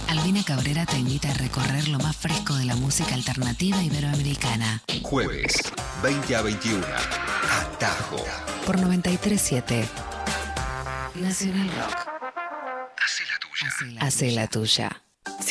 [0.09, 4.83] Albina Cabrera te invita a recorrer lo más fresco de la música alternativa iberoamericana.
[5.03, 5.55] Jueves,
[6.03, 6.87] 20 a 21,
[7.61, 8.17] Atajo.
[8.67, 9.89] Por 937.
[11.15, 11.97] Nacional Rock.
[14.01, 15.02] Hace la tuya.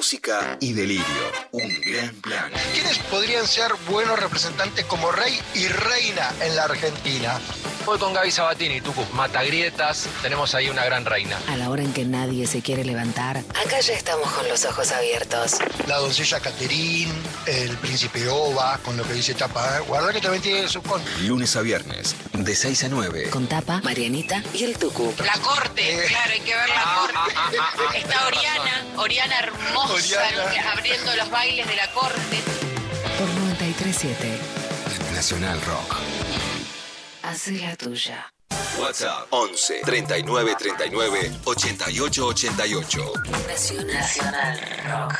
[0.00, 1.04] música y delirio.
[1.52, 2.50] Un gran plan.
[2.72, 7.38] ¿Quiénes podrían ser buenos representantes como rey y reina en la Argentina?
[7.84, 9.04] Voy con Gaby Sabatini, Tucu.
[9.12, 11.38] Matagrietas, tenemos ahí una gran reina.
[11.48, 14.90] A la hora en que nadie se quiere levantar, acá ya estamos con los ojos
[14.92, 15.58] abiertos.
[15.86, 17.12] La doncella Caterín,
[17.46, 19.78] el príncipe Oba, con lo que dice Tapa.
[19.78, 19.80] ¿eh?
[19.80, 21.02] Guarda que también tiene su con.
[21.26, 23.28] Lunes a viernes, de 6 a 9.
[23.30, 25.12] Con Tapa, Marianita y el Tucu.
[25.24, 27.98] La corte, claro, hay que ver la corte.
[27.98, 30.72] Está Oriana, Oriana hermosa, Oriana.
[30.72, 32.42] abriendo los bailes de la corte.
[33.18, 34.38] Por 937.
[35.14, 35.96] Nacional Rock.
[37.22, 38.32] Hace la tuya.
[38.78, 43.12] WhatsApp 11 39 39 88 88.
[43.86, 45.14] Nacional Rock.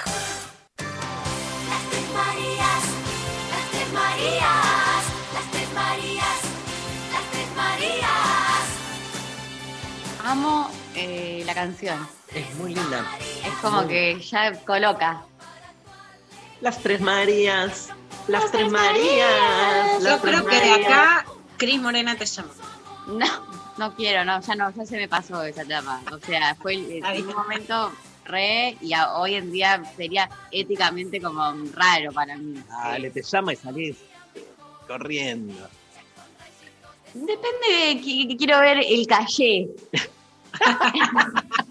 [1.68, 2.84] Las tres Marías,
[3.50, 6.40] las tres Marías, las tres Marías,
[7.12, 8.10] las tres Marías.
[10.24, 12.19] Amo eh, la canción.
[12.34, 13.04] Es muy linda.
[13.44, 15.22] Es como que ya coloca.
[16.60, 17.88] Las tres Marías.
[18.28, 19.98] Las, tres Marías.
[20.00, 21.24] Yo las creo que de acá
[21.56, 22.50] Cris Morena te llama.
[23.08, 23.26] No,
[23.78, 26.00] no quiero, no, ya no, ya se me pasó esa etapa.
[26.12, 27.90] O sea, fue el- en un momento
[28.24, 31.42] re y a- hoy en día sería éticamente como
[31.74, 32.62] raro para mí.
[32.68, 33.96] Dale, te llama y salís
[34.86, 35.68] corriendo.
[37.14, 39.68] Depende de quiero ver el calle.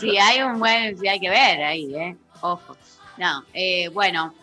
[0.00, 2.16] si hay un buen, si hay que ver ahí, ¿eh?
[2.40, 2.76] Ojo.
[3.16, 4.34] No, eh, bueno,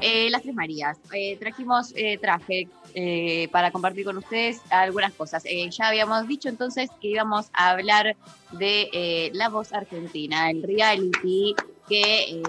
[0.00, 0.98] eh, las tres Marías.
[1.12, 5.44] Eh, trajimos eh, traje eh, para compartir con ustedes algunas cosas.
[5.44, 8.16] Eh, ya habíamos dicho entonces que íbamos a hablar
[8.52, 11.54] de La Voz Argentina, el reality
[11.88, 12.40] que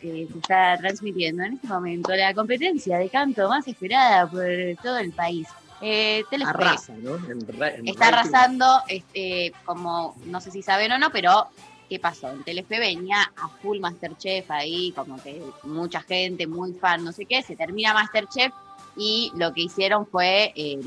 [0.00, 4.42] se está transmitiendo en este momento, la competencia de canto más esperada por
[4.82, 5.46] todo el país.
[5.82, 7.14] Eh, Arrasa, ¿no?
[7.30, 8.18] En ra- en está rating.
[8.18, 11.46] arrasando, este, como no sé si saben o no, pero
[11.90, 12.30] ¿qué pasó?
[12.30, 17.26] En Telefe venía a full Masterchef ahí, como que mucha gente, muy fan, no sé
[17.26, 18.52] qué, se termina Masterchef
[18.96, 20.78] y lo que hicieron fue eh,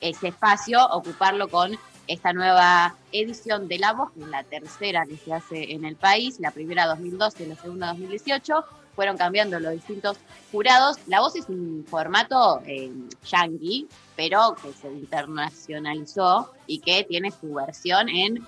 [0.00, 1.76] ese espacio ocuparlo con
[2.06, 5.96] esta nueva edición de La Voz, que es la tercera que se hace en el
[5.96, 8.64] país, la primera 2012 y la segunda 2018,
[8.94, 10.18] fueron cambiando los distintos
[10.52, 10.98] jurados.
[11.08, 12.92] La Voz es un formato eh,
[13.26, 18.46] yankee, pero que se internacionalizó y que tiene su versión en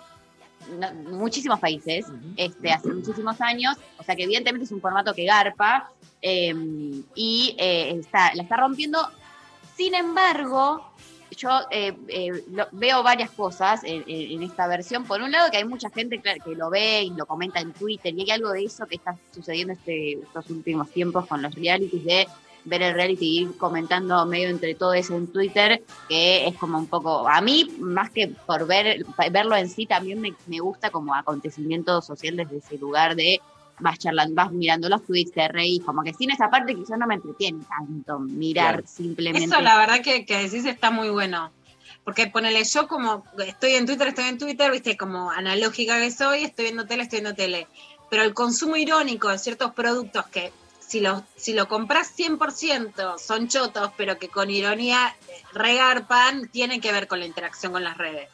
[0.78, 2.06] no- muchísimos países,
[2.36, 5.90] este, hace muchísimos años, o sea que evidentemente es un formato que garpa
[6.22, 6.54] eh,
[7.14, 8.98] y eh, está, la está rompiendo.
[9.76, 10.90] Sin embargo,
[11.36, 15.04] yo eh, eh, lo- veo varias cosas en, en- en esta versión.
[15.04, 17.72] Por un lado, que hay mucha gente claro, que lo ve y lo comenta en
[17.72, 21.54] Twitter, y hay algo de eso que está sucediendo este, estos últimos tiempos con los
[21.54, 22.26] realities, de
[22.66, 26.78] ver el reality y ir comentando medio entre todo eso en Twitter, que es como
[26.78, 30.90] un poco, a mí, más que por ver verlo en sí, también me, me gusta
[30.90, 33.40] como acontecimiento social desde ese lugar de
[33.78, 37.06] vas charlando, vas mirando los tweets, te reís, como que sin esa parte quizás no
[37.06, 38.86] me entretiene tanto mirar Claro.
[38.86, 39.46] simplemente.
[39.46, 41.52] Eso la verdad que, que decís está muy bueno.
[42.04, 46.44] Porque ponele yo como estoy en Twitter, estoy en Twitter, viste, como analógica que soy,
[46.44, 47.66] estoy viendo tele, estoy viendo tele.
[48.10, 50.52] Pero el consumo irónico de ciertos productos que
[50.86, 55.16] si lo, si lo compras 100% son chotos, pero que con ironía
[55.52, 58.28] regarpan, tienen que ver con la interacción con las redes.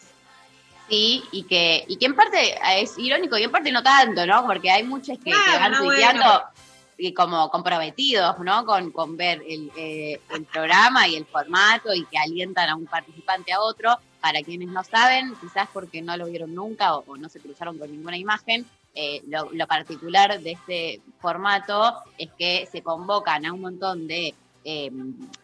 [0.89, 4.47] Sí, y que, y que en parte es irónico y en parte no tanto, ¿no?
[4.47, 6.43] Porque hay muchos que, van no, tuiteando bueno.
[6.99, 8.67] y como comprometidos, ¿no?
[8.67, 12.85] Con, con ver el, eh, el programa y el formato y que alientan a un
[12.85, 13.99] participante a otro.
[14.21, 17.79] Para quienes no saben, quizás porque no lo vieron nunca o, o no se cruzaron
[17.79, 23.53] con ninguna imagen, eh, lo, lo particular de este formato es que se convocan a
[23.53, 24.91] un montón de eh,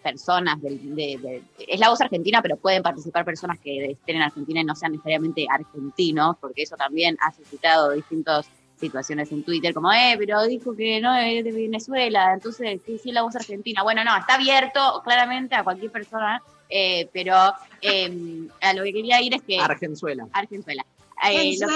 [0.02, 4.22] personas del- de, de- es la voz argentina, pero pueden participar personas que estén en
[4.22, 8.46] Argentina y no sean necesariamente argentinos, porque eso también ha suscitado distintas
[8.78, 13.08] situaciones en Twitter, como, eh, pero dijo que no es de Venezuela, entonces, ¿qué sí
[13.08, 13.82] es la voz argentina?
[13.82, 17.34] Bueno, no, está abierto claramente a cualquier persona Eh, pero
[17.80, 19.58] eh, a lo que quería ir es que.
[19.58, 20.26] Argenzuela.
[20.34, 20.84] Argenzuela.
[21.30, 21.66] Eh, lo-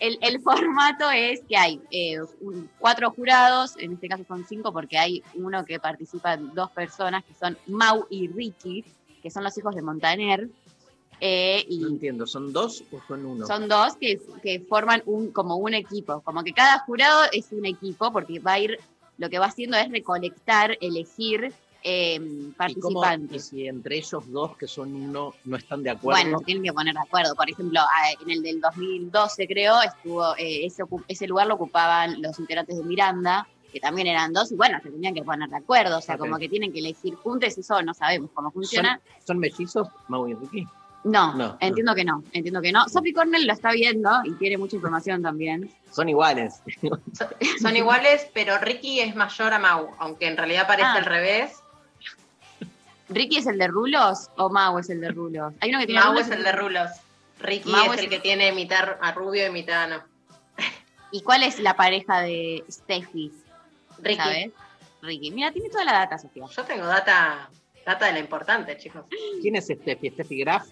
[0.00, 4.72] el, el formato es que hay eh, un- cuatro jurados, en este caso son cinco
[4.72, 8.84] porque hay uno que participan dos personas que son Mau y Ricky,
[9.22, 10.48] que son los hijos de Montaner.
[11.20, 13.44] eh, y No entiendo, ¿son dos o son uno?
[13.46, 17.66] son dos que, que forman un, como un equipo, como que cada jurado es un
[17.66, 18.78] equipo porque va a ir,
[19.16, 21.52] lo que va haciendo es recolectar, elegir
[21.82, 23.46] eh, ¿Y cómo- participantes.
[23.46, 26.20] y si entre ellos dos, que son uno, no están de acuerdo?
[26.22, 27.34] Bueno, se tienen que poner de acuerdo.
[27.34, 27.80] Por ejemplo,
[28.22, 32.84] en el del 2012 creo, estuvo eh, ese, ese lugar lo ocupaban los integrantes de
[32.84, 35.98] Miranda, que también eran dos, y bueno, se tenían que poner de acuerdo.
[35.98, 39.00] O sea, como que tienen que elegir juntos, eso no sabemos cómo funciona.
[39.18, 40.66] ¿Son, son mellizos, Mau y Ricky?
[41.04, 42.88] No, No, entiendo que no, entiendo que no.
[42.88, 45.70] Sophie Cornell lo está viendo y tiene mucha información también.
[45.92, 46.60] Son iguales.
[47.62, 50.94] Son iguales, pero Ricky es mayor a Mau, aunque en realidad parece Ah.
[50.94, 51.62] al revés.
[53.08, 55.54] ¿Ricky es el de Rulos o Mau es el de Rulos?
[55.60, 56.90] Hay uno que tiene Mau rulos es el de rulos.
[57.40, 60.02] Ricky Mau es es el que tiene mitad a rubio y mitad no.
[61.12, 63.32] ¿Y cuál es la pareja de Steffi?
[63.98, 64.16] Ricky.
[64.16, 64.50] ¿Sabes?
[65.02, 65.30] Ricky.
[65.30, 66.44] Mira, tiene toda la data, Sofía.
[66.54, 67.48] Yo tengo data,
[67.86, 69.04] data de la importante, chicos.
[69.40, 70.10] ¿Quién es Steffi?
[70.10, 70.66] ¿Steffi Graf?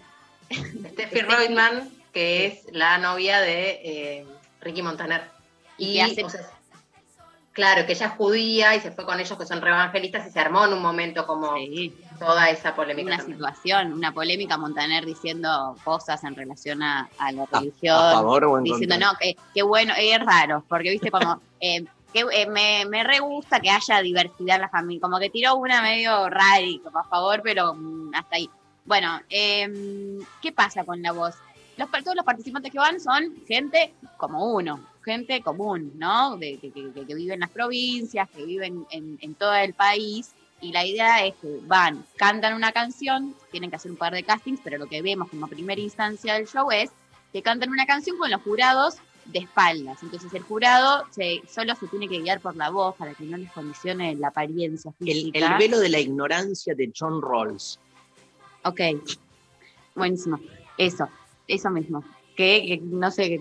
[0.51, 4.25] Steffi Reutemann, que es la novia de eh,
[4.61, 5.23] Ricky Montaner.
[5.77, 6.41] Y hace- o sea,
[7.53, 10.31] claro, que ella es judía y se fue con ellos que son re evangelistas y
[10.31, 11.55] se armó en un momento como
[12.19, 13.07] toda esa polémica.
[13.07, 13.37] Una también.
[13.37, 17.95] situación, una polémica, Montaner diciendo cosas en relación a, a la religión.
[17.95, 19.11] a favor o en Diciendo, contra.
[19.11, 23.19] no, que, qué bueno, es raro, porque viste como, eh, que, eh, me, me re
[23.19, 25.01] gusta que haya diversidad en la familia.
[25.01, 28.49] Como que tiró una medio rara y como a favor, pero mm, hasta ahí.
[28.85, 31.35] Bueno, em, ¿qué pasa con la voz?
[31.75, 36.37] Los, todos los participantes que van son gente como uno, gente común, ¿no?
[36.37, 40.31] De, que, que- que vive en las provincias, que viven en, en todo el país.
[40.61, 44.23] Y la idea es que van, cantan una canción, tienen que hacer un par de
[44.23, 46.89] castings, pero lo que vemos como primera instancia del show es
[47.31, 50.01] que cantan una canción con los jurados de espaldas.
[50.01, 53.37] Entonces el jurado se, solo se tiene que guiar por la voz para que no
[53.37, 55.37] les condicione la apariencia física.
[55.53, 57.79] el velo de la ignorancia de John Rawls.
[58.63, 58.79] Ok,
[59.95, 60.39] buenísimo.
[60.77, 61.07] Eso,
[61.47, 62.03] eso mismo.
[62.35, 63.39] Que, que no sé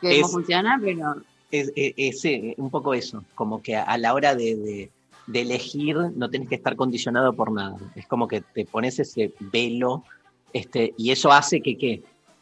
[0.00, 1.16] cómo funciona, pero
[1.50, 4.90] Es, es- es, eh, un poco eso, como que a, a la hora de, de-
[5.28, 7.76] de elegir no tenés que estar condicionado por nada.
[7.94, 10.02] Es como que te pones ese velo
[10.52, 11.76] este, y eso hace que,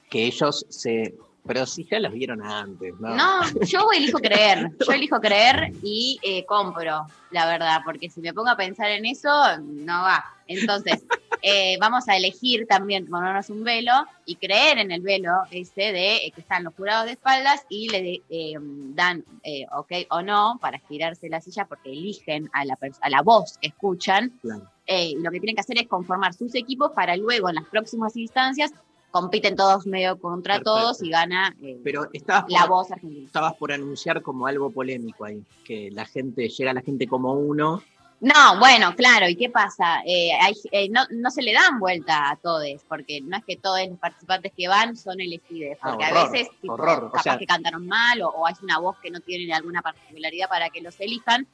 [0.09, 1.15] que ellos se...
[1.47, 3.14] Pero si ya los vieron antes, ¿no?
[3.14, 8.32] No, yo elijo creer, yo elijo creer y eh, compro, la verdad, porque si me
[8.35, 9.28] pongo a pensar en eso,
[9.60, 10.24] no va.
[10.48, 11.05] Entonces,
[11.43, 13.93] eh, vamos a elegir también ponernos un velo
[14.24, 17.89] y creer en el velo ese de eh, que están los jurados de espaldas y
[17.89, 22.64] le de- eh, dan eh, ok o no para girarse la silla porque eligen a
[22.64, 24.39] la, a la voz que escuchan.
[24.40, 24.70] Claro.
[24.89, 28.16] Eh, lo que tienen que hacer es conformar sus equipos para luego en las próximas
[28.16, 28.73] instancias
[29.21, 30.75] compiten todos medio contra Perfecto.
[30.75, 33.27] todos y gana eh, Pero estabas por, la voz argentina.
[33.27, 37.83] estabas por anunciar como algo polémico ahí, que la gente, llega la gente como uno.
[38.21, 40.01] No, bueno, claro, ¿y qué pasa?
[40.07, 43.57] Eh, hay, eh, no, no se le dan vuelta a todos, porque no es que
[43.57, 47.19] todos los participantes que van son elegidos, Ah, porque horror, a veces tipo, horror, o
[47.23, 50.71] sea- que cantaron mal o, o hay una voz que no tiene alguna particularidad para
[50.71, 51.47] que los elijan,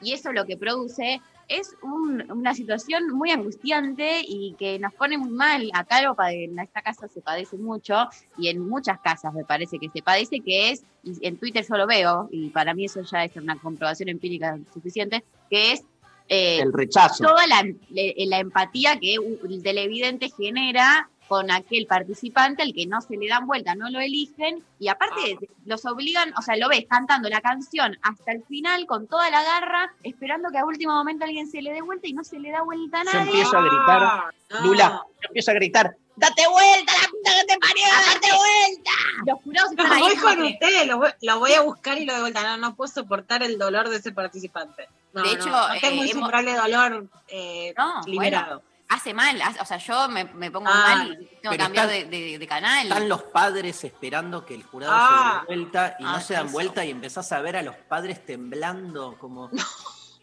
[0.00, 5.16] y eso lo que produce es un- una situación muy angustiante y que nos pone
[5.16, 5.70] muy mal.
[5.72, 8.06] Acá lo en esta casa se padece mucho
[8.36, 11.76] y en muchas casas me parece que se padece, que es, y en Twitter yo
[11.76, 15.84] lo veo, y para mí eso ya es una comprobación empírica suficiente, que es
[16.30, 17.24] eh, El rechazo.
[17.24, 23.16] Toda la, la empatía que el televidente genera con aquel participante al que no se
[23.16, 27.28] le dan vuelta, no lo eligen y aparte los obligan, o sea, lo ves cantando
[27.28, 31.50] la canción hasta el final con toda la garra, esperando que a último momento alguien
[31.50, 33.30] se le dé vuelta y no se le da vuelta a Yo nadie.
[33.30, 34.34] empiezo a gritar,
[34.64, 37.84] Lula, yo empiezo a gritar, ¡date vuelta, la puta que te parió,
[38.14, 38.90] date vuelta!
[39.26, 41.98] Los jurados No, están ahí voy con que- usted, lo voy, lo voy a buscar
[41.98, 42.42] y lo de vuelta.
[42.42, 44.88] No, no puedo soportar el dolor de ese participante.
[45.12, 48.46] No, De hecho, no tengo eh, ese hemos- de dolor eh, No, liberado.
[48.56, 51.48] bueno, hace mal, hace- o sea, yo me, me pongo Ah, mal y tengo que
[51.50, 52.86] pero cambiar están- de, de- de canal.
[52.86, 55.42] Están los padres esperando que el jurado Ah.
[55.46, 56.52] se dé vuelta y Ah, no se dan eso.
[56.52, 59.50] vuelta y empezás a ver a los padres temblando como...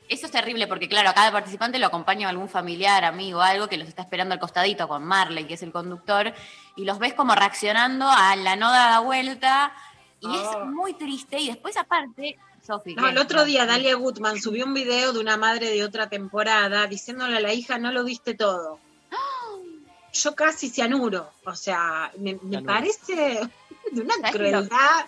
[0.08, 3.78] Eso es terrible porque, claro, a cada participante lo acompaña algún familiar, amigo, algo que
[3.78, 6.32] los está esperando al costadito con Marley, que es el conductor,
[6.76, 9.74] y los ves como reaccionando a la no dada vuelta,
[10.20, 10.42] y Ah.
[10.62, 11.40] es muy triste.
[11.40, 12.96] Y después, aparte, Sofi.
[12.96, 16.88] No, el otro día Dalia Gutman subió un video de una madre de otra temporada
[16.88, 18.80] diciéndole a la hija, no lo viste todo.
[20.14, 23.40] Yo casi cianuro, o sea, me, parece
[23.92, 25.06] de una ¿Sabes qué crueldad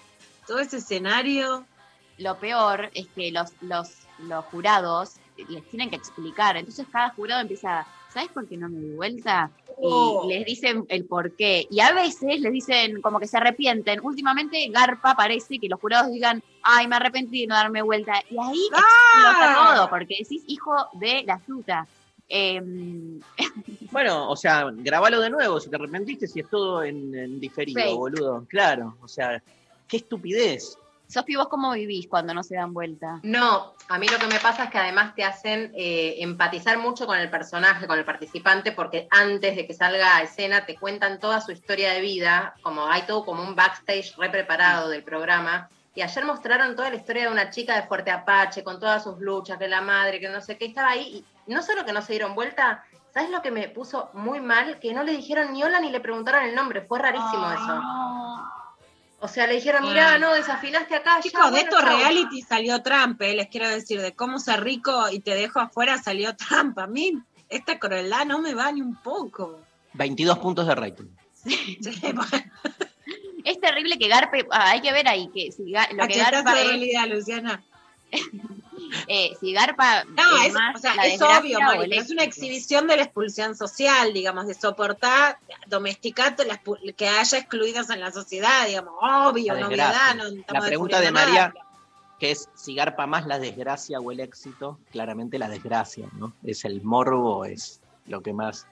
[0.47, 1.65] todo ese escenario.
[2.17, 3.89] Lo peor es que los, los,
[4.19, 5.15] los jurados
[5.49, 6.57] les tienen que explicar.
[6.57, 7.85] Entonces cada jurado empieza,
[8.17, 9.51] ¿sabes por qué no me di vuelta?
[9.77, 10.23] Oh.
[10.25, 11.67] Y les dicen el por qué.
[11.69, 13.99] Y a veces les dicen como que se arrepienten.
[14.03, 18.13] Últimamente Garpa parece que los jurados digan, ay, me arrepentí de no darme vuelta.
[18.31, 19.75] Y ahí explota ¡Ah!
[19.75, 21.87] todo, porque decís hijo de la fruta.
[22.27, 23.19] Em,
[23.91, 27.79] Bueno, o sea, grabalo de nuevo si te arrepentiste, si es todo en, en diferido,
[27.79, 27.95] Fake.
[27.95, 28.45] boludo.
[28.49, 29.43] Claro, o sea,
[29.87, 30.75] qué estupidez.
[31.07, 33.19] Sofi, ¿vos cómo vivís cuando no se dan vuelta?
[33.23, 37.07] No, a mí lo que me pasa es que además te hhacen eh, empatizar mucho
[37.07, 41.19] con el personaje, con el participante, porque antes de que salga a escena te cuentan
[41.19, 45.69] toda su historia de vida, como hay todo como un backstage re preparado del programa.
[45.95, 49.17] Y ayer mostraron toda la historia de una chica de Fuerte Apache, con todas sus
[49.19, 51.25] luchas, que la madre, que no sé qué, estaba ahí.
[51.47, 54.77] Y no solo que no se dieron vuelta, ¿sabes lo que me puso muy mal?
[54.79, 57.81] Que no le dijeron ni hola ni le preguntaron el nombre, fue rarísimo eso.
[59.19, 60.19] O sea, le dijeron, mirá, Ah.
[60.19, 61.19] no, desafinaste acá.
[61.21, 61.97] Chicos, ya, de estos chau".
[61.97, 65.97] reality salió Trump, eh, les quiero decir, de cómo ser rico y te dejo afuera
[66.01, 66.77] salió Trump.
[66.77, 67.17] A mí
[67.49, 69.59] esta crueldad no me va ni un poco.
[69.93, 71.05] 22 puntos de rating.
[73.43, 76.61] Es terrible que Garpe, ah, hay que ver ahí que si lo que Garpa de
[76.63, 77.63] es, realidad, Luciana.
[79.07, 81.59] Eh, si Garpa No, es es, más o sea, la es obvio,
[81.91, 85.37] es una exhibición de la expulsión social, digamos, de soportar,
[85.67, 86.35] domesticar
[86.95, 90.13] que haya excluidos en la sociedad, digamos, obvio, La.
[90.15, 91.53] No La pregunta de María, nada.
[92.19, 96.33] que es si garpa más la desgracia o el éxito, claramente la desgracia, ¿no?
[96.43, 98.67] Es el morbo, es lo que más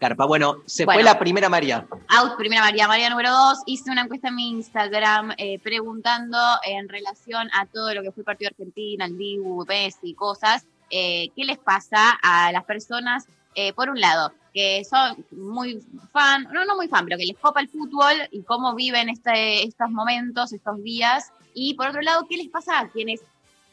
[0.00, 0.26] garpa.
[0.26, 1.86] Bueno, se fue la primera María.
[2.08, 2.88] Out, primera María.
[2.88, 7.94] María número dos, hice una encuesta en mi Instagram eh, preguntando en relación a todo
[7.94, 12.52] lo que fue el partido Argentina, el Dibu, Messi, cosas, eh, ¿qué les pasa a
[12.52, 15.82] las personas, eh, por un lado, que son muy
[16.12, 19.64] fan, no, no muy fan, pero que les copa el fútbol y cómo viven este,
[19.64, 23.20] estos momentos, estos días, y por otro lado, ¿qué les pasa a quienes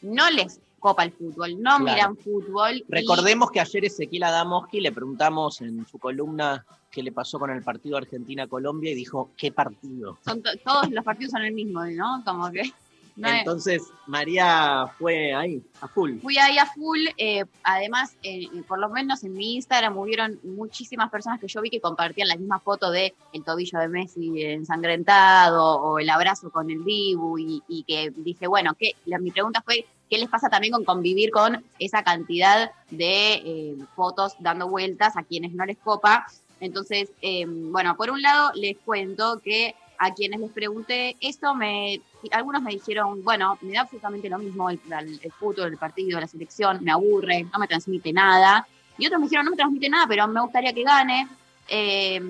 [0.02, 1.84] no les copa el fútbol, no Claro.
[1.84, 2.76] miran fútbol?
[2.76, 7.50] y- Recordemos que ayer Ezequiel Adamoski le preguntamos en su columna qué le pasó con
[7.50, 10.18] el partido Argentina-Colombia y dijo, ¿qué partido?
[10.26, 12.22] son to- todos los partidos son el mismo, ¿no?
[12.26, 12.62] Como que...
[13.16, 16.18] no es- Entonces, María fue ahí, a full.
[16.20, 21.10] Fui ahí a full, eh, además, eh, por lo menos en mi Instagram hubieron muchísimas
[21.10, 25.64] personas que yo vi que compartían la misma foto de el tobillo de Messi ensangrentado
[25.80, 28.72] o el abrazo con el Dibu y, y que dije, bueno.
[29.06, 33.76] La- mi pregunta fue, ¿qué les pasa también con convivir con esa cantidad de eh,
[33.94, 36.26] fotos dando vueltas a quienes no les copa?
[36.60, 42.00] Entonces, eh, bueno, por un lado les cuento que a quienes les pregunté esto, me,
[42.30, 46.20] algunos me dijeron, bueno, me da absolutamente lo mismo el, el, el fútbol, el partido,
[46.20, 48.66] la selección, me aburre, no me transmite nada.
[48.98, 51.28] Y otros me dijeron, no me transmite nada, pero me gustaría que gane.
[51.68, 52.20] Eh,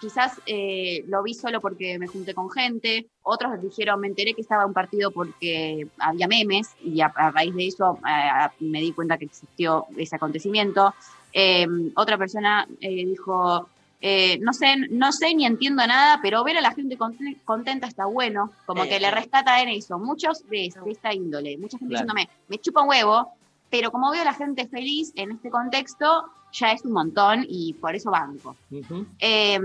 [0.00, 3.06] quizás eh, lo vi solo porque me junté con gente.
[3.22, 7.54] Otros dijeron, me enteré que estaba un partido porque había memes y a, a raíz
[7.54, 10.94] de eso eh, me di cuenta que existió ese acontecimiento.
[11.32, 11.66] Eh,
[11.96, 13.68] otra persona eh, dijo,
[14.00, 17.86] eh, no sé, no sé ni entiendo nada, pero ver a la gente conte- contenta
[17.88, 19.98] está bueno, como que le rescata en eso.
[19.98, 22.06] Muchos de, de esta índole, mucha gente Claro.
[22.06, 23.32] diciéndome, me chupa un huevo,
[23.70, 27.72] pero como veo a la gente feliz en este contexto, ya es un montón y
[27.74, 28.56] por eso banco.
[29.18, 29.58] Eh,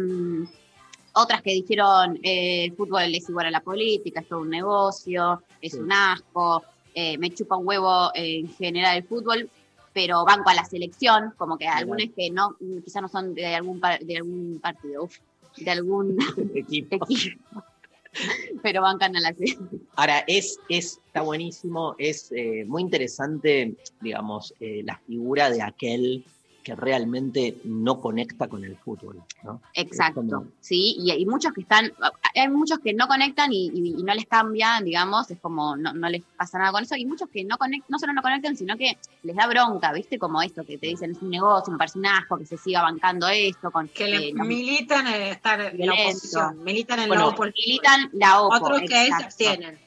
[1.14, 5.42] otras que dijeron, eh, el fútbol es igual a la política, es todo un negocio,
[5.62, 5.80] es Sí.
[5.80, 6.64] un asco,
[6.94, 9.50] eh, me chupa un huevo eh, en general el fútbol,
[9.94, 13.82] pero banco a la selección, como que algunos que no, quizás no son de algún,
[14.02, 15.18] de algún partido, uf,
[15.58, 16.18] de algún
[16.56, 16.98] equipo.
[18.64, 19.70] pero bancan a la selección.
[19.96, 26.26] Ahora, es, es, está buenísimo, es eh, muy interesante, digamos, la figura de aquel
[26.70, 29.62] que realmente no conecta con el fútbol, ¿no?
[29.74, 31.92] Exacto, como- sí, y hay muchos que están,
[32.36, 35.94] hay muchos que no conectan y, y- y no les cambian, digamos, es como no,
[35.94, 38.56] no les pasa nada con eso, y muchos que no conectan, no solo no conectan,
[38.56, 40.20] sino que les da bronca, ¿viste?
[40.20, 42.84] Como esto que te dicen es un negocio, me parece un asco, que se siga
[42.84, 47.30] bancando esto, con Que eh, militan en estar en la oposición, militan en Bueno, la
[47.30, 47.64] oposición.
[47.68, 49.80] militan la OPO, Otros que se abstienen.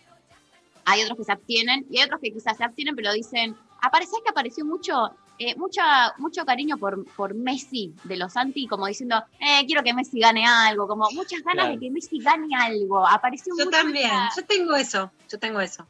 [0.84, 4.16] Hay otros que se abstienen y hay otros que quizás se abstienen, pero dicen, aparece
[4.24, 9.16] que apareció mucho, eh, mucha, mucho cariño por, por Messi de los anti, como diciendo,
[9.40, 11.72] eh, quiero que Messi gane algo, como muchas ganas Claro.
[11.72, 13.06] de que Messi gane algo.
[13.06, 15.86] Apareció Yo también, yo tengo eso, yo tengo eso.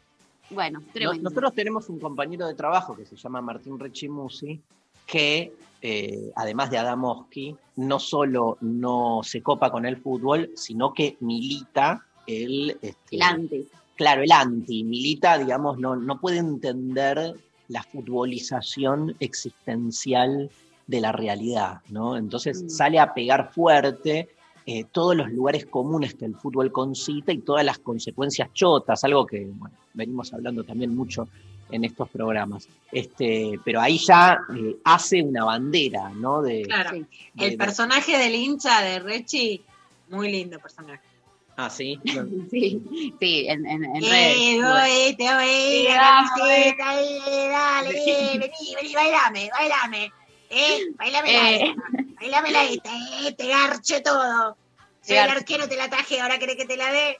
[0.50, 1.22] Bueno, No- tremendo.
[1.22, 4.60] nosotros tenemos un compañero de trabajo que se llama Martín Rechimusi,
[5.06, 11.16] que eh, además de Adamoski, no solo no se copa con el fútbol, sino que
[11.20, 12.78] milita el...
[12.80, 13.68] este, El anti.
[13.96, 17.34] Claro, el anti, milita, digamos, no, no puede entender
[17.72, 20.50] la futbolización existencial
[20.86, 22.16] de la realidad, ¿no?
[22.16, 22.68] Entonces Mm.
[22.68, 24.28] sale a pegar fuerte
[24.64, 29.26] eh, todos los lugares comunes que el fútbol concita y todas las consecuencias chotas, algo
[29.26, 31.26] que bueno, venimos hablando también mucho
[31.68, 32.68] en estos programas.
[32.92, 36.42] Este, pero ahí ya eh, hace una bandera, ¿no?
[36.42, 36.92] De, Claro.
[36.92, 37.06] de-
[37.38, 39.62] El de- personaje del hincha de Rechi,
[40.10, 41.00] muy lindo personaje.
[41.56, 42.00] Ah, sí.
[42.50, 42.82] Sí,
[43.20, 44.62] sí, en, en, en Eh, redes.
[44.62, 47.88] voy, te voy, Sí, dale, dale,
[48.38, 50.10] vení, vení, bailame, bailame.
[50.50, 51.54] Eh, bailame la Eh.
[51.54, 51.82] esta,
[52.20, 52.90] bailame la esta,
[53.26, 54.56] eh, te garche todo.
[55.04, 57.18] Soy Te el arquero, te la traje, ahora querés que te la dé.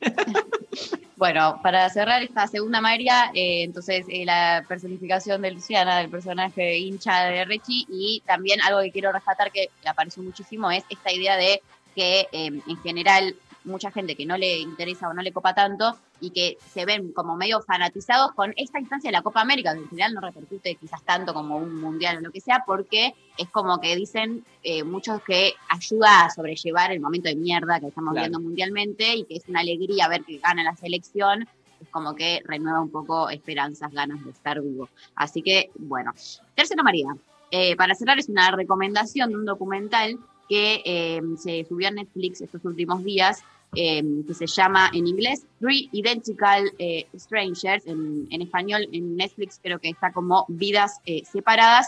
[1.16, 6.78] Bueno, para cerrar esta segunda María, eh, entonces eh, la personificación de Luciana, del personaje
[6.78, 11.36] hincha de Rechi, y también algo que quiero rescatar que apareció muchísimo es esta idea
[11.36, 11.60] de
[11.94, 15.96] que eh, en general mucha gente que no le interesa o no le copa tanto
[16.20, 19.80] y que se ven como medio fanatizados con esta instancia de la Copa América, que
[19.80, 23.48] en general no repercute quizás tanto como un mundial o lo que sea, porque es
[23.50, 28.12] como que dicen eh, muchos que ayuda a sobrellevar el momento de mierda que estamos
[28.12, 28.24] Claro.
[28.28, 31.48] viendo mundialmente y que es una alegría ver que gana la selección,
[31.80, 34.88] es como que renueva un poco esperanzas, ganas de estar vivo.
[35.14, 36.12] Así que, bueno.
[36.54, 37.06] Tercero, María.
[37.50, 40.18] Eh, para cerrar, es una recomendación de un documental
[40.50, 43.44] que eh, se subió a Netflix estos últimos días,
[43.76, 49.60] eh, que se llama en inglés Three Identical eh, Strangers, en, en español en Netflix
[49.62, 51.86] creo que está como Vidas eh, Separadas.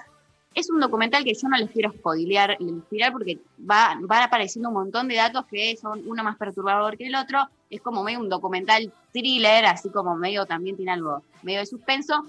[0.55, 4.77] Es un documental que yo no les quiero spoilear, spoilear porque va, van apareciendo un
[4.77, 7.49] montón de datos que son uno más perturbador que el otro.
[7.69, 12.27] Es como medio un documental thriller, así como medio también tiene algo medio de suspenso,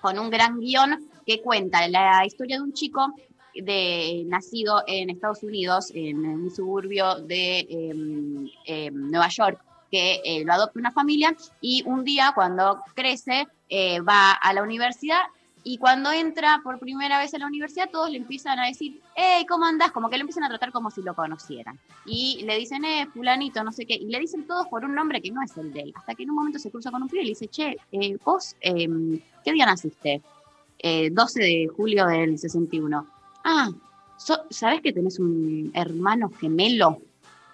[0.00, 3.14] con un gran guion que cuenta la historia de un chico
[3.54, 9.60] de, nacido en Estados Unidos, en un suburbio de em, em, Nueva York,
[9.90, 14.62] que eh, lo adopta una familia y un día cuando crece eh, va a la
[14.62, 15.22] universidad
[15.62, 19.44] y cuando entra por primera vez a la universidad todos le empiezan a decir, hey,
[19.46, 19.92] ¿cómo andás?
[19.92, 21.78] Como que lo empiezan a tratar como si lo conocieran.
[22.06, 23.94] Y le dicen, eh, fulanito, no sé qué.
[23.94, 25.92] Y le dicen todos por un nombre que no es el de él.
[25.94, 28.16] Hasta que en un momento se cruza con un pibe y le dice, che, eh,
[28.24, 30.22] vos, em, ¿qué día naciste?
[30.78, 33.06] Eh, 12 de julio del 61.
[33.44, 33.68] Ah,
[34.50, 36.98] ¿sabés que tenés un hermano gemelo?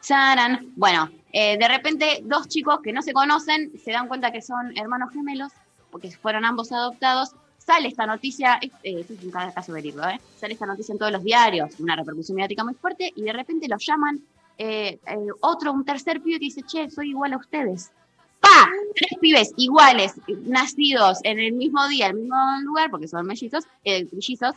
[0.00, 0.72] Charan.
[0.76, 4.76] Bueno, eh, de repente dos chicos que no se conocen se dan cuenta que son
[4.76, 5.52] hermanos gemelos,
[5.90, 7.32] porque fueron ambos adoptados.
[7.58, 10.20] Sale esta noticia, eh, esto es un ca- caso verídico, ¿eh?
[10.38, 13.66] sale esta noticia en todos los diarios, una repercusión mediática muy fuerte, y de repente
[13.66, 14.20] los llaman
[14.56, 17.90] eh, eh, otro, un tercer pibe que dice, che, soy igual a ustedes.
[18.38, 18.68] ¡Pa!
[18.94, 20.14] Tres pibes iguales,
[20.44, 24.54] nacidos en el mismo día, en el mismo lugar, porque son mellizos, trillizos,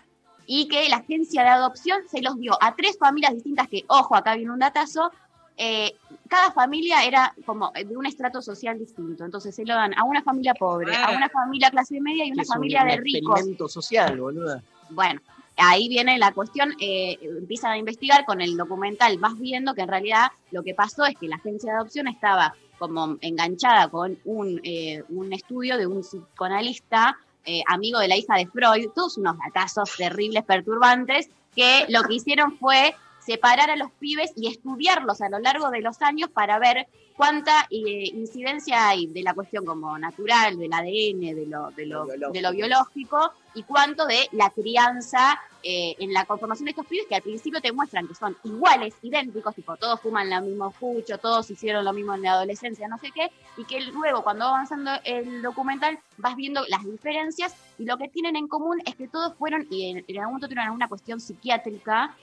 [0.51, 4.15] y que la agencia de adopción se los dio a tres familias distintas que, ojo,
[4.15, 5.11] acá viene un datazo,
[5.55, 5.93] eh,
[6.27, 9.23] cada familia era como de un estrato social distinto.
[9.23, 12.41] Entonces se lo dan a una familia pobre, a una familia clase media y una
[12.41, 13.30] un familia de ricos.
[13.30, 14.63] experimento social, boluda.
[14.89, 15.21] Bueno,
[15.55, 19.89] ahí viene la cuestión, eh, empiezan a investigar con el documental, vas viendo que en
[19.89, 24.59] realidad lo que pasó es que la agencia de adopción estaba como enganchada con un,
[24.63, 27.19] eh, un estudio de un psicoanalista
[27.49, 32.13] eh, amigo de la hija de Freud, todos unos casos terribles, perturbantes, que lo que
[32.13, 36.59] hicieron fue separar a los pibes y estudiarlos a lo largo de los años para
[36.59, 36.87] ver
[37.19, 42.05] cuánta eh, incidencia hay de la cuestión como natural, del ADN, de lo, de lo,
[42.05, 47.07] de lo biológico, y cuánto de la crianza eh, en la conformación de estos pibes
[47.07, 51.17] que al principio te muestran que son iguales, idénticos, tipo todos fuman lo mismo fucho,
[51.17, 54.51] todos hicieron lo mismo en la adolescencia, no sé qué, y que luego cuando va
[54.51, 59.09] avanzando el documental vas viendo las diferencias y lo que tienen en común es que
[59.09, 62.15] todos fueron, y en, en algún momento tuvieron alguna cuestión psiquiátrica,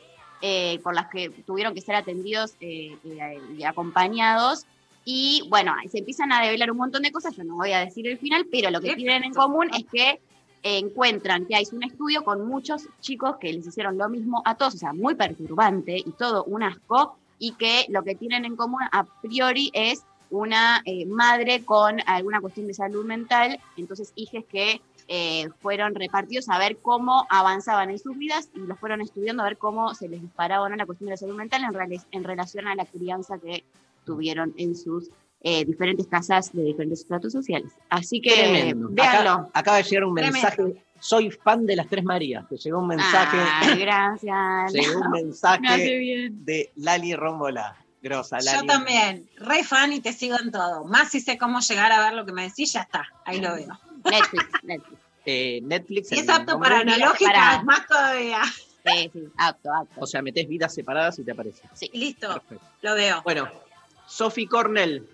[0.42, 2.96] eh, por las que tuvieron que ser atendidos eh,
[3.56, 4.66] y acompañados.
[5.04, 8.06] Y bueno, se empiezan a develar un montón de cosas, yo no voy a decir
[8.08, 10.20] el final, pero lo que tienen en común es que
[10.62, 14.74] encuentran que hay un estudio con muchos chicos que les hicieron lo mismo a todos,
[14.74, 18.80] o sea, muy perturbante y todo un asco, y que lo que tienen en común
[18.90, 24.80] a priori es una eh, madre con alguna cuestión de salud mental, entonces hijos que
[25.08, 29.46] eh, fueron repartidos a ver cómo avanzaban en sus vidas y los fueron estudiando a
[29.46, 31.62] ver cómo se les disparaba o no la cuestión de la salud mental
[32.10, 33.64] en, relación a la crianza que
[34.04, 35.10] tuvieron en sus
[35.42, 37.72] eh, diferentes casas de diferentes estratos sociales.
[37.88, 38.88] Así que Tremendo.
[38.90, 39.30] véanlo.
[39.30, 40.40] Acá, acaba de llegar un Tremendo.
[40.40, 40.82] mensaje.
[40.98, 42.48] Soy fan de las Tres Marías.
[42.48, 43.36] Te llegó un mensaje.
[43.78, 44.72] Gracias.
[44.72, 47.76] llegó un mensaje de Lali Rómbola.
[48.02, 48.58] Grosa, Lali.
[48.58, 50.84] Yo también, re fan y te sigo en todo.
[50.84, 53.54] Más si sé cómo llegar a ver lo que me decís, ya está, ahí lo
[53.54, 53.78] veo.
[54.04, 54.95] Netflix, Netflix.
[55.26, 56.08] Eh, Netflix.
[56.08, 58.40] Si es apto para analógica, más todavía.
[58.84, 60.00] Sí, sí, apto, apto.
[60.00, 61.62] O sea, metés vidas separadas y te aparece.
[61.74, 61.90] Sí.
[61.92, 62.64] Listo, Perfecto.
[62.82, 63.20] lo veo.
[63.22, 63.50] Bueno,
[64.06, 65.08] Sophie Cornell.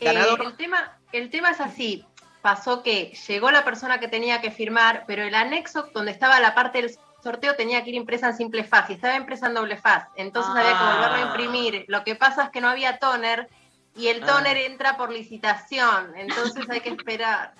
[0.00, 0.42] Eh, Ganador.
[0.44, 2.04] el, tema, el tema es así.
[2.42, 6.54] Pasó que llegó la persona que tenía que firmar, pero el anexo donde estaba la
[6.54, 9.76] parte del sorteo tenía que ir impresa en simple faz y estaba impresa en doble
[9.78, 10.06] faz.
[10.14, 11.84] Entonces había que volverlo a imprimir.
[11.88, 13.48] Lo que pasa es que no había toner
[13.96, 14.26] y el Ah.
[14.26, 16.12] toner entra por licitación.
[16.16, 17.54] Entonces hay que esperar.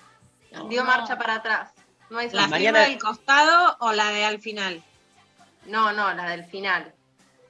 [0.69, 1.71] Dio marcha para atrás.
[2.09, 4.83] No ¿La firma del costado o la de al final?
[5.65, 6.93] No, no, la del final.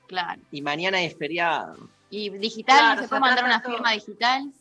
[0.07, 0.41] Claro.
[0.51, 1.75] Y mañana es feriado.
[2.09, 2.77] ¿Y digital?
[2.79, 4.51] Claro, ¿Se se puede mandar una firma digital?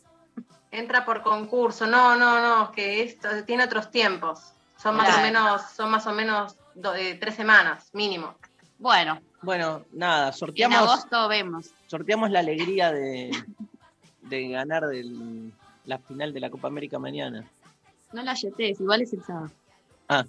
[0.71, 1.85] Entra por concurso.
[1.87, 4.51] No, no, no, que esto tiene otros tiempos.
[4.77, 8.35] Son más o menos, son más o menos do- eh, tres semanas, mínimo.
[8.77, 11.67] Bueno, Bueno, nada, en sorteamos, agosto vemos.
[11.87, 13.31] sorteamos la alegría de,
[14.23, 15.53] de ganar del-
[15.85, 17.45] la final de la Copa América mañana.
[18.15, 19.51] No la yetes, igual es el sábado.
[20.07, 20.25] Ah,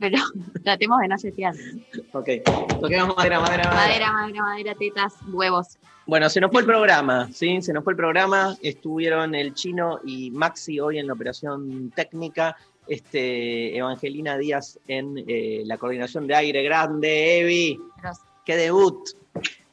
[0.00, 0.18] Pero
[0.64, 1.54] tratemos de no yetear.
[2.12, 2.28] ok.
[2.80, 3.70] Toquemos madera, madera, madera.
[3.70, 5.78] Madera, madera, madera, tetas, huevos.
[6.06, 7.62] Bueno, se nos fue el programa, ¿sí?
[7.62, 8.56] Se nos fue el programa.
[8.62, 12.56] Estuvieron el chino y Maxi hoy en la operación técnica.
[12.88, 17.42] Este, Evangelina Díaz en eh, la coordinación de aire grande.
[17.42, 17.78] Evi,
[18.44, 19.10] qué debut.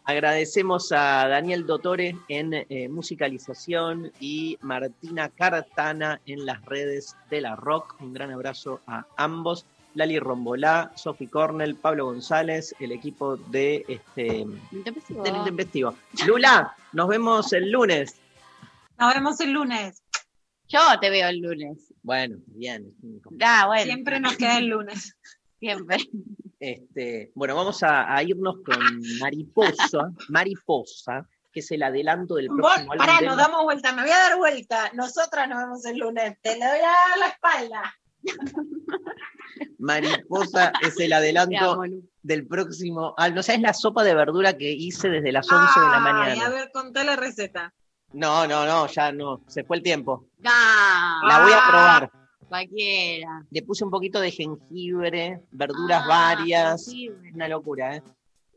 [0.08, 7.58] Agradecemos a Daniel Dotore en eh, musicalización y Martina Cartana en las redes de la
[7.58, 7.98] rock.
[8.00, 9.66] Un gran abrazo a ambos.
[9.96, 15.24] Lali Rombolá, Sofi Cornell, Pablo González, el equipo de este, Intempestivo.
[15.24, 15.96] del Intempestivo.
[16.26, 18.16] Lula, nos vemos el lunes.
[18.98, 20.02] Nos vemos el lunes.
[20.70, 21.94] Yo te veo el lunes.
[22.02, 22.94] Bueno, bien.
[23.42, 23.84] Ah, bueno.
[23.84, 25.18] Siempre nos queda el lunes.
[25.60, 25.98] Siempre.
[26.60, 28.78] Este, bueno, vamos a, a irnos con
[29.20, 34.02] Mariposa, Mariposa, que es el adelanto del Vos, próximo álbum pará, nos damos vuelta, me
[34.02, 34.92] voy a dar vuelta.
[34.94, 36.38] Nosotras nos vemos el lunes.
[36.42, 37.96] Te le doy a dar la espalda.
[39.80, 41.84] Mariposa es el adelanto amo,
[42.24, 43.36] del próximo álbum.
[43.38, 46.00] No sabes la sopa de verdura que hice desde las 11 de la Ay, a
[46.02, 46.50] mañana.
[46.50, 47.74] ver, contá la receta.
[48.14, 50.28] No, no, no, ya no, se fue el tiempo.
[50.46, 52.12] Ah, La voy a probar.
[52.48, 53.46] Cualquiera.
[53.52, 56.86] Le puse un poquito de jengibre, verduras Ah, varias.
[56.86, 57.32] jengibre.
[57.34, 58.04] Una locura, ¿eh?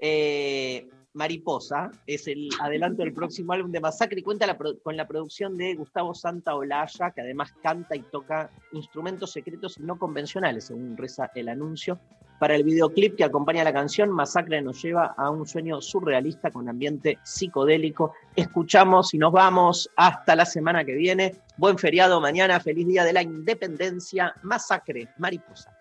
[0.00, 5.08] Eh, Mariposa es el adelanto del próximo álbum de Masacre y cuenta la con la
[5.08, 10.66] producción de Gustavo Santa Olaya, que además canta y toca instrumentos secretos y no convencionales,
[10.66, 11.98] según reza el anuncio.
[12.40, 16.70] Para el videoclip que acompaña la canción, Masacre nos lleva a un sueño surrealista con
[16.70, 18.14] ambiente psicodélico.
[18.34, 21.36] Escuchamos y nos vamos hasta la semana que viene.
[21.58, 24.34] Buen feriado mañana, feliz día de la independencia.
[24.42, 25.80] Masacre, Mariposa.